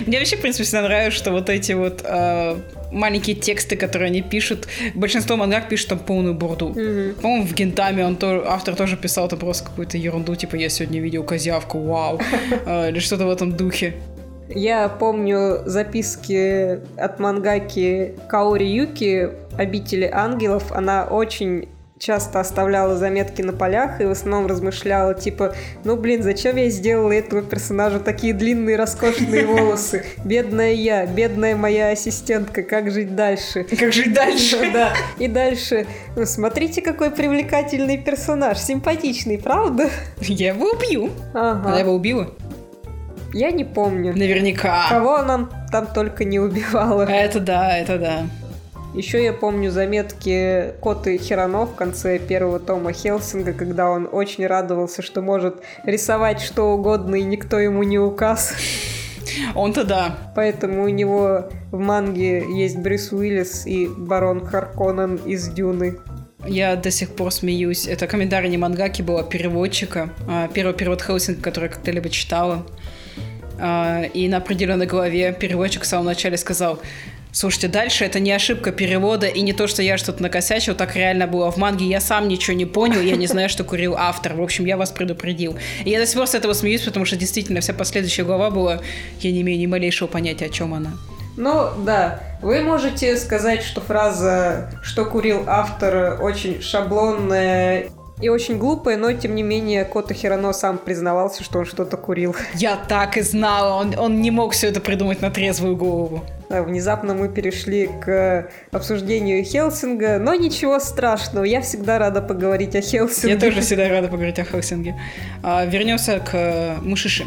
мне 0.07 0.19
вообще, 0.19 0.37
в 0.37 0.41
принципе, 0.41 0.65
всегда 0.65 0.83
нравится, 0.83 1.19
что 1.19 1.33
вот 1.33 1.49
эти 1.49 1.73
вот 1.73 2.03
э, 2.05 2.57
маленькие 2.93 3.37
тексты, 3.37 3.77
которые 3.77 4.09
они 4.09 4.23
пишут, 4.23 4.69
большинство 4.95 5.37
мангак 5.37 5.69
пишут 5.69 5.89
там 5.89 5.99
полную 5.99 6.35
бурду. 6.35 6.69
Мгм. 6.69 7.15
По-моему, 7.21 7.47
в 7.47 7.55
Гентаме 7.55 8.05
он 8.05 8.17
то, 8.17 8.45
автор 8.47 8.75
тоже 8.75 8.97
писал 8.97 9.29
там 9.29 9.39
просто 9.39 9.65
какую-то 9.65 9.97
ерунду, 9.97 10.35
типа 10.35 10.57
«Я 10.57 10.69
сегодня 10.69 11.01
видел 11.01 11.25
козявку, 11.25 11.81
вау!» 11.81 12.21
э, 12.67 12.89
Или 12.91 12.99
что-то 12.99 13.27
в 13.27 13.31
этом 13.31 13.53
духе. 13.53 13.95
Я 14.49 14.89
помню 14.89 15.63
записки 15.67 16.79
от 16.97 17.19
мангаки 17.19 18.15
Каори 18.29 18.67
Юки 18.67 19.31
«Обители 19.59 20.09
ангелов». 20.13 20.71
Она 20.71 21.05
очень 21.05 21.69
часто 21.99 22.41
оставляла 22.41 22.97
заметки 22.97 23.43
на 23.43 23.53
полях 23.53 24.01
и 24.01 24.05
в 24.05 24.11
основном 24.11 24.47
размышляла, 24.47 25.15
типа, 25.15 25.55
ну, 25.85 25.97
блин, 25.97 26.23
зачем 26.23 26.57
я 26.57 26.69
сделала 26.69 27.13
этого 27.13 27.43
персонажа 27.43 28.01
такие 28.01 28.35
длинные 28.35 28.77
роскошные 28.77 29.47
волосы? 29.47 30.05
Бедная 30.25 30.73
я, 30.73 31.07
бедная 31.07 31.57
моя 31.57 31.89
ассистентка, 31.91 32.63
как 32.63 32.91
жить 32.91 33.15
дальше? 33.15 33.65
Как 33.79 33.93
жить 33.93 34.13
дальше? 34.13 34.71
Да. 34.73 34.93
И 35.19 35.29
дальше, 35.29 35.87
ну, 36.17 36.27
смотрите, 36.27 36.83
какой 36.83 37.11
привлекательный 37.11 37.99
персонаж, 37.99 38.59
симпатичный, 38.59 39.39
правда? 39.39 39.89
Я 40.21 40.49
его 40.53 40.71
убью. 40.71 41.11
Она 41.33 41.53
Ага. 41.71 41.79
его 41.79 41.93
убила? 41.95 42.31
Я 43.33 43.51
не 43.51 43.65
помню. 43.65 44.13
Наверняка. 44.17 44.87
Кого 44.89 45.17
она 45.17 45.49
там 45.71 45.87
только 45.87 46.25
не 46.25 46.39
убивала. 46.41 47.03
Это 47.03 47.41
да, 47.41 47.77
это 47.79 47.99
да. 47.99 48.27
Еще 48.97 49.23
я 49.23 49.35
помню 49.35 49.71
заметки 49.71 50.73
Коты 50.81 51.19
Хирано 51.19 51.67
в 51.67 51.75
конце 51.75 52.19
первого 52.19 52.59
тома 52.59 52.95
Хелсинга, 52.95 53.53
когда 53.53 53.91
он 53.91 54.09
очень 54.11 54.47
радовался, 54.47 55.03
что 55.03 55.21
может 55.21 55.61
рисовать 55.85 56.41
что 56.41 56.73
угодно, 56.73 57.17
и 57.17 57.23
никто 57.23 57.59
ему 57.59 57.83
не 57.83 57.99
указ. 57.99 58.55
Он-то 59.55 59.85
да. 59.85 60.33
Поэтому 60.35 60.85
у 60.85 60.89
него 60.89 61.51
в 61.71 61.79
манге 61.79 62.43
есть 62.59 62.79
Брюс 62.79 63.13
Уиллис 63.13 63.67
и 63.67 63.87
барон 63.87 64.47
Харконнен 64.47 65.17
из 65.27 65.49
Дюны. 65.49 65.99
Я 66.47 66.75
до 66.75 66.91
сих 66.91 67.15
пор 67.15 67.33
смеюсь. 67.33 67.87
Это 67.87 68.07
комментарий 68.07 68.49
не 68.49 68.57
мангаки 68.57 69.03
было, 69.03 69.21
а 69.21 69.25
переводчика. 69.25 70.09
А, 70.27 70.49
Первый 70.49 70.75
перевод 70.75 71.03
Хелсинга, 71.03 71.43
который 71.43 71.65
я 71.65 71.71
как-то-либо 71.71 72.09
читала. 72.09 72.65
А, 73.59 74.05
И 74.15 74.27
на 74.29 74.39
определенной 74.39 74.87
главе 74.87 75.35
переводчик 75.35 75.83
в 75.83 75.87
самом 75.87 76.07
начале 76.07 76.39
сказал, 76.39 76.79
Слушайте, 77.33 77.69
дальше 77.69 78.05
это 78.05 78.19
не 78.19 78.33
ошибка 78.33 78.73
перевода 78.73 79.27
и 79.27 79.43
не 79.43 79.53
то, 79.53 79.67
что 79.67 79.83
я 79.83 79.99
что-то 79.99 80.23
накосячил, 80.23 80.75
так 80.75 80.97
реально 80.97 81.27
было 81.27 81.51
в 81.51 81.59
манге. 81.59 81.87
Я 81.87 82.01
сам 82.01 82.29
ничего 82.29 82.57
не 82.57 82.65
понял, 82.65 83.01
я 83.01 83.17
не 83.17 83.27
знаю, 83.27 83.49
что 83.49 83.63
курил 83.63 83.95
автор. 83.97 84.35
В 84.35 84.43
общем, 84.43 84.65
я 84.65 84.77
вас 84.77 84.91
предупредил. 84.91 85.57
И 85.85 85.91
я 85.91 85.99
до 85.99 86.07
сих 86.07 86.17
пор 86.17 86.27
с 86.27 86.35
этого 86.35 86.55
смеюсь, 86.55 86.83
потому 86.83 87.05
что 87.05 87.17
действительно 87.17 87.61
вся 87.61 87.75
последующая 87.75 88.25
глава 88.25 88.51
была, 88.51 88.81
я 89.21 89.33
не 89.33 89.43
имею 89.43 89.59
ни 89.59 89.67
малейшего 89.67 90.09
понятия, 90.09 90.47
о 90.47 90.51
чем 90.51 90.73
она. 90.73 90.93
Ну, 91.37 91.69
да, 91.85 92.21
вы 92.41 92.63
можете 92.63 93.17
сказать, 93.19 93.63
что 93.63 93.83
фраза 93.83 94.71
«что 94.83 95.05
курил 95.05 95.45
автор» 95.47 96.19
очень 96.23 96.63
шаблонная 96.63 97.91
и 98.21 98.29
очень 98.29 98.59
глупая, 98.59 98.97
но, 98.97 99.13
тем 99.13 99.35
не 99.35 99.43
менее, 99.43 99.85
Кота 99.85 100.15
Хирано 100.15 100.53
сам 100.53 100.79
признавался, 100.79 101.45
что 101.45 101.59
он 101.59 101.67
что-то 101.67 101.97
курил. 101.97 102.35
Я 102.55 102.77
так 102.77 103.17
и 103.17 103.23
знала, 103.23 103.81
он, 103.81 103.95
он 103.99 104.21
не 104.21 104.31
мог 104.31 104.53
все 104.53 104.69
это 104.69 104.81
придумать 104.81 105.21
на 105.21 105.31
трезвую 105.31 105.77
голову. 105.77 106.25
Да, 106.49 106.63
внезапно 106.63 107.13
мы 107.13 107.29
перешли 107.29 107.89
к 107.89 108.49
обсуждению 108.71 109.45
Хелсинга, 109.45 110.19
но 110.19 110.35
ничего 110.35 110.79
страшного, 110.79 111.45
я 111.45 111.61
всегда 111.61 111.99
рада 111.99 112.23
поговорить 112.23 112.75
о 112.77 112.81
Хелсинге. 112.81 113.35
Я 113.35 113.41
тоже 113.41 113.61
всегда 113.61 113.89
рада 113.89 114.09
поговорить 114.09 114.39
о 114.39 114.45
Хелсинге. 114.45 114.95
А, 115.43 115.67
вернемся 115.67 116.21
к 116.21 116.31
э, 116.33 116.77
Мушиши. 116.81 117.25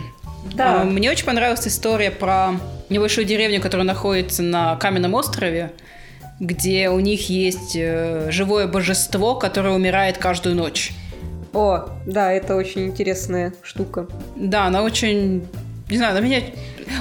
Да. 0.56 0.82
А, 0.82 0.86
Мне 0.86 1.12
очень 1.12 1.26
понравилась 1.26 1.68
история 1.68 2.12
про 2.12 2.54
небольшую 2.90 3.26
деревню, 3.26 3.62
которая 3.62 3.86
находится 3.86 4.42
на 4.42 4.78
каменном 4.78 5.14
острове, 5.14 5.72
где 6.40 6.90
у 6.90 7.00
них 7.00 7.30
есть 7.30 7.76
э, 7.76 8.30
живое 8.32 8.68
божество, 8.68 9.36
которое 9.36 9.76
умирает 9.76 10.18
каждую 10.18 10.56
ночь. 10.56 10.92
О, 11.54 11.90
да, 12.06 12.32
это 12.32 12.56
очень 12.56 12.88
интересная 12.88 13.54
штука. 13.64 14.08
Да, 14.36 14.66
она 14.66 14.84
очень... 14.84 15.48
Не 15.90 15.98
знаю, 15.98 16.12
она 16.12 16.22
меня... 16.22 16.42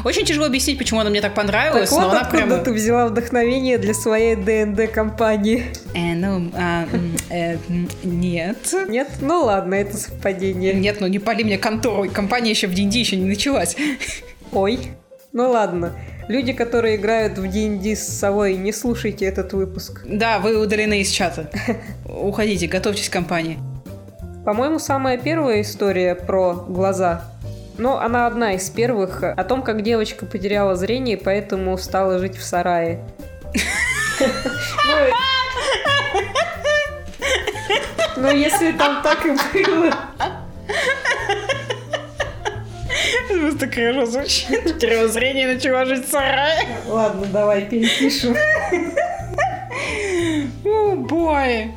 Очень 0.04 0.24
тяжело 0.24 0.46
объяснить, 0.46 0.78
почему 0.78 1.00
она 1.00 1.10
мне 1.10 1.20
так 1.20 1.34
понравилась, 1.34 1.90
так 1.90 1.98
но 1.98 2.04
вот 2.06 2.12
она 2.12 2.20
откуда 2.22 2.42
прямо... 2.44 2.58
ты 2.58 2.72
взяла 2.72 3.06
вдохновение 3.06 3.78
для 3.78 3.94
своей 3.94 4.36
ДНД-компании. 4.36 5.66
Э, 5.94 6.14
ну, 6.14 6.50
а, 6.54 6.86
э, 7.30 7.56
нет. 8.02 8.74
Нет? 8.88 9.08
Ну 9.20 9.44
ладно, 9.44 9.74
это 9.74 9.96
совпадение. 9.96 10.74
Нет, 10.74 11.00
ну 11.00 11.06
не 11.06 11.18
пали 11.18 11.42
мне 11.42 11.58
контору, 11.58 12.08
компания 12.10 12.50
еще 12.50 12.66
в 12.66 12.74
D&D 12.74 12.98
еще 12.98 13.16
не 13.16 13.26
началась. 13.26 13.76
Ой. 14.52 14.78
Ну 15.32 15.50
ладно. 15.50 15.94
Люди, 16.28 16.52
которые 16.52 16.96
играют 16.96 17.38
в 17.38 17.50
D&D 17.50 17.96
с 17.96 18.06
совой, 18.06 18.56
не 18.56 18.72
слушайте 18.72 19.24
этот 19.24 19.52
выпуск. 19.54 20.02
Да, 20.04 20.38
вы 20.38 20.58
удалены 20.58 21.00
из 21.00 21.08
чата. 21.10 21.50
Уходите, 22.04 22.66
готовьтесь 22.66 23.08
к 23.08 23.12
компании. 23.12 23.58
По-моему, 24.44 24.78
самая 24.78 25.18
первая 25.18 25.62
история 25.62 26.14
про 26.14 26.54
глаза 26.54 27.24
но 27.78 28.00
она 28.00 28.26
одна 28.26 28.54
из 28.54 28.68
первых 28.68 29.22
о 29.22 29.44
том, 29.44 29.62
как 29.62 29.82
девочка 29.82 30.26
потеряла 30.26 30.74
зрение, 30.74 31.16
поэтому 31.16 31.78
стала 31.78 32.18
жить 32.18 32.36
в 32.36 32.42
сарае. 32.42 33.00
Ну, 38.20 38.32
если 38.32 38.72
там 38.72 39.00
так 39.04 39.24
и 39.24 39.30
было. 39.30 39.94
Просто 43.28 43.68
хорошо 43.70 44.06
звучит. 44.06 44.62
Потеряла 44.64 45.08
зрение 45.08 45.50
и 45.50 45.54
начала 45.54 45.84
жить 45.84 46.06
в 46.06 46.10
сарае. 46.10 46.66
Ладно, 46.86 47.26
давай 47.26 47.64
перепишем. 47.66 48.36
О, 50.64 50.94
бой. 50.96 51.72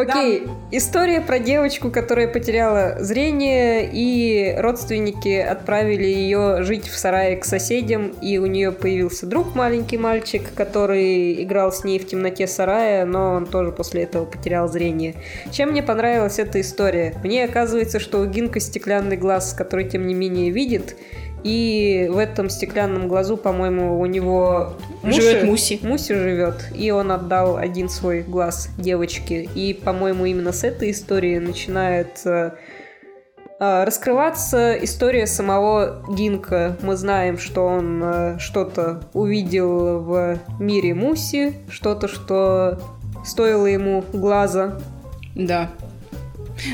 Окей, 0.00 0.44
да. 0.46 0.52
история 0.70 1.20
про 1.20 1.38
девочку, 1.38 1.90
которая 1.90 2.28
потеряла 2.28 2.96
зрение, 3.00 3.88
и 3.92 4.54
родственники 4.58 5.36
отправили 5.36 6.06
ее 6.06 6.62
жить 6.62 6.86
в 6.86 6.96
сарае 6.96 7.36
к 7.36 7.44
соседям, 7.44 8.12
и 8.22 8.38
у 8.38 8.46
нее 8.46 8.72
появился 8.72 9.26
друг, 9.26 9.54
маленький 9.54 9.98
мальчик, 9.98 10.42
который 10.54 11.42
играл 11.42 11.72
с 11.72 11.84
ней 11.84 11.98
в 11.98 12.06
темноте 12.06 12.46
сарая, 12.46 13.04
но 13.04 13.32
он 13.32 13.46
тоже 13.46 13.72
после 13.72 14.04
этого 14.04 14.24
потерял 14.24 14.68
зрение. 14.68 15.14
Чем 15.50 15.70
мне 15.70 15.82
понравилась 15.82 16.38
эта 16.38 16.60
история? 16.60 17.14
Мне 17.24 17.44
оказывается, 17.44 17.98
что 17.98 18.20
у 18.20 18.26
Гинка 18.26 18.60
стеклянный 18.60 19.16
глаз, 19.16 19.52
который 19.52 19.88
тем 19.88 20.06
не 20.06 20.14
менее 20.14 20.50
видит, 20.50 20.96
и 21.44 22.08
в 22.10 22.18
этом 22.18 22.50
стеклянном 22.50 23.08
глазу, 23.08 23.36
по-моему, 23.36 24.00
у 24.00 24.06
него 24.06 24.74
Муши, 25.02 25.22
живет 25.22 25.44
Муси. 25.44 25.80
Муси 25.82 26.14
живет, 26.14 26.68
и 26.74 26.90
он 26.90 27.12
отдал 27.12 27.56
один 27.56 27.88
свой 27.88 28.22
глаз 28.22 28.68
девочке. 28.78 29.42
И, 29.42 29.74
по-моему, 29.74 30.26
именно 30.26 30.52
с 30.52 30.64
этой 30.64 30.90
истории 30.90 31.38
начинает 31.38 32.20
э, 32.24 32.52
э, 33.60 33.84
раскрываться 33.84 34.72
история 34.82 35.26
самого 35.26 36.04
Гинка. 36.08 36.76
Мы 36.82 36.96
знаем, 36.96 37.38
что 37.38 37.66
он 37.66 38.02
э, 38.02 38.38
что-то 38.38 39.02
увидел 39.12 40.00
в 40.00 40.38
мире 40.58 40.94
Муси, 40.94 41.54
что-то, 41.70 42.08
что 42.08 42.78
стоило 43.24 43.66
ему 43.66 44.04
глаза. 44.12 44.78
Да. 45.34 45.70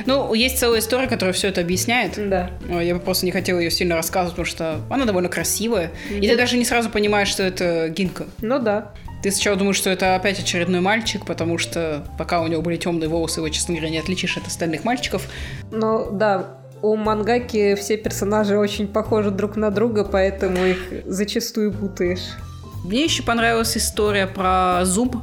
Ну, 0.07 0.33
есть 0.35 0.59
целая 0.59 0.81
история, 0.81 1.07
которая 1.07 1.33
все 1.33 1.49
это 1.49 1.61
объясняет. 1.61 2.19
Да. 2.29 2.51
Я 2.69 2.95
бы 2.95 3.01
просто 3.01 3.27
не 3.27 3.33
хотела 3.33 3.59
ее 3.59 3.71
сильно 3.71 3.97
рассказывать, 3.97 4.33
потому 4.33 4.47
что 4.47 4.81
она 4.91 5.05
довольно 5.05 5.29
красивая. 5.29 5.91
Mm-hmm. 6.11 6.21
И 6.21 6.29
ты 6.29 6.37
даже 6.37 6.57
не 6.57 6.65
сразу 6.65 6.91
понимаешь, 6.91 7.29
что 7.29 7.43
это 7.43 7.89
Гинка. 7.89 8.27
Ну 8.41 8.59
да. 8.59 8.93
Ты 9.23 9.31
сначала 9.31 9.57
думаешь, 9.57 9.77
что 9.77 9.89
это 9.89 10.17
опять 10.17 10.39
очередной 10.39 10.81
мальчик, 10.81 11.25
потому 11.25 11.57
что 11.57 12.07
пока 12.19 12.43
у 12.43 12.47
него 12.47 12.61
были 12.61 12.77
темные 12.77 13.09
волосы, 13.09 13.41
его, 13.41 13.49
честно 13.49 13.75
говоря, 13.75 13.91
не 13.91 13.99
отличишь 13.99 14.37
от 14.37 14.47
остальных 14.47 14.85
мальчиков. 14.85 15.27
Ну 15.73 16.11
да, 16.13 16.59
у 16.83 16.97
мангаки 16.97 17.75
все 17.77 17.97
персонажи 17.97 18.59
очень 18.59 18.87
похожи 18.87 19.31
друг 19.31 19.57
на 19.57 19.71
друга, 19.71 20.05
поэтому 20.05 20.63
их 20.67 20.79
зачастую 21.07 21.73
путаешь. 21.73 22.37
Мне 22.85 23.05
еще 23.05 23.23
понравилась 23.23 23.79
история 23.79 24.27
про 24.27 24.85
зуб, 24.85 25.17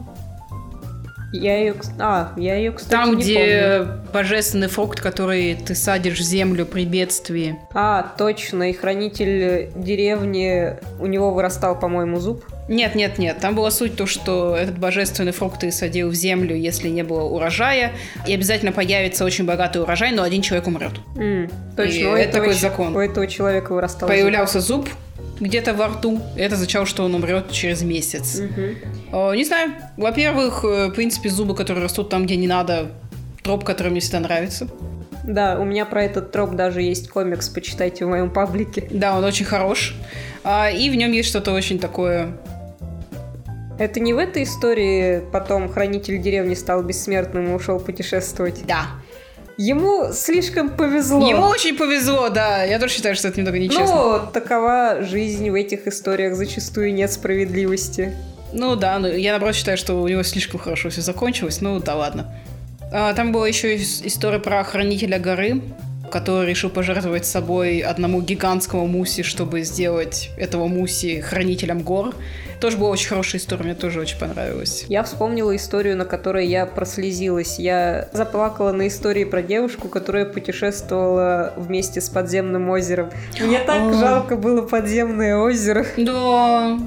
я 1.31 1.57
ее, 1.57 1.75
а, 1.99 2.33
я 2.35 2.55
ее, 2.55 2.71
кстати, 2.71 2.91
Там, 2.91 3.15
не 3.15 3.23
где 3.23 3.79
помню. 3.79 4.01
божественный 4.13 4.67
фрукт, 4.67 4.99
который 4.99 5.55
ты 5.55 5.75
садишь 5.75 6.19
в 6.19 6.23
землю 6.23 6.65
при 6.65 6.85
бедствии. 6.85 7.57
А, 7.73 8.13
точно, 8.17 8.69
и 8.69 8.73
хранитель 8.73 9.69
деревни, 9.75 10.77
у 10.99 11.05
него 11.05 11.31
вырастал, 11.31 11.79
по-моему, 11.79 12.19
зуб. 12.19 12.43
Нет, 12.67 12.95
нет, 12.95 13.17
нет. 13.17 13.37
Там 13.39 13.55
была 13.55 13.71
суть 13.71 13.95
то, 13.95 14.05
что 14.05 14.55
этот 14.55 14.77
божественный 14.77 15.31
фрукт 15.31 15.61
ты 15.61 15.71
садил 15.71 16.09
в 16.09 16.13
землю, 16.13 16.55
если 16.55 16.89
не 16.89 17.03
было 17.03 17.23
урожая, 17.23 17.91
и 18.27 18.33
обязательно 18.33 18.71
появится 18.71 19.25
очень 19.25 19.45
богатый 19.45 19.81
урожай, 19.81 20.11
но 20.11 20.23
один 20.23 20.41
человек 20.41 20.67
умрет. 20.67 20.93
Mm, 21.15 21.51
точно, 21.75 21.93
и 21.93 22.21
это 22.21 22.39
такой 22.39 22.53
закон. 22.53 22.95
У 22.95 22.99
этого 22.99 23.27
человека 23.27 23.73
вырастал 23.73 24.07
Появлялся 24.07 24.59
зуб, 24.59 24.85
зуб 24.85 24.95
где-то 25.41 25.73
во 25.73 25.87
рту. 25.87 26.21
Это 26.37 26.55
означало, 26.55 26.85
что 26.85 27.03
он 27.03 27.13
умрет 27.13 27.51
через 27.51 27.81
месяц. 27.81 28.39
Угу. 28.39 29.33
Не 29.33 29.43
знаю. 29.43 29.73
Во-первых, 29.97 30.63
э, 30.63 30.87
в 30.87 30.91
принципе, 30.91 31.29
зубы, 31.29 31.55
которые 31.55 31.83
растут 31.83 32.09
там, 32.09 32.25
где 32.25 32.37
не 32.37 32.47
надо, 32.47 32.91
троп, 33.43 33.65
который 33.65 33.89
мне 33.89 33.99
всегда 33.99 34.21
нравится. 34.21 34.67
Да, 35.23 35.59
у 35.59 35.65
меня 35.65 35.85
про 35.85 36.03
этот 36.03 36.31
троп 36.31 36.51
даже 36.55 36.81
есть 36.81 37.09
комикс, 37.09 37.49
почитайте 37.49 38.05
в 38.05 38.09
моем 38.09 38.31
паблике. 38.31 38.87
Да, 38.89 39.17
он 39.17 39.23
очень 39.23 39.45
хорош. 39.45 39.95
А, 40.43 40.69
и 40.69 40.89
в 40.89 40.95
нем 40.95 41.11
есть 41.11 41.29
что-то 41.29 41.51
очень 41.51 41.77
такое 41.77 42.33
это 43.81 43.99
не 43.99 44.13
в 44.13 44.19
этой 44.19 44.43
истории 44.43 45.23
потом 45.31 45.67
хранитель 45.67 46.21
деревни 46.21 46.53
стал 46.53 46.83
бессмертным 46.83 47.49
и 47.49 47.53
ушел 47.55 47.79
путешествовать? 47.79 48.63
Да. 48.67 48.89
Ему 49.61 50.11
слишком 50.11 50.71
повезло. 50.71 51.29
Ему 51.29 51.43
очень 51.43 51.77
повезло, 51.77 52.29
да. 52.29 52.63
Я 52.63 52.79
тоже 52.79 52.95
считаю, 52.95 53.15
что 53.15 53.27
это 53.27 53.37
немного 53.37 53.59
нечестно. 53.59 53.85
Ну, 53.95 54.31
такова 54.33 55.03
жизнь 55.03 55.47
в 55.51 55.53
этих 55.53 55.85
историях. 55.85 56.35
Зачастую 56.35 56.91
нет 56.95 57.11
справедливости. 57.11 58.15
Ну 58.53 58.75
да, 58.75 58.97
ну, 58.97 59.07
я 59.07 59.31
наоборот 59.31 59.53
считаю, 59.53 59.77
что 59.77 60.01
у 60.01 60.07
него 60.07 60.23
слишком 60.23 60.59
хорошо 60.59 60.89
все 60.89 61.01
закончилось. 61.01 61.61
Ну 61.61 61.79
да 61.79 61.95
ладно. 61.95 62.33
А, 62.91 63.13
там 63.13 63.31
была 63.31 63.47
еще 63.47 63.75
история 63.75 64.39
про 64.39 64.63
хранителя 64.63 65.19
горы, 65.19 65.61
который 66.11 66.47
решил 66.47 66.69
пожертвовать 66.69 67.25
собой 67.25 67.79
одному 67.79 68.21
гигантскому 68.21 68.85
муси, 68.85 69.23
чтобы 69.23 69.61
сделать 69.63 70.29
этого 70.37 70.67
муси 70.67 71.21
хранителем 71.21 71.81
гор. 71.81 72.13
Тоже 72.59 72.77
была 72.77 72.91
очень 72.91 73.09
хорошая 73.09 73.41
история, 73.41 73.63
мне 73.63 73.73
тоже 73.73 73.99
очень 73.99 74.19
понравилась. 74.19 74.85
Я 74.87 75.01
вспомнила 75.01 75.55
историю, 75.55 75.97
на 75.97 76.05
которой 76.05 76.45
я 76.45 76.67
прослезилась. 76.67 77.57
Я 77.57 78.09
заплакала 78.13 78.71
на 78.71 78.87
истории 78.87 79.23
про 79.23 79.41
девушку, 79.41 79.89
которая 79.89 80.25
путешествовала 80.25 81.53
вместе 81.57 82.01
с 82.01 82.09
подземным 82.09 82.69
озером. 82.69 83.09
Мне 83.39 83.59
так 83.59 83.93
жалко 83.95 84.35
было 84.35 84.61
подземное 84.61 85.37
озеро. 85.37 85.87
Да. 85.97 86.77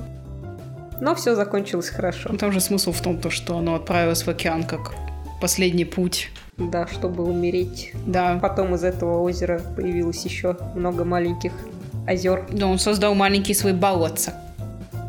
Но 1.01 1.15
все 1.17 1.35
закончилось 1.35 1.89
хорошо. 1.89 2.37
Там 2.37 2.53
же 2.53 2.61
смысл 2.61 2.93
в 2.93 3.01
том, 3.01 3.19
то, 3.19 3.31
что 3.31 3.59
оно 3.59 3.75
отправилось 3.75 4.23
в 4.23 4.29
океан 4.29 4.63
как 4.63 4.95
последний 5.41 5.85
путь. 5.85 6.31
Да, 6.57 6.87
чтобы 6.87 7.25
умереть. 7.25 7.93
Да. 8.07 8.39
Потом 8.41 8.75
из 8.75 8.85
этого 8.85 9.21
озера 9.21 9.61
появилось 9.77 10.25
еще 10.25 10.57
много 10.75 11.05
маленьких 11.05 11.53
озер. 12.07 12.47
Да, 12.51 12.67
он 12.67 12.79
создал 12.79 13.15
маленькие 13.15 13.55
свои 13.55 13.73
болотца. 13.73 14.35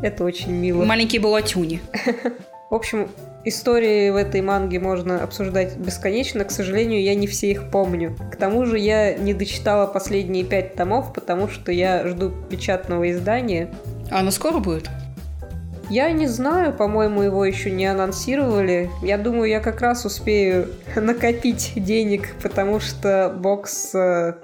Это 0.02 0.24
очень 0.24 0.52
мило. 0.52 0.84
Маленькие 0.84 1.20
болотюни. 1.20 1.80
В 2.70 2.74
общем, 2.74 3.08
истории 3.44 4.10
в 4.10 4.16
этой 4.16 4.42
манге 4.42 4.80
можно 4.80 5.22
обсуждать 5.22 5.76
бесконечно. 5.76 6.44
К 6.44 6.50
сожалению, 6.50 7.00
я 7.00 7.14
не 7.14 7.28
все 7.28 7.48
их 7.50 7.70
помню. 7.70 8.16
К 8.32 8.36
тому 8.36 8.66
же 8.66 8.76
я 8.76 9.14
не 9.14 9.34
дочитала 9.34 9.86
последние 9.86 10.44
пять 10.44 10.74
томов, 10.74 11.12
потому 11.12 11.48
что 11.48 11.70
я 11.70 12.06
жду 12.08 12.32
печатного 12.50 13.08
издания. 13.12 13.72
А 14.10 14.18
оно 14.18 14.32
скоро 14.32 14.58
будет? 14.58 14.90
Я 15.88 16.10
не 16.10 16.26
знаю, 16.26 16.72
по-моему, 16.72 17.22
его 17.22 17.44
еще 17.44 17.70
не 17.70 17.86
анонсировали. 17.86 18.90
Я 19.02 19.18
думаю, 19.18 19.48
я 19.48 19.60
как 19.60 19.80
раз 19.80 20.04
успею 20.04 20.68
накопить 20.96 21.72
денег, 21.76 22.34
потому 22.42 22.80
что 22.80 23.32
бокс 23.36 23.94
э, 23.94 24.34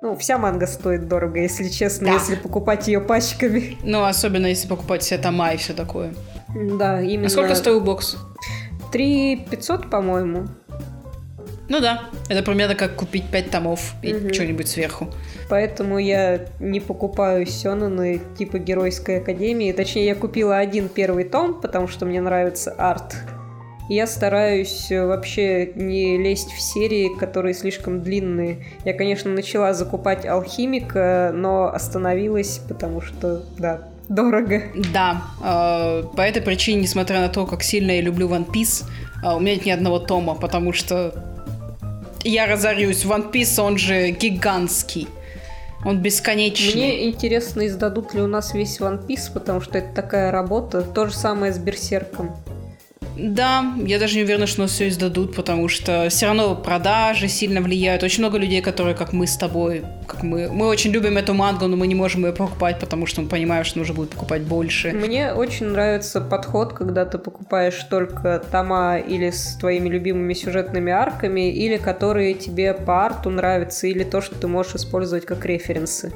ну, 0.00 0.16
вся 0.16 0.36
манга 0.36 0.66
стоит 0.66 1.06
дорого, 1.06 1.40
если 1.40 1.68
честно, 1.68 2.08
да. 2.08 2.14
если 2.14 2.34
покупать 2.34 2.88
ее 2.88 3.00
пачками. 3.00 3.76
Ну, 3.84 4.02
особенно 4.02 4.46
если 4.46 4.66
покупать 4.66 5.02
все 5.02 5.16
тома 5.16 5.52
и 5.52 5.56
все 5.56 5.74
такое. 5.74 6.12
Да, 6.54 7.00
именно. 7.00 7.26
А 7.26 7.30
сколько 7.30 7.54
стоил 7.54 7.80
бокс? 7.80 8.16
3 8.90 9.46
500, 9.50 9.88
по-моему. 9.88 10.48
Ну 11.68 11.80
да, 11.80 12.02
это 12.28 12.42
примерно 12.42 12.74
как 12.74 12.96
купить 12.96 13.24
5 13.30 13.50
томов 13.50 13.94
и 14.02 14.14
угу. 14.14 14.34
что-нибудь 14.34 14.68
сверху. 14.68 15.08
Поэтому 15.48 15.98
я 15.98 16.46
не 16.60 16.80
покупаю 16.80 17.46
сёнэны 17.46 18.20
типа 18.36 18.58
Геройской 18.58 19.18
Академии. 19.18 19.72
Точнее, 19.72 20.06
я 20.06 20.14
купила 20.14 20.58
один 20.58 20.88
первый 20.88 21.24
том, 21.24 21.60
потому 21.60 21.88
что 21.88 22.04
мне 22.04 22.20
нравится 22.20 22.72
арт 22.72 23.16
я 23.88 24.06
стараюсь 24.06 24.90
э, 24.90 25.04
вообще 25.04 25.72
не 25.74 26.16
лезть 26.16 26.52
в 26.52 26.60
серии, 26.60 27.14
которые 27.18 27.54
слишком 27.54 28.02
длинные. 28.02 28.64
Я, 28.84 28.94
конечно, 28.94 29.30
начала 29.30 29.74
закупать 29.74 30.24
алхимика, 30.24 31.32
но 31.34 31.66
остановилась, 31.66 32.60
потому 32.68 33.00
что, 33.00 33.42
да, 33.58 33.88
дорого. 34.08 34.62
Да, 34.92 35.22
э, 35.42 36.04
по 36.16 36.20
этой 36.22 36.42
причине, 36.42 36.82
несмотря 36.82 37.20
на 37.20 37.28
то, 37.28 37.46
как 37.46 37.62
сильно 37.62 37.92
я 37.92 38.00
люблю 38.00 38.28
One 38.28 38.46
Piece, 38.50 38.84
э, 39.22 39.34
у 39.34 39.40
меня 39.40 39.56
нет 39.56 39.66
ни 39.66 39.70
одного 39.70 39.98
тома, 39.98 40.34
потому 40.34 40.72
что 40.72 41.14
я 42.24 42.46
разорюсь. 42.46 43.04
One 43.04 43.30
Piece, 43.32 43.60
он 43.60 43.78
же 43.78 44.10
гигантский. 44.10 45.08
Он 45.84 46.00
бесконечный. 46.00 46.74
Мне 46.74 47.08
интересно, 47.08 47.66
издадут 47.66 48.14
ли 48.14 48.22
у 48.22 48.28
нас 48.28 48.54
весь 48.54 48.78
One 48.80 49.04
Piece, 49.06 49.32
потому 49.32 49.60
что 49.60 49.78
это 49.78 49.92
такая 49.94 50.30
работа. 50.30 50.82
То 50.82 51.06
же 51.06 51.14
самое 51.14 51.52
с 51.52 51.58
Берсерком. 51.58 52.36
Да, 53.22 53.64
я 53.86 54.00
даже 54.00 54.16
не 54.16 54.24
уверена, 54.24 54.46
что 54.46 54.62
нас 54.62 54.72
все 54.72 54.88
издадут, 54.88 55.36
потому 55.36 55.68
что 55.68 56.08
все 56.10 56.26
равно 56.26 56.56
продажи 56.56 57.28
сильно 57.28 57.60
влияют. 57.60 58.02
Очень 58.02 58.24
много 58.24 58.36
людей, 58.36 58.60
которые, 58.60 58.96
как 58.96 59.12
мы 59.12 59.28
с 59.28 59.36
тобой, 59.36 59.84
как 60.08 60.24
мы, 60.24 60.48
мы 60.50 60.66
очень 60.66 60.90
любим 60.90 61.16
эту 61.16 61.32
мангу, 61.32 61.68
но 61.68 61.76
мы 61.76 61.86
не 61.86 61.94
можем 61.94 62.26
ее 62.26 62.32
покупать, 62.32 62.80
потому 62.80 63.06
что 63.06 63.22
мы 63.22 63.28
понимаем, 63.28 63.64
что 63.64 63.78
нужно 63.78 63.94
будет 63.94 64.10
покупать 64.10 64.42
больше. 64.42 64.90
Мне 64.90 65.32
очень 65.32 65.66
нравится 65.66 66.20
подход, 66.20 66.72
когда 66.72 67.04
ты 67.04 67.18
покупаешь 67.18 67.80
только 67.88 68.42
тома 68.50 68.98
или 68.98 69.30
с 69.30 69.56
твоими 69.56 69.88
любимыми 69.88 70.34
сюжетными 70.34 70.92
арками, 70.92 71.52
или 71.52 71.76
которые 71.76 72.34
тебе 72.34 72.74
по 72.74 73.06
арту 73.06 73.30
нравятся, 73.30 73.86
или 73.86 74.02
то, 74.02 74.20
что 74.20 74.34
ты 74.34 74.48
можешь 74.48 74.74
использовать 74.74 75.26
как 75.26 75.46
референсы. 75.46 76.12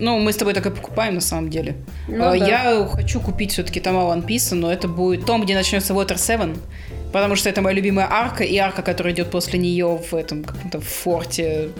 Ну, 0.00 0.18
мы 0.18 0.32
с 0.32 0.36
тобой 0.36 0.54
так 0.54 0.66
и 0.66 0.70
покупаем 0.70 1.14
на 1.14 1.20
самом 1.20 1.50
деле. 1.50 1.76
Ну 2.08 2.24
А, 2.24 2.38
да. 2.38 2.46
Я 2.46 2.88
хочу 2.90 3.20
купить 3.20 3.52
все-таки 3.52 3.80
тома 3.80 4.00
One 4.00 4.26
Piece, 4.26 4.54
но 4.54 4.72
это 4.72 4.88
будет 4.88 5.26
том, 5.26 5.42
где 5.42 5.54
начнется 5.54 5.92
Water 5.92 6.18
7. 6.18 6.56
Потому 7.12 7.36
что 7.36 7.50
это 7.50 7.60
моя 7.60 7.76
любимая 7.76 8.08
арка, 8.10 8.44
и 8.44 8.56
арка, 8.56 8.82
которая 8.82 9.12
идет 9.12 9.30
после 9.30 9.58
нее 9.58 9.98
в 10.10 10.14
этом 10.14 10.44
каком-то 10.44 10.80
форте, 10.80 11.70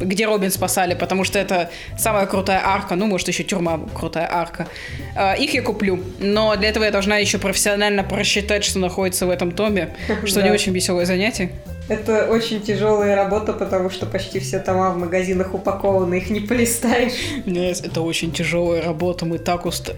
где 0.00 0.26
Робин 0.26 0.50
спасали, 0.50 0.94
потому 0.94 1.24
что 1.24 1.38
это 1.38 1.70
самая 1.96 2.26
крутая 2.26 2.60
арка, 2.64 2.94
ну, 2.94 3.06
может, 3.06 3.28
еще 3.28 3.44
тюрьма 3.44 3.80
крутая 3.94 4.28
арка. 4.30 4.68
А, 5.16 5.34
Их 5.34 5.54
я 5.54 5.62
куплю, 5.62 6.02
но 6.18 6.56
для 6.56 6.68
этого 6.68 6.84
я 6.84 6.90
должна 6.90 7.16
еще 7.18 7.38
профессионально 7.38 8.04
просчитать, 8.04 8.64
что 8.64 8.78
находится 8.78 9.26
в 9.26 9.30
этом 9.30 9.52
томе, 9.52 9.96
что 10.24 10.42
не 10.42 10.50
очень 10.50 10.72
веселое 10.72 11.06
занятие. 11.06 11.50
Это 11.88 12.26
очень 12.26 12.60
тяжелая 12.60 13.16
работа, 13.16 13.54
потому 13.54 13.88
что 13.88 14.04
почти 14.04 14.40
все 14.40 14.58
тома 14.58 14.90
в 14.90 14.98
магазинах 14.98 15.54
упакованы, 15.54 16.16
их 16.16 16.28
не 16.28 16.40
полистаешь. 16.40 17.14
Нет, 17.46 17.80
это 17.82 18.02
очень 18.02 18.30
тяжелая 18.30 18.82
работа, 18.82 19.24
мы 19.24 19.38
так 19.38 19.64
уста... 19.64 19.94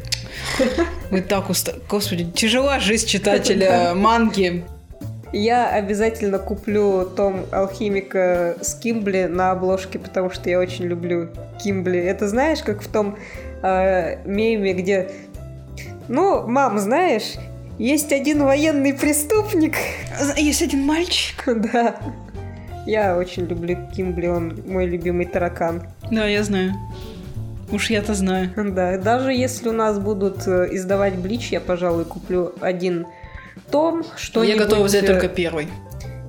Мы 1.11 1.22
так 1.22 1.51
уста... 1.51 1.74
Господи, 1.88 2.24
тяжела 2.30 2.78
жизнь 2.78 3.09
читателя 3.09 3.94
манги. 3.94 4.64
Я 5.33 5.70
обязательно 5.70 6.39
куплю 6.39 7.05
том 7.05 7.47
алхимика 7.53 8.57
с 8.61 8.74
Кимбли 8.74 9.26
на 9.31 9.53
обложке, 9.53 9.99
потому 9.99 10.31
что 10.31 10.51
я 10.51 10.59
очень 10.59 10.87
люблю 10.87 11.28
Кимбли. 11.62 12.01
Это 12.01 12.28
знаешь, 12.28 12.62
как 12.62 12.83
в 12.83 12.89
том 12.89 13.16
э, 13.62 14.24
меме, 14.24 14.72
где... 14.72 15.11
Ну, 16.09 16.47
мам, 16.49 16.81
знаешь, 16.81 17.35
есть 17.78 18.12
один 18.12 18.43
военный 18.43 18.93
преступник. 18.93 19.76
Есть 20.37 20.62
один 20.62 20.85
мальчик. 20.85 21.45
Да. 21.72 21.97
Я 22.87 23.16
очень 23.16 23.45
люблю 23.45 23.76
Кимбли, 23.95 24.26
он 24.26 24.59
мой 24.66 24.87
любимый 24.87 25.26
таракан. 25.26 25.83
Да, 26.11 26.26
я 26.26 26.43
знаю. 26.43 26.72
Уж 27.70 27.91
я-то 27.91 28.14
знаю. 28.14 28.51
Да, 28.57 28.99
даже 28.99 29.33
если 29.33 29.68
у 29.68 29.72
нас 29.72 29.99
будут 29.99 30.49
э, 30.49 30.68
издавать 30.72 31.14
Блич, 31.16 31.53
я, 31.53 31.61
пожалуй, 31.61 32.05
куплю 32.05 32.53
один 32.61 33.07
том, 33.71 34.05
что 34.16 34.43
я 34.43 34.57
готова 34.57 34.85
взять 34.85 35.07
только 35.07 35.29
первый. 35.29 35.68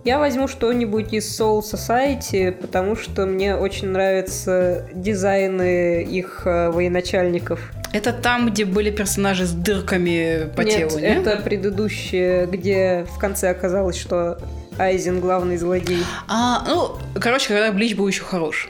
Я 0.03 0.17
возьму 0.17 0.47
что-нибудь 0.47 1.13
из 1.13 1.39
Soul 1.39 1.61
Society, 1.61 2.51
потому 2.51 2.95
что 2.95 3.27
мне 3.27 3.55
очень 3.55 3.89
нравятся 3.89 4.87
дизайны 4.95 6.03
их 6.03 6.41
э, 6.45 6.71
военачальников. 6.71 7.71
Это 7.93 8.11
там, 8.11 8.49
где 8.49 8.65
были 8.65 8.89
персонажи 8.89 9.45
с 9.45 9.51
дырками 9.51 10.49
по 10.55 10.61
Нет, 10.61 10.89
телу, 10.89 10.99
не? 10.99 11.05
это 11.05 11.37
предыдущее, 11.37 12.47
где 12.47 13.05
в 13.15 13.19
конце 13.19 13.49
оказалось, 13.51 13.99
что 13.99 14.39
Айзен 14.79 15.19
главный 15.19 15.57
злодей. 15.57 16.03
А, 16.27 16.63
ну, 16.67 16.97
короче, 17.19 17.49
когда 17.49 17.71
Блич 17.71 17.95
был 17.95 18.07
еще 18.07 18.23
хорош. 18.23 18.69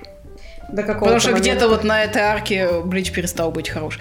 До 0.70 0.84
какого 0.84 1.06
Потому 1.06 1.20
что 1.20 1.34
где-то 1.34 1.68
вот 1.70 1.84
на 1.84 2.04
этой 2.04 2.22
арке 2.22 2.82
Блич 2.84 3.12
перестал 3.12 3.52
быть 3.52 3.70
хорош. 3.70 4.00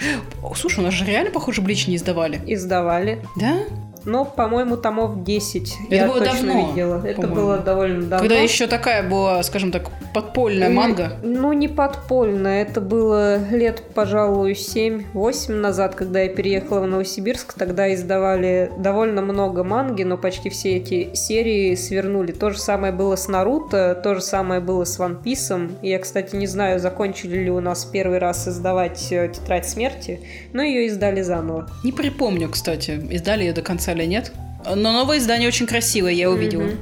Слушай, 0.57 0.81
у 0.81 0.83
нас 0.83 0.95
же 0.95 1.05
реально, 1.05 1.31
похоже, 1.31 1.63
Блич 1.63 1.87
не 1.87 1.97
издавали. 1.97 2.41
издавали. 2.47 3.23
Да? 3.37 3.59
Но, 4.05 4.25
по-моему, 4.25 4.77
томов 4.77 5.25
10 5.25 5.77
Это 5.87 5.95
я 5.95 6.07
было 6.07 6.19
точно 6.19 6.47
давно, 6.47 6.69
видела. 6.69 7.07
Это 7.07 7.27
было 7.27 7.59
довольно 7.59 8.03
давно. 8.03 8.19
Когда 8.19 8.37
еще 8.37 8.67
такая 8.67 9.09
была, 9.09 9.43
скажем 9.43 9.73
так, 9.73 9.91
подпольная 10.15 10.71
манга. 10.71 11.13
Ну, 11.23 11.53
не 11.53 11.69
подпольно. 11.69 12.49
Это 12.49 12.81
было 12.81 13.39
лет, 13.51 13.83
пожалуй, 13.95 14.53
7-8 14.53 15.53
назад, 15.53 15.95
когда 15.95 16.21
я 16.23 16.29
переехала 16.29 16.81
в 16.81 16.87
Новосибирск. 16.87 17.55
Тогда 17.55 17.93
издавали 17.95 18.71
довольно 18.79 19.23
много 19.23 19.65
манги, 19.65 20.03
но 20.03 20.17
почти 20.17 20.51
все 20.51 20.77
эти 20.77 21.15
серии 21.15 21.75
свернули. 21.75 22.33
То 22.33 22.51
же 22.51 22.59
самое 22.59 22.93
было 22.93 23.17
с 23.17 23.29
Наруто, 23.29 24.01
то 24.03 24.15
же 24.15 24.21
самое 24.21 24.61
было 24.61 24.85
с 24.85 24.99
Ван 24.99 25.17
Писом. 25.23 25.73
Я, 25.83 25.99
кстати, 25.99 26.37
не 26.37 26.47
знаю, 26.47 26.81
закончили 26.81 27.39
ли 27.39 27.51
у 27.51 27.61
нас 27.61 27.85
первый 27.85 28.19
раз 28.19 28.49
издавать 28.49 29.13
э, 29.13 29.29
Тетрадь 29.29 29.69
Смерти, 29.69 30.21
но 30.53 30.63
ее 30.63 30.87
издали 30.87 31.23
заново. 31.23 31.69
Не 31.85 31.93
припомню, 31.93 32.49
кстати, 32.49 33.01
издали 33.11 33.45
ее 33.45 33.53
до 33.53 33.63
конца 33.63 33.93
или 34.01 34.07
нет. 34.07 34.33
Но 34.65 34.93
новое 34.93 35.19
издание 35.19 35.49
очень 35.49 35.67
красивое, 35.67 36.13
я 36.13 36.31
увидела. 36.31 36.63
Мгм. 36.63 36.79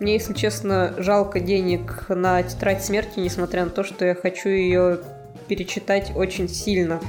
Мне, 0.00 0.14
если 0.14 0.34
честно, 0.34 0.94
жалко 0.98 1.40
денег 1.40 2.06
на 2.08 2.42
Тетрадь 2.42 2.84
Смерти, 2.84 3.20
несмотря 3.20 3.64
на 3.64 3.70
то, 3.70 3.84
что 3.84 4.04
я 4.04 4.14
хочу 4.14 4.48
ее 4.48 5.00
перечитать 5.48 6.12
очень 6.14 6.48
сильно. 6.48 7.00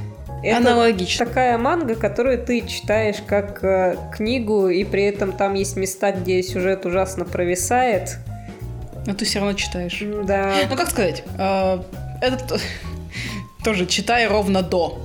Это 0.43 0.57
Аналогично. 0.57 1.25
такая 1.25 1.57
манга, 1.57 1.95
которую 1.95 2.37
ты 2.43 2.61
читаешь 2.67 3.17
как 3.25 3.63
э, 3.63 3.97
книгу, 4.13 4.67
и 4.67 4.83
при 4.83 5.03
этом 5.03 5.31
там 5.31 5.55
есть 5.55 5.75
места, 5.75 6.11
где 6.11 6.43
сюжет 6.43 6.85
ужасно 6.85 7.25
провисает. 7.25 8.17
Но 9.07 9.15
ты 9.15 9.25
все 9.25 9.39
равно 9.39 9.53
читаешь. 9.53 10.03
Да. 10.25 10.53
Ну, 10.69 10.75
как 10.75 10.89
сказать, 10.89 11.23
э, 11.37 11.79
этот 12.21 12.61
тоже 13.63 13.87
читай 13.87 14.27
ровно 14.27 14.61
до. 14.61 14.99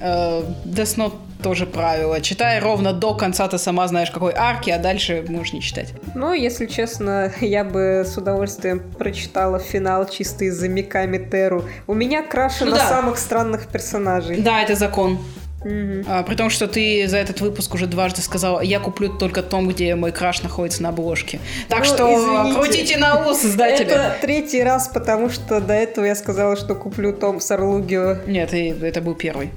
Э, 0.00 0.42
Death 0.66 0.96
Note 0.98 1.14
тоже 1.42 1.66
правило. 1.66 2.20
Читай 2.20 2.58
ровно 2.60 2.92
до 2.92 3.14
конца, 3.14 3.48
ты 3.48 3.58
сама 3.58 3.86
знаешь, 3.88 4.10
какой 4.10 4.32
арки, 4.34 4.70
а 4.70 4.78
дальше 4.78 5.24
можешь 5.28 5.52
не 5.52 5.60
читать. 5.60 5.92
Ну, 6.14 6.32
если 6.32 6.66
честно, 6.66 7.32
я 7.40 7.64
бы 7.64 8.04
с 8.06 8.16
удовольствием 8.16 8.80
прочитала 8.98 9.58
финал 9.58 10.08
чисто 10.08 10.44
из-за 10.44 10.68
Миками 10.68 11.18
Теру. 11.18 11.64
У 11.86 11.94
меня 11.94 12.22
краши 12.22 12.64
Ну 12.64 12.70
на 12.70 12.78
да. 12.78 12.88
самых 12.88 13.18
странных 13.18 13.66
персонажей. 13.66 14.36
Да, 14.40 14.62
это 14.62 14.74
закон. 14.76 15.18
Мгм. 15.64 16.04
А, 16.08 16.24
при 16.24 16.34
том, 16.34 16.50
что 16.50 16.66
ты 16.66 17.06
за 17.06 17.18
этот 17.18 17.40
выпуск 17.40 17.72
уже 17.74 17.86
дважды 17.86 18.20
сказала, 18.20 18.60
я 18.62 18.80
куплю 18.80 19.08
только 19.16 19.42
том, 19.42 19.68
где 19.68 19.94
мой 19.94 20.10
краш 20.10 20.42
находится 20.42 20.82
на 20.82 20.88
обложке. 20.88 21.38
Так 21.68 21.80
Ну, 21.80 21.84
что 21.84 22.12
извините. 22.12 22.54
крутите 22.58 22.96
на 22.98 23.28
ус, 23.30 23.44
издатели. 23.44 23.86
Это 23.88 24.16
третий 24.20 24.62
раз, 24.64 24.88
потому 24.88 25.30
что 25.30 25.60
до 25.60 25.74
этого 25.74 26.04
я 26.04 26.16
сказала, 26.16 26.56
что 26.56 26.74
куплю 26.74 27.12
том 27.12 27.40
Сарлугио. 27.40 28.16
Нет, 28.26 28.52
и 28.54 28.74
это 28.82 29.00
был 29.00 29.14
первый. 29.14 29.50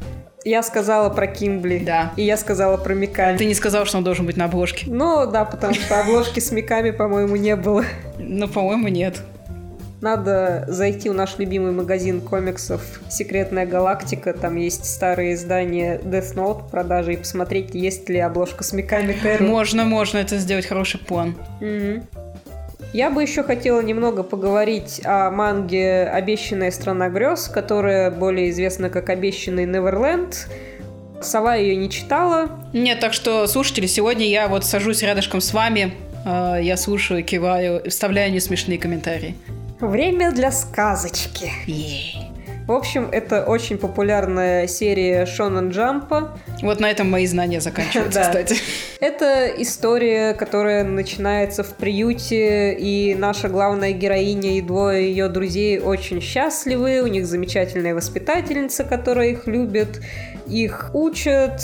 Я 0.46 0.62
сказала 0.62 1.10
про 1.10 1.26
Кимбли. 1.26 1.80
Да. 1.80 2.14
И 2.16 2.22
я 2.22 2.38
сказала 2.38 2.78
про 2.78 2.94
Миками. 2.94 3.36
Ты 3.36 3.46
не 3.46 3.56
сказал, 3.56 3.86
что 3.86 3.98
он 3.98 4.04
должен 4.04 4.28
быть 4.28 4.38
на 4.38 4.46
обложке. 4.46 4.86
Ну 4.88 5.30
да, 5.30 5.44
потому 5.44 5.74
что 5.74 6.00
обложки 6.00 6.40
с 6.40 6.52
Миками, 6.52 6.92
по-моему, 6.92 7.36
не 7.36 7.56
было. 7.56 7.84
Ну, 8.20 8.48
по-моему, 8.48 8.88
нет. 8.90 9.22
Надо 10.02 10.66
зайти 10.68 11.10
в 11.10 11.16
наш 11.16 11.40
любимый 11.40 11.72
магазин 11.72 12.22
комиксов 12.22 12.82
«Секретная 13.10 13.66
галактика». 13.66 14.34
Там 14.34 14.56
есть 14.58 14.86
старые 14.86 15.34
издания 15.34 15.98
Death 15.98 16.36
Note 16.36 16.68
в 16.68 16.70
продаже. 16.70 17.14
И 17.14 17.18
посмотреть, 17.18 17.74
есть 17.74 18.08
ли 18.08 18.20
обложка 18.20 18.64
с 18.64 18.72
Миками 18.72 19.14
Теру. 19.14 19.46
Можно, 19.46 19.84
можно 19.84 20.20
это 20.20 20.38
сделать 20.38 20.68
хороший 20.68 21.00
план. 21.00 21.36
Мгм. 21.60 22.04
Я 22.96 23.10
бы 23.10 23.22
еще 23.22 23.44
хотела 23.44 23.82
немного 23.82 24.24
поговорить 24.24 25.02
о 25.04 25.30
манге 25.30 26.04
«Обещанная 26.04 26.72
страна 26.72 27.10
грез», 27.10 27.50
которая 27.50 28.10
более 28.10 28.52
известна 28.52 28.90
как 28.90 29.10
«Обещанный 29.10 29.66
Неверленд». 29.66 30.48
Сова 31.22 31.56
ее 31.56 31.76
не 31.76 31.90
читала. 31.90 32.52
Нет, 32.72 33.02
так 33.02 33.12
что, 33.12 33.48
слушатели, 33.48 33.86
сегодня 33.86 34.26
я 34.30 34.48
вот 34.48 34.64
сажусь 34.64 35.04
рядышком 35.04 35.42
с 35.42 35.52
вами, 35.52 35.94
э, 36.26 36.60
я 36.62 36.78
слушаю, 36.78 37.22
киваю, 37.26 37.84
вставляю 37.90 38.32
несмешные 38.32 38.78
комментарии. 38.78 39.36
Время 39.82 40.32
для 40.32 40.54
сказочки. 40.54 41.52
В 42.68 42.72
общем, 42.72 43.10
это 43.12 43.44
очень 43.44 43.78
популярная 43.78 44.66
серия 44.66 45.28
Шонен 45.28 45.70
Джампа. 45.70 46.36
Вот 46.64 46.80
на 46.80 46.90
этом 46.90 47.10
мои 47.12 47.28
знания 47.28 47.62
заканчиваются, 47.62 48.20
Да. 48.22 48.26
кстати. 48.26 48.56
Это 49.00 49.48
история, 49.58 50.34
которая 50.34 50.84
начинается 50.84 51.64
в 51.64 51.76
приюте, 51.76 52.74
и 52.74 53.14
наша 53.14 53.50
главная 53.50 53.92
героиня 53.92 54.58
и 54.58 54.62
двое 54.62 55.08
ее 55.10 55.28
друзей 55.30 55.78
очень 55.80 56.22
счастливы, 56.22 57.02
у 57.02 57.08
них 57.08 57.28
замечательная 57.28 57.94
воспитательница, 57.94 58.84
которая 58.84 59.30
их 59.30 59.46
любит, 59.46 60.02
их 60.48 60.90
учат, 60.94 61.62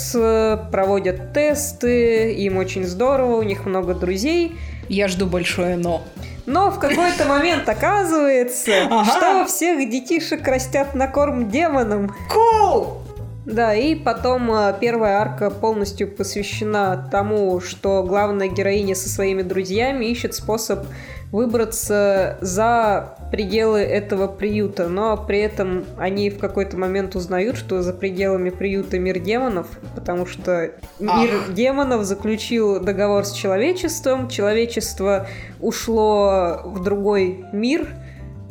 проводят 0.70 1.32
тесты, 1.32 2.32
им 2.32 2.58
очень 2.58 2.84
здорово, 2.84 3.36
у 3.36 3.42
них 3.42 3.66
много 3.66 3.94
друзей. 3.94 4.52
Я 4.88 5.08
жду 5.08 5.26
большое 5.26 5.76
но. 5.76 6.04
Но 6.46 6.70
в 6.70 6.78
какой-то 6.78 7.24
момент 7.26 7.68
оказывается, 7.68 8.72
Ага. 8.90 9.04
что 9.04 9.44
всех 9.46 9.88
детишек 9.90 10.46
растят 10.46 10.94
на 10.94 11.06
корм 11.06 11.48
демонам. 11.50 12.14
Cool! 12.32 12.98
Да, 13.44 13.74
и 13.74 13.96
потом 13.96 14.52
э, 14.52 14.74
первая 14.80 15.18
арка 15.18 15.50
полностью 15.50 16.08
посвящена 16.08 17.08
тому, 17.10 17.60
что 17.60 18.04
главная 18.04 18.46
героиня 18.48 18.94
со 18.94 19.08
своими 19.08 19.42
друзьями 19.42 20.04
ищет 20.06 20.34
способ 20.34 20.86
выбраться 21.32 22.36
за 22.42 23.16
пределы 23.32 23.80
этого 23.80 24.28
приюта, 24.28 24.88
но 24.88 25.16
при 25.16 25.38
этом 25.40 25.86
они 25.96 26.28
в 26.28 26.38
какой-то 26.38 26.76
момент 26.76 27.16
узнают, 27.16 27.56
что 27.56 27.80
за 27.80 27.94
пределами 27.94 28.50
приюта 28.50 28.98
мир 28.98 29.18
демонов, 29.18 29.66
потому 29.94 30.26
что 30.26 30.72
мир 31.00 31.30
Ах. 31.48 31.54
демонов 31.54 32.04
заключил 32.04 32.80
договор 32.80 33.24
с 33.24 33.32
человечеством, 33.32 34.28
человечество 34.28 35.26
ушло 35.58 36.60
в 36.64 36.82
другой 36.82 37.46
мир, 37.52 37.88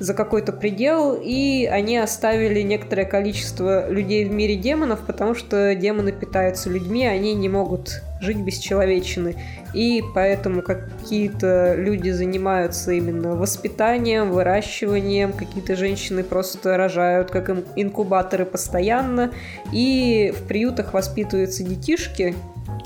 за 0.01 0.15
какой-то 0.15 0.51
предел, 0.51 1.13
и 1.13 1.65
они 1.65 1.95
оставили 1.97 2.61
некоторое 2.61 3.05
количество 3.05 3.87
людей 3.87 4.25
в 4.25 4.33
мире 4.33 4.55
демонов, 4.55 5.01
потому 5.05 5.35
что 5.35 5.75
демоны 5.75 6.11
питаются 6.11 6.71
людьми, 6.71 7.05
они 7.05 7.35
не 7.35 7.49
могут 7.49 8.01
жить 8.19 8.39
без 8.39 8.57
человечины. 8.57 9.35
И 9.73 10.03
поэтому 10.13 10.61
какие-то 10.61 11.75
люди 11.75 12.09
занимаются 12.09 12.91
именно 12.91 13.35
воспитанием, 13.35 14.31
выращиванием, 14.31 15.33
какие-то 15.33 15.75
женщины 15.75 16.23
просто 16.23 16.77
рожают 16.77 17.31
как 17.31 17.49
инкубаторы 17.75 18.45
постоянно, 18.45 19.31
и 19.71 20.33
в 20.37 20.47
приютах 20.47 20.93
воспитываются 20.93 21.63
детишки. 21.63 22.35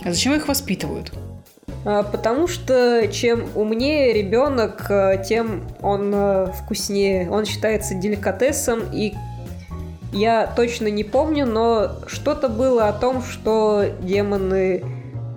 А 0.04 0.12
зачем 0.12 0.34
их 0.34 0.48
воспитывают? 0.48 1.12
А, 1.86 2.04
потому 2.04 2.48
что 2.48 3.08
чем 3.08 3.46
умнее 3.56 4.14
ребенок, 4.14 4.86
э, 4.90 5.24
тем 5.28 5.64
он 5.82 6.12
э, 6.14 6.48
вкуснее. 6.52 7.30
Он 7.30 7.46
считается 7.46 7.94
деликатесом, 7.94 8.82
и 8.92 9.14
я 10.12 10.48
точно 10.48 10.88
не 10.88 11.04
помню, 11.04 11.46
но 11.46 11.92
что-то 12.08 12.50
было 12.50 12.88
о 12.88 12.94
том, 12.94 13.22
что 13.22 13.86
демоны 14.02 14.84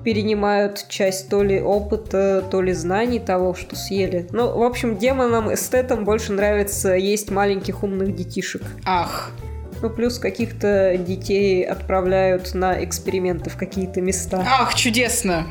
перенимают 0.05 0.87
часть 0.89 1.29
то 1.29 1.43
ли 1.43 1.61
опыта, 1.61 2.45
то 2.51 2.63
ли 2.63 2.73
знаний 2.73 3.21
того, 3.21 3.55
что 3.55 3.77
съели. 3.77 4.27
Ну, 4.31 4.57
в 4.59 4.63
общем, 4.63 4.97
демонам, 4.97 5.53
эстетам 5.53 6.05
больше 6.05 6.33
нравится 6.33 6.95
есть 6.95 7.31
маленьких 7.31 7.83
умных 7.83 8.15
детишек. 8.15 8.63
Ах. 8.85 9.33
Ну, 9.81 9.91
плюс 9.91 10.19
каких-то 10.19 10.97
детей 10.99 11.65
отправляют 11.65 12.55
на 12.55 12.83
эксперименты 12.85 13.51
в 13.51 13.57
какие-то 13.57 14.01
места. 14.01 14.45
Ах, 14.47 14.75
чудесно! 14.75 15.47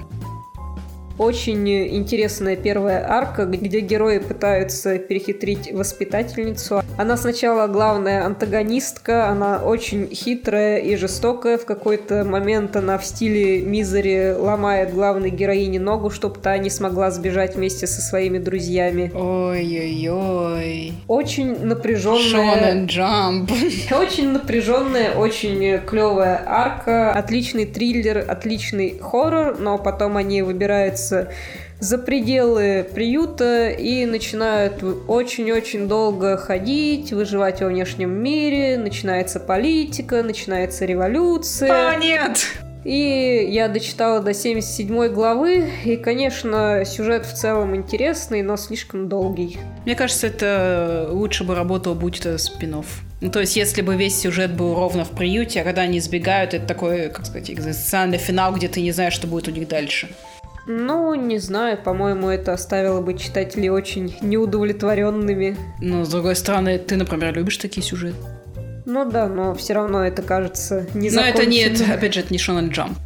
Очень 1.18 1.68
интересная 1.68 2.56
первая 2.56 3.04
арка, 3.10 3.46
где 3.46 3.80
герои 3.80 4.20
пытаются 4.20 5.00
перехитрить 5.00 5.72
воспитательницу. 5.72 6.84
Она 6.96 7.18
сначала 7.18 7.68
главная 7.68 8.24
антагонистка, 8.24 9.28
она 9.28 9.58
очень 9.58 10.10
хитрая 10.14 10.78
и 10.78 10.96
жестокая. 10.96 11.58
В 11.58 11.66
какой-то 11.66 12.24
момент 12.24 12.76
она 12.76 13.00
в 13.00 13.06
стиле 13.06 13.62
Мизери 13.62 14.36
ломает 14.38 14.94
главной 14.94 15.32
героине 15.32 15.80
ногу, 15.80 16.12
чтобы 16.12 16.40
та 16.40 16.56
не 16.60 16.70
смогла 16.70 17.10
сбежать 17.10 17.56
вместе 17.56 17.88
со 17.88 18.02
своими 18.02 18.38
друзьями. 18.38 19.12
Ой-ой-ой. 19.16 20.94
Очень 21.08 21.66
напряженная... 21.66 22.20
Шонен 22.20 22.86
Джамп. 22.86 23.52
Очень 23.92 24.30
напряженная, 24.30 25.16
очень 25.16 25.80
клевая 25.86 26.44
арка. 26.46 27.12
Отличный 27.12 27.66
триллер, 27.66 28.24
отличный 28.28 29.00
хоррор, 29.00 29.58
но 29.60 29.78
потом 29.78 30.18
они 30.18 30.42
выбираются 30.42 31.07
выбираются 31.08 31.30
за 31.80 31.98
пределы 32.00 32.88
приюта 32.94 33.70
и 33.70 34.06
начинают 34.06 34.84
очень-очень 35.08 35.88
долго 35.88 36.38
ходить, 36.38 37.14
выживать 37.14 37.62
во 37.62 37.68
внешнем 37.68 38.12
мире, 38.12 38.78
начинается 38.78 39.40
политика, 39.40 40.24
начинается 40.24 40.86
революция. 40.86 41.90
А, 41.92 41.96
нет! 41.96 42.48
И 42.84 43.48
я 43.52 43.68
дочитала 43.68 44.22
до 44.22 44.34
77 44.34 45.10
главы, 45.10 45.70
и, 45.84 45.98
конечно, 45.98 46.84
сюжет 46.86 47.26
в 47.26 47.34
целом 47.34 47.76
интересный, 47.76 48.42
но 48.44 48.56
слишком 48.56 49.10
долгий. 49.10 49.58
Мне 49.84 49.94
кажется, 49.94 50.28
это 50.28 51.08
лучше 51.12 51.44
бы 51.44 51.54
работало, 51.54 51.96
будь 51.96 52.20
это 52.20 52.38
спин 52.38 52.76
-офф. 52.76 52.86
Ну, 53.20 53.30
то 53.30 53.40
есть, 53.40 53.58
если 53.58 53.82
бы 53.82 53.96
весь 53.96 54.18
сюжет 54.20 54.56
был 54.56 54.74
ровно 54.74 55.04
в 55.04 55.10
приюте, 55.10 55.62
а 55.62 55.64
когда 55.64 55.82
они 55.82 56.00
сбегают, 56.00 56.54
это 56.54 56.66
такой, 56.66 57.10
как 57.10 57.26
сказать, 57.26 57.50
экзистенциальный 57.52 58.20
финал, 58.20 58.54
где 58.54 58.68
ты 58.68 58.80
не 58.82 58.92
знаешь, 58.92 59.14
что 59.14 59.28
будет 59.28 59.48
у 59.48 59.52
них 59.52 59.68
дальше. 59.68 60.08
Ну, 60.68 61.16
не 61.16 61.40
знаю, 61.40 61.78
по-моему, 61.78 62.28
это 62.30 62.52
оставило 62.52 63.02
бы 63.02 63.14
читателей 63.18 63.70
очень 63.70 64.18
неудовлетворенными. 64.22 65.58
Но, 65.80 66.04
с 66.04 66.10
другой 66.10 66.36
стороны, 66.36 66.78
ты, 66.78 66.98
например, 66.98 67.34
любишь 67.34 67.58
такие 67.58 67.82
сюжеты? 67.86 68.18
Ну 68.86 69.10
да, 69.10 69.28
но 69.28 69.54
все 69.56 69.74
равно 69.74 70.06
это 70.06 70.22
кажется 70.22 70.86
не 70.94 71.10
Но 71.10 71.22
это 71.22 71.46
нет, 71.46 71.82
опять 71.90 72.14
же, 72.14 72.20
это 72.20 72.34
не 72.34 72.38
Шонан 72.38 72.70
Джамп. 72.70 72.98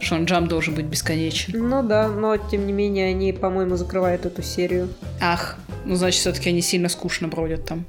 Шон 0.00 0.24
Джамп 0.24 0.48
должен 0.48 0.74
быть 0.74 0.86
бесконечен. 0.86 1.68
Ну 1.68 1.82
да, 1.82 2.08
но 2.08 2.36
тем 2.36 2.66
не 2.66 2.72
менее 2.72 3.08
они, 3.08 3.32
по-моему, 3.32 3.76
закрывают 3.76 4.24
эту 4.24 4.42
серию. 4.42 4.88
Ах, 5.20 5.56
ну 5.84 5.96
значит, 5.96 6.20
все-таки 6.20 6.50
они 6.50 6.62
сильно 6.62 6.88
скучно 6.88 7.28
бродят 7.28 7.66
там. 7.66 7.84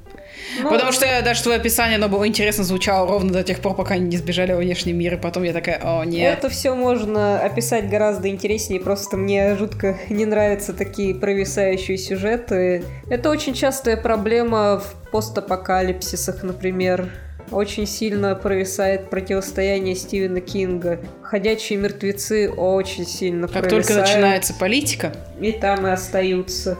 Ну, 0.62 0.68
Потому 0.68 0.92
что 0.92 1.06
даже 1.22 1.42
твое 1.42 1.58
описание, 1.58 1.96
оно 1.96 2.08
было 2.08 2.26
интересно 2.26 2.64
звучало 2.64 3.08
ровно 3.08 3.32
до 3.32 3.42
тех 3.42 3.60
пор, 3.60 3.74
пока 3.74 3.94
они 3.94 4.06
не 4.06 4.16
сбежали 4.16 4.52
во 4.52 4.58
внешний 4.58 4.92
мир, 4.92 5.14
и 5.14 5.16
потом 5.16 5.42
я 5.42 5.52
такая, 5.52 5.80
о, 5.82 6.04
нет. 6.04 6.38
Это 6.38 6.48
все 6.48 6.74
можно 6.74 7.40
описать 7.40 7.88
гораздо 7.88 8.28
интереснее, 8.28 8.80
просто 8.80 9.16
мне 9.16 9.56
жутко 9.56 9.98
не 10.08 10.26
нравятся 10.26 10.72
такие 10.72 11.14
провисающие 11.14 11.98
сюжеты. 11.98 12.84
Это 13.08 13.30
очень 13.30 13.54
частая 13.54 13.96
проблема 13.96 14.80
в 14.80 15.10
постапокалипсисах, 15.10 16.42
например 16.42 17.08
очень 17.50 17.86
сильно 17.86 18.34
провисает 18.34 19.10
противостояние 19.10 19.94
Стивена 19.94 20.40
Кинга. 20.40 21.00
Ходячие 21.22 21.78
мертвецы 21.78 22.50
очень 22.50 23.06
сильно 23.06 23.48
как 23.48 23.62
провисают. 23.68 23.86
Как 23.86 23.96
только 23.96 24.08
начинается 24.08 24.54
политика. 24.54 25.12
И 25.40 25.52
там 25.52 25.86
и 25.86 25.90
остаются. 25.90 26.78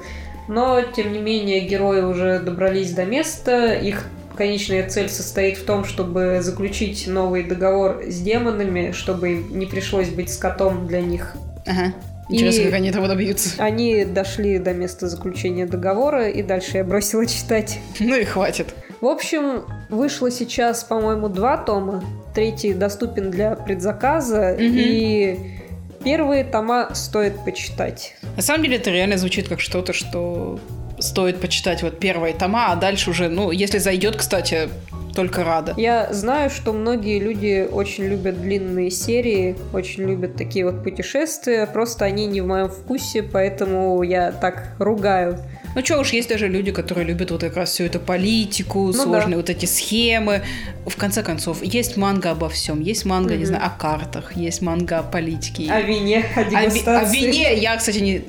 Но, 0.51 0.83
тем 0.83 1.13
не 1.13 1.21
менее, 1.21 1.61
герои 1.61 2.01
уже 2.01 2.41
добрались 2.41 2.91
до 2.91 3.05
места. 3.05 3.73
Их 3.75 4.05
конечная 4.37 4.89
цель 4.89 5.09
состоит 5.09 5.59
в 5.59 5.65
том, 5.65 5.85
чтобы 5.85 6.41
заключить 6.43 7.07
новый 7.07 7.45
договор 7.45 8.03
с 8.05 8.21
демонами, 8.21 8.91
чтобы 8.91 9.31
им 9.33 9.59
не 9.59 9.67
пришлось 9.67 10.09
быть 10.09 10.29
скотом 10.29 10.89
для 10.89 11.03
них. 11.03 11.37
Ага. 11.67 11.95
Интересно, 12.29 12.63
и 12.63 12.65
как 12.65 12.75
они 12.75 12.89
этого 12.89 13.07
добьются. 13.07 13.51
Они 13.63 14.05
дошли 14.05 14.59
до 14.59 14.73
места 14.73 15.09
заключения 15.09 15.67
договора, 15.67 16.29
и 16.29 16.43
дальше 16.43 16.79
я 16.79 16.85
бросила 16.85 17.27
читать. 17.27 17.79
Ну 18.01 18.17
и 18.17 18.25
хватит. 18.25 18.75
В 19.01 19.07
общем, 19.07 19.63
вышло 19.89 20.33
сейчас, 20.33 20.83
по-моему, 20.83 21.29
два 21.29 21.59
тома. 21.59 22.03
Третий 22.35 22.73
доступен 22.73 23.31
для 23.31 23.55
предзаказа, 23.55 24.55
угу. 24.55 24.63
и 24.63 25.60
Первые 26.03 26.45
тома 26.45 26.95
стоит 26.95 27.45
почитать. 27.45 28.17
На 28.37 28.43
самом 28.43 28.63
деле 28.65 28.77
это 28.77 28.91
реально 28.91 29.19
звучит 29.19 29.49
как 29.49 29.61
что-то, 29.61 29.93
что 29.93 30.59
стоит 31.01 31.41
почитать 31.41 31.83
вот 31.83 31.99
первые 31.99 32.35
тома, 32.35 32.73
а 32.73 32.77
дальше 32.77 33.11
уже, 33.11 33.29
ну, 33.29 33.51
если 33.51 33.79
зайдет, 33.79 34.17
кстати, 34.17 34.69
только 35.15 35.45
рада. 35.45 35.75
Я 35.77 36.13
знаю, 36.13 36.51
что 36.51 36.73
многие 36.73 37.19
люди 37.19 37.69
очень 37.71 38.05
любят 38.05 38.41
длинные 38.41 38.91
серии, 38.91 39.57
очень 39.73 40.05
любят 40.05 40.37
такие 40.37 40.65
вот 40.65 40.83
путешествия, 40.83 41.67
просто 41.67 42.05
они 42.05 42.27
не 42.27 42.41
в 42.41 42.47
моем 42.47 42.69
вкусе, 42.69 43.23
поэтому 43.23 44.03
я 44.03 44.33
так 44.33 44.75
ругаю 44.79 45.39
ну 45.75 45.85
что 45.85 46.01
уж, 46.01 46.11
есть 46.11 46.29
даже 46.29 46.49
люди, 46.49 46.73
которые 46.73 47.07
любят 47.07 47.31
вот 47.31 47.43
как 47.43 47.57
раз 47.57 47.71
всю 47.71 47.85
эту 47.85 48.01
политику, 48.01 48.87
ну, 48.87 48.93
сложные 48.93 49.31
да. 49.31 49.37
вот 49.37 49.51
эти 49.51 49.67
схемы. 49.67 50.43
В 50.85 50.97
конце 50.97 51.23
концов, 51.23 51.63
есть 51.63 51.97
манга 51.97 52.33
обо 52.33 52.49
всем. 52.49 52.81
Есть 52.81 53.05
манга, 53.05 53.35
mm-hmm. 53.35 53.39
не 53.39 53.45
знаю, 53.45 53.67
о 53.67 53.71
картах, 53.71 54.37
есть 54.37 54.63
манга 54.63 54.99
о 54.99 55.03
политике. 55.05 55.71
О 55.71 55.81
вине, 55.81 56.25
о 56.35 56.45
дегустации. 56.45 56.91
О, 56.91 56.99
о 56.99 57.05
вине. 57.05 57.57
Я, 57.57 57.77
кстати, 57.77 57.99
не... 57.99 58.23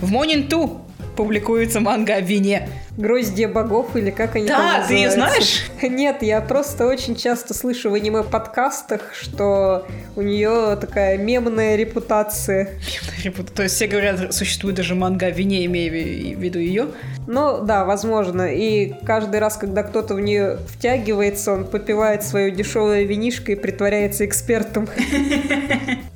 в 0.00 0.12
Morning 0.12 0.48
2 0.48 0.70
публикуется 1.16 1.80
манга 1.80 2.14
о 2.14 2.20
вине. 2.20 2.68
Гроздья 2.96 3.48
богов 3.48 3.96
или 3.96 4.10
как 4.10 4.36
они 4.36 4.46
да, 4.46 4.56
там 4.56 4.66
называются? 4.66 4.88
ты 4.88 4.94
ее 4.94 5.10
знаешь? 5.10 5.62
Нет, 5.82 6.22
я 6.22 6.40
просто 6.40 6.86
очень 6.86 7.16
часто 7.16 7.54
слышу 7.54 7.90
в 7.90 7.94
аниме-подкастах, 7.94 9.14
что 9.14 9.86
у 10.16 10.22
нее 10.22 10.76
такая 10.80 11.16
мемная 11.16 11.76
репутация. 11.76 12.64
Мемная 12.64 13.24
репутация. 13.24 13.56
То 13.56 13.62
есть 13.62 13.74
все 13.76 13.86
говорят, 13.86 14.34
существует 14.34 14.76
даже 14.76 14.94
манга 14.94 15.26
о 15.26 15.30
вине, 15.30 15.64
имея 15.66 15.90
в 15.90 16.40
виду 16.40 16.58
ее? 16.58 16.88
Ну, 17.26 17.62
да, 17.62 17.84
возможно. 17.84 18.52
И 18.52 18.94
каждый 19.04 19.40
раз, 19.40 19.56
когда 19.56 19.82
кто-то 19.82 20.14
в 20.14 20.20
нее 20.20 20.58
втягивается, 20.68 21.52
он 21.52 21.64
попивает 21.64 22.22
свое 22.22 22.50
дешевое 22.50 23.04
винишко 23.04 23.52
и 23.52 23.54
притворяется 23.54 24.24
экспертом. 24.26 24.88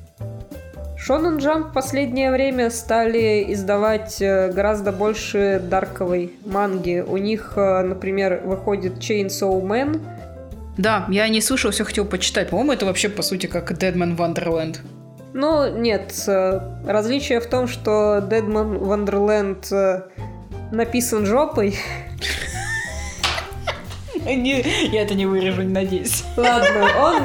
Шонен 1.07 1.37
Джамп 1.37 1.67
в 1.67 1.71
последнее 1.71 2.31
время 2.31 2.69
стали 2.69 3.45
издавать 3.53 4.21
э, 4.21 4.51
гораздо 4.51 4.91
больше 4.91 5.61
дарковой 5.63 6.33
манги. 6.45 7.01
У 7.07 7.15
них, 7.15 7.53
э, 7.55 7.81
например, 7.81 8.41
выходит 8.43 8.97
Chainsaw 8.97 9.61
Man. 9.61 10.01
Да, 10.77 11.05
я 11.07 11.29
не 11.29 11.39
слышал, 11.39 11.71
все 11.71 11.85
хотел 11.85 12.03
почитать. 12.03 12.49
По-моему, 12.49 12.73
это 12.73 12.85
вообще, 12.85 13.07
по 13.07 13.21
сути, 13.21 13.45
как 13.45 13.71
Deadman 13.71 14.17
Wonderland. 14.17 14.79
Ну, 15.33 15.73
нет. 15.79 16.13
Э, 16.27 16.59
различие 16.85 17.39
в 17.39 17.47
том, 17.47 17.69
что 17.69 18.17
Deadman 18.17 18.77
Wonderland 18.77 20.03
написан 20.73 21.25
жопой. 21.25 21.77
Я 24.25 25.03
это 25.03 25.15
не 25.15 25.25
вырежу, 25.25 25.61
не 25.61 25.73
надеюсь. 25.73 26.25
Ладно, 26.35 26.89
он 26.99 27.23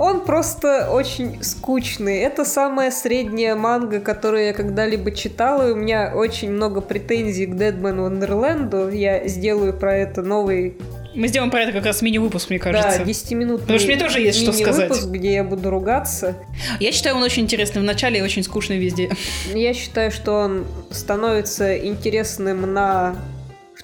он 0.00 0.24
просто 0.24 0.88
очень 0.90 1.44
скучный. 1.44 2.20
Это 2.20 2.46
самая 2.46 2.90
средняя 2.90 3.54
манга, 3.54 4.00
которую 4.00 4.46
я 4.46 4.52
когда-либо 4.54 5.12
читала. 5.12 5.68
И 5.68 5.72
у 5.72 5.76
меня 5.76 6.12
очень 6.14 6.50
много 6.50 6.80
претензий 6.80 7.44
к 7.44 7.50
Deadman 7.50 8.08
Wonderland. 8.08 8.96
Я 8.96 9.28
сделаю 9.28 9.74
про 9.74 9.94
это 9.96 10.22
новый 10.22 10.78
мы 11.12 11.26
сделаем 11.26 11.50
про 11.50 11.62
это 11.62 11.72
как 11.72 11.84
раз 11.86 12.02
мини-выпуск, 12.02 12.50
мне 12.50 12.60
кажется. 12.60 13.00
Да, 13.00 13.04
10 13.04 13.32
минут. 13.32 13.62
Потому 13.62 13.80
что 13.80 13.88
мне 13.88 13.98
тоже 13.98 14.20
есть 14.20 14.40
что 14.40 14.52
сказать. 14.52 14.88
выпуск, 14.88 15.08
где 15.08 15.34
я 15.34 15.44
буду 15.44 15.68
ругаться. 15.68 16.36
Я 16.78 16.92
считаю, 16.92 17.16
он 17.16 17.24
очень 17.24 17.42
интересный 17.42 17.82
в 17.82 17.84
начале 17.84 18.20
и 18.20 18.22
очень 18.22 18.44
скучный 18.44 18.78
везде. 18.78 19.10
Я 19.52 19.74
считаю, 19.74 20.12
что 20.12 20.34
он 20.34 20.66
становится 20.90 21.76
интересным 21.76 22.72
на 22.72 23.16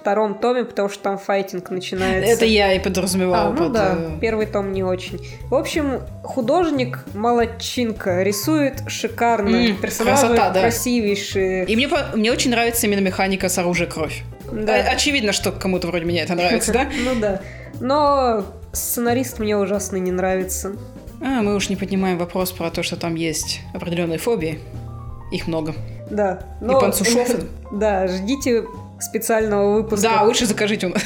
втором 0.07 0.39
томе, 0.39 0.65
потому 0.65 0.89
что 0.89 1.03
там 1.03 1.19
файтинг 1.19 1.69
начинается. 1.71 2.31
Это 2.31 2.45
я 2.45 2.73
и 2.73 2.79
подразумевала. 2.79 3.49
А, 3.49 3.51
ну 3.51 3.57
под... 3.57 3.73
да, 3.73 3.97
э, 3.99 4.19
первый 4.21 4.47
том 4.47 4.73
не 4.73 4.85
очень. 4.85 5.19
В 5.51 5.55
общем, 5.57 6.01
художник 6.23 7.05
молодчинка, 7.13 8.23
рисует 8.23 8.85
шикарно, 8.87 9.57
mm, 9.57 9.81
персонажи 9.81 10.21
красота, 10.21 10.51
да. 10.51 10.61
красивейшие. 10.61 11.65
И 11.65 11.75
мне, 11.75 11.89
мне 12.15 12.31
очень 12.31 12.53
нравится 12.53 12.87
именно 12.87 13.01
механика 13.01 13.49
с 13.49 13.59
оружия 13.59 13.89
кровь. 13.89 14.23
Да. 14.53 14.75
Очевидно, 14.75 15.33
что 15.33 15.51
кому-то 15.51 15.89
вроде 15.89 16.05
меня 16.05 16.23
это 16.23 16.37
нравится, 16.37 16.73
да? 16.73 16.89
Ну 17.05 17.21
да. 17.21 17.41
Но 17.81 18.47
сценарист 18.73 19.41
мне 19.41 19.57
ужасно 19.57 19.97
не 19.97 20.13
нравится. 20.13 20.77
А, 21.21 21.43
мы 21.43 21.57
уж 21.57 21.69
не 21.69 21.75
поднимаем 21.75 22.17
вопрос 22.17 22.53
про 22.53 22.71
то, 22.71 22.85
что 22.85 22.95
там 22.95 23.17
есть 23.17 23.61
определенные 23.75 24.19
фобии. 24.19 24.61
Их 25.33 25.49
много. 25.49 25.75
Да. 26.09 26.45
Но... 26.61 26.79
И 26.79 26.81
панцушов. 26.81 27.29
Да, 27.73 28.07
ждите 28.07 28.65
специального 29.01 29.77
выпуска. 29.77 30.09
Да, 30.09 30.23
лучше 30.23 30.47
закажите 30.47 30.87
у 30.87 30.91
нас. 30.91 31.03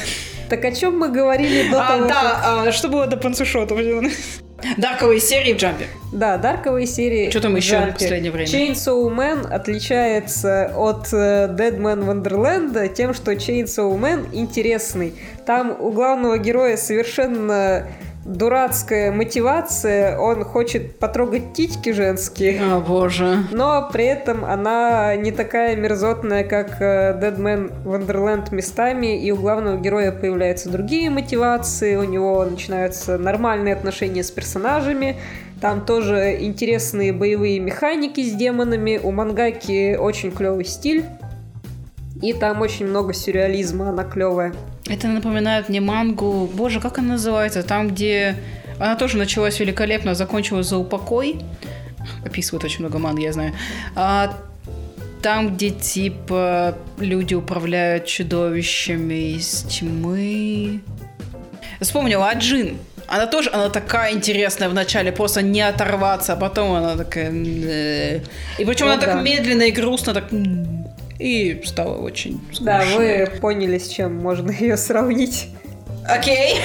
Так 0.49 0.64
о 0.64 0.72
чем 0.72 0.99
мы 0.99 1.11
говорили 1.11 1.70
до 1.70 1.84
а, 1.84 1.88
того, 1.88 2.09
Да, 2.09 2.14
как... 2.14 2.68
а, 2.68 2.72
что 2.72 2.88
было 2.88 3.07
до 3.07 3.16
панцушота? 3.16 3.76
Дарковые 4.76 5.20
серии 5.20 5.55
в 5.55 5.57
джампе. 5.57 5.86
Да, 6.12 6.36
дарковые 6.36 6.86
серии 6.86 7.30
Что 7.30 7.41
там 7.41 7.57
еще 7.57 7.80
в 7.80 7.93
последнее 7.93 8.32
время? 8.32 8.49
Chainsaw 8.49 9.09
Man 9.09 9.47
отличается 9.47 10.72
от 10.76 11.12
э, 11.12 11.49
Dead 11.49 11.78
Man 11.78 12.05
Wonderland 12.05 12.93
тем, 12.95 13.14
что 13.14 13.32
Chainsaw 13.32 13.99
Man 13.99 14.28
интересный. 14.32 15.14
Там 15.47 15.76
у 15.80 15.91
главного 15.93 16.36
героя 16.36 16.76
совершенно 16.76 17.86
дурацкая 18.37 19.12
мотивация, 19.12 20.18
он 20.18 20.45
хочет 20.45 20.99
потрогать 20.99 21.53
титьки 21.53 21.91
женские. 21.91 22.61
О, 22.62 22.81
боже. 22.81 23.45
Но 23.51 23.89
при 23.93 24.05
этом 24.05 24.45
она 24.45 25.16
не 25.16 25.33
такая 25.33 25.76
мерзотная, 25.76 26.45
как 26.45 26.81
э, 26.81 27.18
Dead 27.20 27.37
Man 27.37 27.72
Wonderland 27.85 28.55
местами, 28.55 29.20
и 29.20 29.31
у 29.33 29.37
главного 29.37 29.78
героя 29.78 30.12
появляются 30.12 30.70
другие 30.70 31.11
мотивации, 31.11 31.97
у 31.97 32.05
него 32.05 32.45
начинаются 32.45 33.18
нормальные 33.18 33.74
отношения 33.74 34.22
с 34.22 34.31
персонажами, 34.31 35.16
там 35.61 35.85
тоже 35.85 36.39
интересные 36.41 37.12
боевые 37.12 37.61
механики 37.61 38.22
с 38.22 38.33
демонами, 38.33 38.99
у 39.03 39.11
мангаки 39.11 39.97
очень 39.97 40.33
клевый 40.33 40.64
стиль. 40.64 41.05
И 42.22 42.35
там 42.35 42.61
очень 42.61 42.87
много 42.87 43.14
сюрреализма, 43.14 43.91
она 43.91 44.05
клевая. 44.05 44.53
Это 44.87 45.09
напоминает 45.09 45.68
мне 45.68 45.81
мангу, 45.81 46.51
боже, 46.53 46.81
как 46.81 46.99
она 46.99 47.14
называется? 47.14 47.62
Там, 47.62 47.89
где 47.89 48.37
она 48.78 48.97
тоже 48.97 49.18
началась 49.18 49.61
великолепно, 49.61 50.14
закончилась 50.14 50.66
за 50.66 50.78
упокой. 50.78 51.41
Описывают 52.24 52.64
очень 52.64 52.81
много 52.81 52.99
манг, 52.99 53.20
я 53.20 53.33
знаю. 53.33 53.53
А 53.95 54.37
там, 55.22 55.55
где 55.55 55.70
типа 55.70 56.76
люди 56.99 57.35
управляют 57.35 58.07
чудовищами 58.07 59.37
из 59.37 59.62
тьмы. 59.64 60.81
Вспомнила 61.81 62.31
Аджин. 62.31 62.78
Она 63.07 63.26
тоже, 63.26 63.51
она 63.51 63.68
такая 63.70 64.12
интересная 64.12 64.68
в 64.68 64.74
начале, 64.74 65.11
просто 65.11 65.43
не 65.43 65.61
оторваться, 65.61 66.35
а 66.35 66.37
потом 66.37 66.72
она 66.72 66.97
такая... 66.97 67.31
И 67.33 68.64
причем 68.64 68.87
ну, 68.87 68.93
она 68.93 69.01
да. 69.01 69.14
так 69.14 69.22
медленно 69.24 69.62
и 69.62 69.72
грустно, 69.72 70.14
так 70.14 70.31
и 71.21 71.62
стало 71.64 71.99
очень 71.99 72.41
скучно. 72.47 72.66
Да, 72.66 72.83
вы 72.97 73.29
поняли, 73.41 73.79
с 73.79 73.89
чем 73.89 74.16
можно 74.16 74.51
ее 74.51 74.77
сравнить. 74.77 75.49
Окей. 76.09 76.57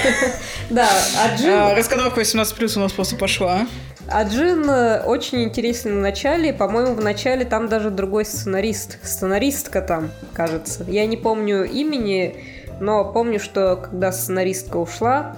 Да, 0.68 0.88
а 1.22 1.36
Джин... 1.36 1.52
А, 1.52 1.74
раскадровка 1.76 2.20
18+, 2.20 2.76
у 2.76 2.80
нас 2.80 2.92
просто 2.92 3.14
пошла. 3.14 3.68
А 4.08 4.24
Джин 4.24 4.68
э, 4.68 5.02
очень 5.04 5.44
интересный 5.44 5.92
в 5.92 6.00
начале. 6.00 6.52
По-моему, 6.52 6.94
в 6.94 7.00
начале 7.00 7.44
там 7.44 7.68
даже 7.68 7.90
другой 7.90 8.24
сценарист. 8.24 8.98
Сценаристка 9.04 9.80
там, 9.80 10.10
кажется. 10.32 10.84
Я 10.88 11.06
не 11.06 11.16
помню 11.16 11.62
имени, 11.62 12.42
но 12.80 13.04
помню, 13.04 13.38
что 13.38 13.76
когда 13.76 14.10
сценаристка 14.10 14.78
ушла, 14.78 15.36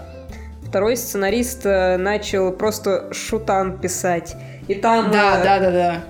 второй 0.67 0.97
сценарист 0.97 1.67
э, 1.67 1.99
начал 1.99 2.51
просто 2.53 3.13
шутан 3.13 3.79
писать. 3.79 4.35
И 4.67 4.77
там... 4.77 5.11
Да, 5.11 5.41
э, 5.41 5.45
да, 5.45 5.59
да, 5.59 5.71
да 5.71 6.05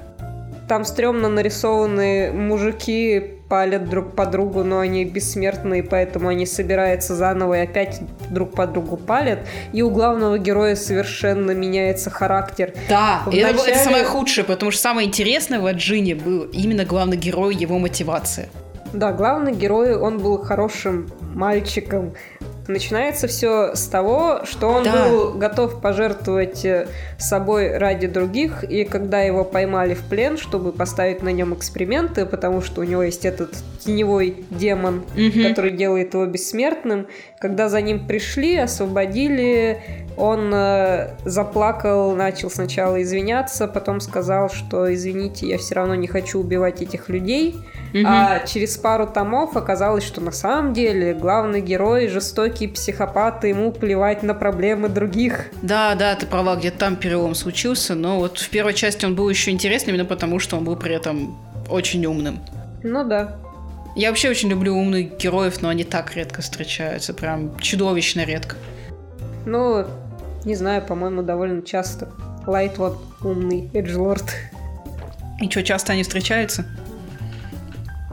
там 0.68 0.84
стрёмно 0.84 1.28
нарисованы 1.28 2.30
мужики 2.32 3.34
палят 3.48 3.88
друг 3.88 4.14
по 4.14 4.26
другу, 4.26 4.62
но 4.62 4.80
они 4.80 5.04
бессмертные, 5.06 5.82
поэтому 5.82 6.28
они 6.28 6.44
собираются 6.44 7.14
заново 7.16 7.54
и 7.54 7.62
опять 7.62 8.00
друг 8.28 8.52
по 8.52 8.66
другу 8.66 8.98
палят. 8.98 9.40
И 9.72 9.82
у 9.82 9.90
главного 9.90 10.38
героя 10.38 10.76
совершенно 10.76 11.52
меняется 11.52 12.10
характер. 12.10 12.74
Да, 12.88 13.22
и 13.32 13.42
начале... 13.42 13.50
это, 13.50 13.70
это 13.70 13.78
самое 13.78 14.04
худшее, 14.04 14.44
потому 14.44 14.70
что 14.70 14.82
самое 14.82 15.08
интересное 15.08 15.58
в 15.60 15.72
Джине 15.72 16.14
был 16.14 16.42
именно 16.44 16.84
главный 16.84 17.16
герой, 17.16 17.54
его 17.54 17.78
мотивация. 17.78 18.48
Да, 18.92 19.12
главный 19.12 19.52
герой, 19.52 19.96
он 19.96 20.18
был 20.18 20.38
хорошим 20.38 21.10
мальчиком, 21.34 22.14
Начинается 22.68 23.26
все 23.28 23.74
с 23.74 23.86
того, 23.86 24.40
что 24.44 24.68
он 24.68 24.84
да. 24.84 25.08
был 25.08 25.32
готов 25.32 25.80
пожертвовать 25.80 26.66
э, 26.66 26.86
собой 27.18 27.78
ради 27.78 28.06
других, 28.06 28.62
и 28.62 28.84
когда 28.84 29.22
его 29.22 29.42
поймали 29.42 29.94
в 29.94 30.04
плен, 30.04 30.36
чтобы 30.36 30.72
поставить 30.72 31.22
на 31.22 31.30
нем 31.30 31.54
эксперименты, 31.54 32.26
потому 32.26 32.60
что 32.60 32.82
у 32.82 32.84
него 32.84 33.02
есть 33.02 33.24
этот 33.24 33.54
теневой 33.80 34.44
демон, 34.50 35.04
угу. 35.14 35.48
который 35.48 35.70
делает 35.70 36.12
его 36.12 36.26
бессмертным, 36.26 37.06
когда 37.40 37.70
за 37.70 37.80
ним 37.80 38.06
пришли, 38.06 38.56
освободили, 38.56 39.80
он 40.18 40.52
э, 40.52 41.10
заплакал, 41.24 42.14
начал 42.16 42.50
сначала 42.50 43.00
извиняться, 43.02 43.68
потом 43.68 44.00
сказал, 44.00 44.50
что 44.50 44.92
извините, 44.92 45.46
я 45.46 45.56
все 45.58 45.76
равно 45.76 45.94
не 45.94 46.08
хочу 46.08 46.40
убивать 46.40 46.82
этих 46.82 47.08
людей. 47.08 47.56
Угу. 47.94 48.02
А 48.04 48.40
через 48.40 48.76
пару 48.76 49.06
томов 49.06 49.56
оказалось, 49.56 50.04
что 50.04 50.20
на 50.20 50.32
самом 50.32 50.74
деле 50.74 51.14
главный 51.14 51.60
герой 51.60 52.08
жестокий 52.08 52.57
психопат, 52.66 53.44
и 53.44 53.50
ему 53.50 53.70
плевать 53.72 54.22
на 54.22 54.34
проблемы 54.34 54.88
других. 54.88 55.46
Да, 55.62 55.94
да, 55.94 56.14
ты 56.16 56.26
права, 56.26 56.56
где-то 56.56 56.78
там 56.78 56.96
перелом 56.96 57.34
случился, 57.34 57.94
но 57.94 58.18
вот 58.18 58.38
в 58.38 58.48
первой 58.50 58.74
части 58.74 59.04
он 59.04 59.14
был 59.14 59.28
еще 59.28 59.50
интересным 59.50 59.94
именно 59.94 60.08
потому, 60.08 60.38
что 60.38 60.56
он 60.56 60.64
был 60.64 60.76
при 60.76 60.94
этом 60.94 61.38
очень 61.70 62.04
умным. 62.06 62.40
Ну 62.82 63.04
да. 63.06 63.36
Я 63.96 64.08
вообще 64.10 64.30
очень 64.30 64.48
люблю 64.48 64.76
умных 64.76 65.16
героев, 65.16 65.60
но 65.62 65.68
они 65.68 65.84
так 65.84 66.14
редко 66.14 66.42
встречаются, 66.42 67.14
прям 67.14 67.58
чудовищно 67.58 68.24
редко. 68.24 68.56
Ну, 69.46 69.84
не 70.44 70.54
знаю, 70.54 70.82
по-моему, 70.82 71.22
довольно 71.22 71.62
часто. 71.62 72.08
Лайт 72.46 72.78
вот 72.78 73.02
умный, 73.22 73.70
Эджлорд. 73.74 74.24
И 75.40 75.50
что, 75.50 75.62
часто 75.62 75.92
они 75.92 76.02
встречаются? 76.02 76.64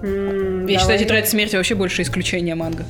Mm, 0.02 0.62
Я 0.62 0.66
давай. 0.66 0.78
считаю, 0.80 1.00
тетрадь 1.00 1.30
смерти 1.30 1.56
вообще 1.56 1.76
больше 1.76 2.02
исключение 2.02 2.56
манга. 2.56 2.86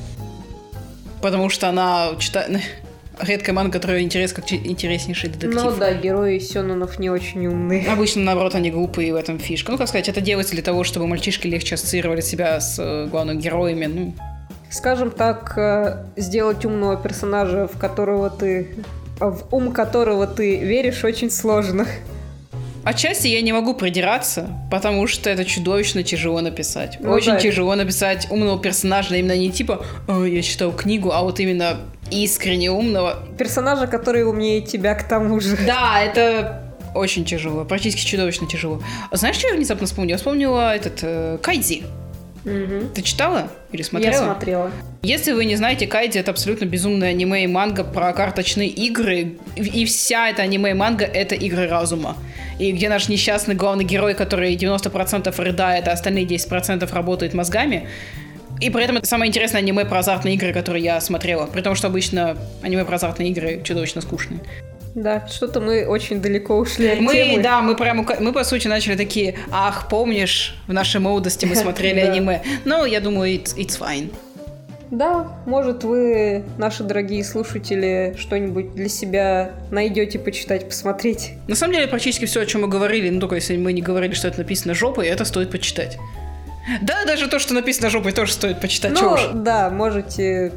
Потому 1.26 1.50
что 1.50 1.68
она 1.68 2.10
читает... 2.18 2.62
Редкая 3.18 3.54
манга, 3.54 3.72
которая 3.72 4.02
интерес 4.02 4.32
как 4.34 4.52
интереснейший 4.52 5.30
детектив. 5.30 5.54
Ну 5.54 5.74
да, 5.74 5.94
герои 5.94 6.38
Сёнонов 6.38 6.98
не 6.98 7.08
очень 7.08 7.46
умные. 7.46 7.88
Обычно, 7.90 8.22
наоборот, 8.22 8.54
они 8.54 8.70
глупые 8.70 9.12
в 9.12 9.16
этом 9.16 9.38
фишка. 9.38 9.72
Ну, 9.72 9.78
как 9.78 9.88
сказать, 9.88 10.08
это 10.08 10.20
делается 10.20 10.52
для 10.52 10.62
того, 10.62 10.84
чтобы 10.84 11.06
мальчишки 11.06 11.46
легче 11.46 11.74
ассоциировали 11.76 12.20
себя 12.20 12.60
с 12.60 12.78
э, 12.78 13.06
главными 13.06 13.40
героями. 13.40 13.86
Ну. 13.86 14.14
Скажем 14.70 15.10
так, 15.10 15.56
э, 15.56 16.04
сделать 16.16 16.64
умного 16.64 16.96
персонажа, 16.96 17.66
в 17.66 17.78
которого 17.78 18.28
ты 18.28 18.68
в 19.18 19.46
ум 19.50 19.72
которого 19.72 20.26
ты 20.26 20.58
веришь, 20.58 21.02
очень 21.02 21.30
сложно. 21.30 21.86
Отчасти 22.86 23.26
я 23.26 23.42
не 23.42 23.52
могу 23.52 23.74
придираться, 23.74 24.48
потому 24.70 25.08
что 25.08 25.28
это 25.28 25.44
чудовищно 25.44 26.04
тяжело 26.04 26.40
написать. 26.40 26.98
Ну, 27.00 27.10
Очень 27.10 27.32
да, 27.32 27.40
тяжело 27.40 27.74
написать 27.74 28.28
умного 28.30 28.62
персонажа, 28.62 29.16
именно 29.16 29.36
не 29.36 29.50
типа 29.50 29.84
я 30.08 30.40
читал 30.40 30.70
книгу, 30.70 31.10
а 31.10 31.22
вот 31.22 31.40
именно 31.40 31.78
искренне 32.12 32.70
умного. 32.70 33.26
Персонажа, 33.36 33.88
который 33.88 34.22
умнее 34.22 34.60
тебя 34.60 34.94
к 34.94 35.08
тому 35.08 35.40
же. 35.40 35.56
Да, 35.66 36.00
это 36.00 36.62
очень 36.94 37.24
тяжело, 37.24 37.64
практически 37.64 38.06
чудовищно 38.06 38.46
тяжело. 38.46 38.80
Знаешь, 39.10 39.34
что 39.34 39.48
я 39.48 39.54
внезапно 39.54 39.88
вспомнила? 39.88 40.12
Я 40.12 40.18
вспомнила 40.18 40.72
этот 40.72 41.00
э, 41.02 41.38
Кайдзи. 41.42 41.82
Угу. 42.44 42.90
Ты 42.94 43.02
читала 43.02 43.50
или 43.72 43.82
смотрела? 43.82 44.12
Я 44.12 44.24
смотрела. 44.24 44.70
Если 45.02 45.32
вы 45.32 45.44
не 45.44 45.56
знаете, 45.56 45.88
Кайди 45.88 46.20
это 46.20 46.30
абсолютно 46.30 46.66
безумное 46.66 47.08
аниме 47.10 47.42
и 47.42 47.46
манга 47.48 47.82
про 47.82 48.12
карточные 48.12 48.68
игры. 48.68 49.38
И 49.56 49.84
вся 49.86 50.28
эта 50.28 50.42
аниме 50.42 50.70
и 50.70 50.74
манга 50.74 51.04
это 51.04 51.34
игры 51.34 51.66
разума. 51.66 52.16
И 52.58 52.72
где 52.72 52.88
наш 52.88 53.08
несчастный 53.08 53.54
главный 53.54 53.84
герой, 53.84 54.14
который 54.14 54.56
90% 54.56 55.34
рыдает, 55.42 55.88
а 55.88 55.92
остальные 55.92 56.24
10% 56.24 56.92
работает 56.92 57.34
мозгами, 57.34 57.88
И 58.58 58.70
при 58.70 58.84
этом 58.84 58.96
это 58.96 59.06
самое 59.06 59.28
интересное 59.28 59.60
аниме 59.60 59.84
про 59.84 59.98
азартные 59.98 60.34
игры, 60.34 60.52
которые 60.54 60.82
я 60.82 61.00
смотрела. 61.00 61.46
При 61.46 61.60
том, 61.60 61.74
что 61.74 61.88
обычно 61.88 62.38
аниме 62.62 62.86
про 62.86 62.94
азартные 62.96 63.28
игры 63.28 63.60
чудовищно 63.62 64.00
скучные. 64.00 64.40
Да, 64.94 65.28
что-то 65.28 65.60
мы 65.60 65.86
очень 65.86 66.22
далеко 66.22 66.56
ушли 66.56 66.88
от 66.88 67.00
мы, 67.00 67.12
темы. 67.12 67.42
Да, 67.42 67.60
мы 67.60 67.76
прямо, 67.76 68.06
мы 68.18 68.32
по 68.32 68.44
сути 68.44 68.66
начали 68.66 68.96
такие, 68.96 69.34
ах, 69.50 69.88
помнишь, 69.90 70.54
в 70.66 70.72
нашей 70.72 71.02
молодости 71.02 71.44
мы 71.44 71.54
смотрели 71.64 72.00
аниме. 72.00 72.42
Но 72.64 72.86
я 72.86 73.00
думаю, 73.00 73.34
it's, 73.34 73.54
it's 73.58 73.78
fine. 73.78 74.10
Да, 74.90 75.38
может 75.46 75.84
вы, 75.84 76.44
наши 76.58 76.84
дорогие 76.84 77.24
слушатели, 77.24 78.14
что-нибудь 78.18 78.74
для 78.74 78.88
себя 78.88 79.50
найдете 79.70 80.18
почитать, 80.18 80.66
посмотреть. 80.68 81.32
На 81.48 81.56
самом 81.56 81.74
деле, 81.74 81.88
практически 81.88 82.24
все, 82.24 82.42
о 82.42 82.46
чем 82.46 82.62
мы 82.62 82.68
говорили, 82.68 83.10
ну 83.10 83.20
только 83.20 83.34
если 83.34 83.56
мы 83.56 83.72
не 83.72 83.82
говорили, 83.82 84.14
что 84.14 84.28
это 84.28 84.38
написано 84.38 84.74
жопой, 84.74 85.08
это 85.08 85.24
стоит 85.24 85.50
почитать. 85.50 85.98
Да, 86.82 87.04
даже 87.04 87.28
то, 87.28 87.38
что 87.38 87.54
написано 87.54 87.90
жопой, 87.90 88.12
тоже 88.12 88.32
стоит 88.32 88.60
почитать. 88.60 88.92
Ну, 88.92 89.16
да, 89.34 89.70
можете, 89.70 90.52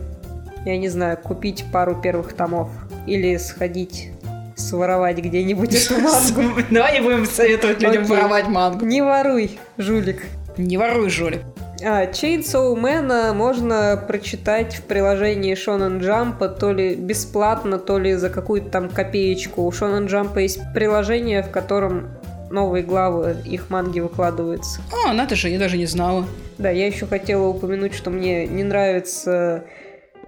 я 0.65 0.77
не 0.77 0.89
знаю, 0.89 1.17
купить 1.17 1.65
пару 1.71 1.99
первых 1.99 2.33
томов 2.33 2.69
или 3.05 3.37
сходить 3.37 4.09
своровать 4.55 5.17
где-нибудь 5.17 5.73
эту 5.73 5.99
мангу. 5.99 6.61
Давай 6.69 6.93
не 6.93 7.01
будем 7.01 7.25
советовать 7.25 7.81
людям 7.81 8.03
воровать 8.05 8.47
мангу. 8.47 8.85
Не 8.85 9.01
воруй, 9.01 9.59
жулик. 9.77 10.23
Не 10.57 10.77
воруй, 10.77 11.09
жулик. 11.09 11.41
А, 11.83 12.05
Chainsaw 12.05 12.75
Man 12.75 13.33
можно 13.33 14.03
прочитать 14.07 14.75
в 14.75 14.83
приложении 14.83 15.55
Shonen 15.55 15.99
Jump 15.99 16.59
то 16.59 16.71
ли 16.71 16.95
бесплатно, 16.95 17.77
то 17.77 17.99
ли 17.99 18.15
за 18.15 18.29
какую-то 18.29 18.69
там 18.69 18.89
копеечку. 18.89 19.63
У 19.63 19.69
Shonen 19.69 20.07
Jump 20.07 20.39
есть 20.41 20.59
приложение, 20.73 21.43
в 21.43 21.51
котором 21.51 22.09
новые 22.49 22.83
главы 22.83 23.37
их 23.45 23.69
манги 23.69 23.99
выкладываются. 23.99 24.81
А, 25.05 25.13
надо 25.13 25.35
же, 25.35 25.49
я 25.49 25.59
даже 25.59 25.77
не 25.77 25.85
знала. 25.85 26.25
Да, 26.57 26.69
я 26.69 26.87
еще 26.87 27.05
хотела 27.05 27.47
упомянуть, 27.47 27.93
что 27.93 28.09
мне 28.09 28.47
не 28.47 28.63
нравится 28.63 29.63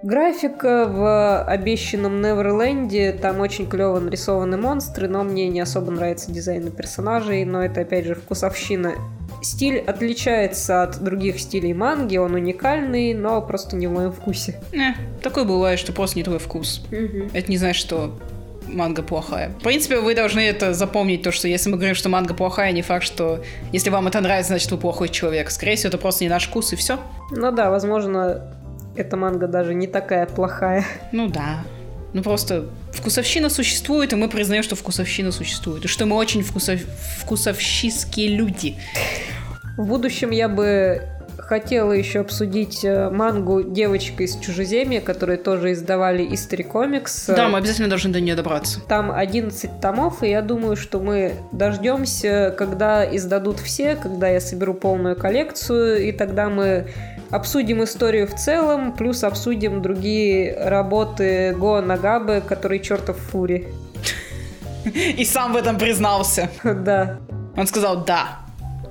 Графика 0.03 0.87
в 0.87 1.43
обещанном 1.43 2.21
Неверленде, 2.21 3.11
там 3.11 3.39
очень 3.39 3.69
клево 3.69 3.99
нарисованы 3.99 4.57
монстры, 4.57 5.07
но 5.07 5.23
мне 5.23 5.47
не 5.47 5.59
особо 5.59 5.91
нравится 5.91 6.31
дизайн 6.31 6.71
персонажей, 6.71 7.45
но 7.45 7.63
это 7.63 7.81
опять 7.81 8.05
же 8.05 8.15
вкусовщина. 8.15 8.95
Стиль 9.41 9.79
отличается 9.79 10.83
от 10.83 11.03
других 11.03 11.39
стилей 11.39 11.73
манги, 11.73 12.17
он 12.17 12.35
уникальный, 12.35 13.13
но 13.13 13.41
просто 13.41 13.75
не 13.75 13.87
в 13.87 13.91
моем 13.91 14.11
вкусе. 14.11 14.59
Не, 14.71 14.95
такое 15.21 15.45
бывает, 15.45 15.79
что 15.79 15.93
просто 15.93 16.17
не 16.17 16.23
твой 16.23 16.39
вкус. 16.39 16.83
Угу. 16.91 17.31
Это 17.33 17.49
не 17.49 17.57
значит, 17.57 17.81
что 17.81 18.17
манга 18.67 19.01
плохая. 19.01 19.49
В 19.49 19.63
принципе, 19.63 19.99
вы 19.99 20.15
должны 20.15 20.39
это 20.41 20.73
запомнить, 20.73 21.23
то, 21.23 21.31
что 21.31 21.47
если 21.47 21.69
мы 21.69 21.77
говорим, 21.77 21.95
что 21.95 22.09
манга 22.09 22.33
плохая, 22.33 22.71
не 22.71 22.81
факт, 22.81 23.03
что 23.03 23.43
если 23.71 23.89
вам 23.89 24.07
это 24.07 24.21
нравится, 24.21 24.49
значит, 24.49 24.71
вы 24.71 24.77
плохой 24.77 25.09
человек. 25.09 25.49
Скорее 25.51 25.75
всего, 25.75 25.89
это 25.89 25.97
просто 25.97 26.23
не 26.23 26.29
наш 26.29 26.47
вкус, 26.47 26.73
и 26.73 26.75
все. 26.75 26.99
Ну 27.31 27.51
да, 27.51 27.69
возможно, 27.69 28.53
эта 28.95 29.17
манга 29.17 29.47
даже 29.47 29.73
не 29.73 29.87
такая 29.87 30.25
плохая. 30.25 30.85
Ну 31.11 31.27
да. 31.27 31.63
Ну 32.13 32.23
просто 32.23 32.69
вкусовщина 32.91 33.49
существует, 33.49 34.11
и 34.11 34.15
мы 34.17 34.27
признаем, 34.27 34.63
что 34.63 34.75
вкусовщина 34.75 35.31
существует. 35.31 35.85
И 35.85 35.87
что 35.87 36.05
мы 36.05 36.17
очень 36.17 36.43
вкусов... 36.43 36.81
вкусовщистские 37.19 38.29
люди. 38.29 38.77
В 39.77 39.85
будущем 39.87 40.31
я 40.31 40.49
бы 40.49 41.01
хотела 41.37 41.91
еще 41.91 42.19
обсудить 42.19 42.85
э, 42.85 43.09
мангу 43.09 43.63
«Девочка 43.63 44.23
из 44.23 44.37
чужеземья», 44.37 45.01
которую 45.01 45.37
тоже 45.37 45.73
издавали 45.73 46.25
History 46.25 46.65
Comics. 46.65 47.35
Да, 47.35 47.49
мы 47.49 47.57
обязательно 47.57 47.89
должны 47.89 48.11
до 48.11 48.21
нее 48.21 48.35
добраться. 48.35 48.79
Там 48.87 49.11
11 49.11 49.81
томов, 49.81 50.23
и 50.23 50.29
я 50.29 50.41
думаю, 50.41 50.75
что 50.75 50.99
мы 50.99 51.33
дождемся, 51.51 52.53
когда 52.57 53.03
издадут 53.03 53.59
все, 53.59 53.95
когда 53.95 54.29
я 54.29 54.39
соберу 54.39 54.73
полную 54.73 55.15
коллекцию, 55.15 56.07
и 56.07 56.11
тогда 56.11 56.49
мы 56.49 56.87
обсудим 57.31 57.83
историю 57.83 58.27
в 58.27 58.35
целом, 58.35 58.93
плюс 58.93 59.23
обсудим 59.23 59.81
другие 59.81 60.55
работы 60.57 61.55
Го 61.57 61.81
Нагабы, 61.81 62.41
который 62.47 62.79
чертов 62.79 63.17
фури. 63.17 63.67
И 64.85 65.25
сам 65.25 65.53
в 65.53 65.55
этом 65.57 65.77
признался. 65.77 66.49
Да. 66.63 67.19
Он 67.57 67.67
сказал 67.67 68.05
«да». 68.05 68.39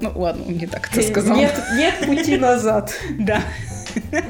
Ну 0.00 0.12
ладно, 0.14 0.44
он 0.46 0.54
не 0.54 0.66
так 0.66 0.90
это 0.92 1.02
сказал. 1.02 1.36
Нет, 1.36 1.60
нет 1.76 1.94
пути 2.06 2.36
назад. 2.36 2.94
Да. 3.18 3.42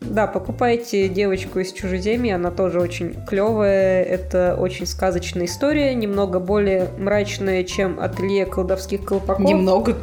Да, 0.00 0.26
покупайте 0.26 1.08
девочку 1.08 1.60
из 1.60 1.72
чужеземья, 1.72 2.34
она 2.34 2.50
тоже 2.50 2.80
очень 2.80 3.16
клевая. 3.24 4.02
Это 4.02 4.56
очень 4.60 4.84
сказочная 4.84 5.46
история, 5.46 5.94
немного 5.94 6.38
более 6.38 6.88
мрачная, 6.98 7.64
чем 7.64 7.98
ателье 7.98 8.44
колдовских 8.44 9.06
колпаков. 9.06 9.46
Немного 9.46 9.96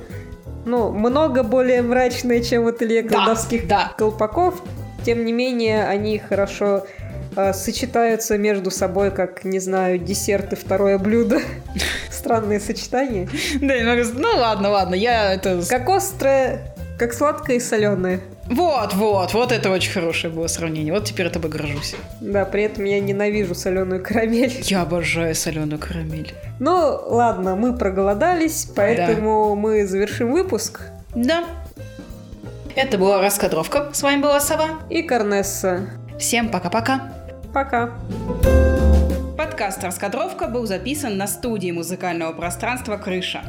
ну, 0.65 0.91
много 0.91 1.43
более 1.43 1.81
мрачные, 1.81 2.43
чем 2.43 2.67
ателье 2.67 3.03
колдовских 3.03 3.67
да, 3.67 3.89
да. 3.89 3.93
колпаков. 3.97 4.61
Тем 5.05 5.25
не 5.25 5.31
менее, 5.31 5.85
они 5.85 6.17
хорошо 6.19 6.85
э, 7.35 7.53
сочетаются 7.53 8.37
между 8.37 8.71
собой, 8.71 9.11
как, 9.11 9.43
не 9.43 9.59
знаю, 9.59 9.99
десерт 9.99 10.53
и 10.53 10.55
второе 10.55 10.97
блюдо. 10.97 11.39
Странные 12.11 12.59
сочетания. 12.59 13.29
Да, 13.61 13.75
ну 14.13 14.27
ладно, 14.37 14.69
ладно, 14.69 14.95
я 14.95 15.33
это... 15.33 15.61
Как 15.67 15.89
острое, 15.89 16.73
как 16.97 17.13
сладкое 17.13 17.57
и 17.57 17.59
соленое. 17.59 18.21
Вот, 18.49 18.93
вот, 18.95 19.33
вот 19.33 19.51
это 19.51 19.69
очень 19.69 19.91
хорошее 19.91 20.33
было 20.33 20.47
сравнение. 20.47 20.91
Вот 20.91 21.05
теперь 21.05 21.27
это 21.27 21.39
горжусь. 21.39 21.95
Да, 22.19 22.45
при 22.45 22.63
этом 22.63 22.83
я 22.83 22.99
ненавижу 22.99 23.53
соленую 23.53 24.03
карамель. 24.03 24.53
Я 24.63 24.81
обожаю 24.81 25.35
соленую 25.35 25.79
карамель. 25.79 26.33
Ну, 26.59 26.99
ладно, 27.05 27.55
мы 27.55 27.77
проголодались, 27.77 28.67
поэтому 28.75 29.51
да. 29.51 29.55
мы 29.55 29.85
завершим 29.85 30.31
выпуск. 30.31 30.81
Да. 31.15 31.43
Это 32.75 32.97
была 32.97 33.21
раскадровка. 33.21 33.89
С 33.93 34.01
вами 34.01 34.21
была 34.21 34.39
Сова. 34.39 34.79
И 34.89 35.03
Корнесса. 35.03 35.89
Всем 36.17 36.49
пока-пока. 36.49 37.18
Пока. 37.53 37.97
Подкаст 39.37 39.83
«Раскадровка» 39.83 40.47
был 40.47 40.67
записан 40.67 41.17
на 41.17 41.25
студии 41.25 41.71
музыкального 41.71 42.31
пространства 42.31 42.97
«Крыша». 42.97 43.41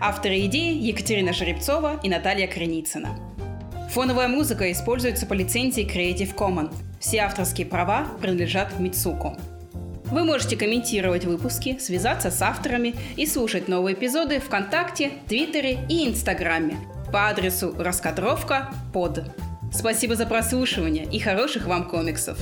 Авторы 0.00 0.46
идеи 0.46 0.74
Екатерина 0.74 1.32
Жеребцова 1.32 2.00
и 2.02 2.08
Наталья 2.08 2.46
Креницына. 2.46 3.18
Фоновая 3.90 4.28
музыка 4.28 4.72
используется 4.72 5.26
по 5.26 5.34
лицензии 5.34 5.86
Creative 5.86 6.34
Commons. 6.34 6.74
Все 6.98 7.18
авторские 7.18 7.66
права 7.66 8.06
принадлежат 8.20 8.78
Мицуку. 8.78 9.36
Вы 10.06 10.24
можете 10.24 10.56
комментировать 10.56 11.24
выпуски, 11.24 11.78
связаться 11.78 12.30
с 12.30 12.40
авторами 12.40 12.94
и 13.16 13.26
слушать 13.26 13.68
новые 13.68 13.94
эпизоды 13.94 14.40
ВКонтакте, 14.40 15.12
Твиттере 15.28 15.80
и 15.88 16.08
Инстаграме 16.08 16.76
по 17.12 17.28
адресу 17.28 17.74
раскадровка 17.78 18.70
под. 18.92 19.24
Спасибо 19.72 20.14
за 20.14 20.26
прослушивание 20.26 21.04
и 21.04 21.18
хороших 21.18 21.66
вам 21.66 21.88
комиксов! 21.88 22.38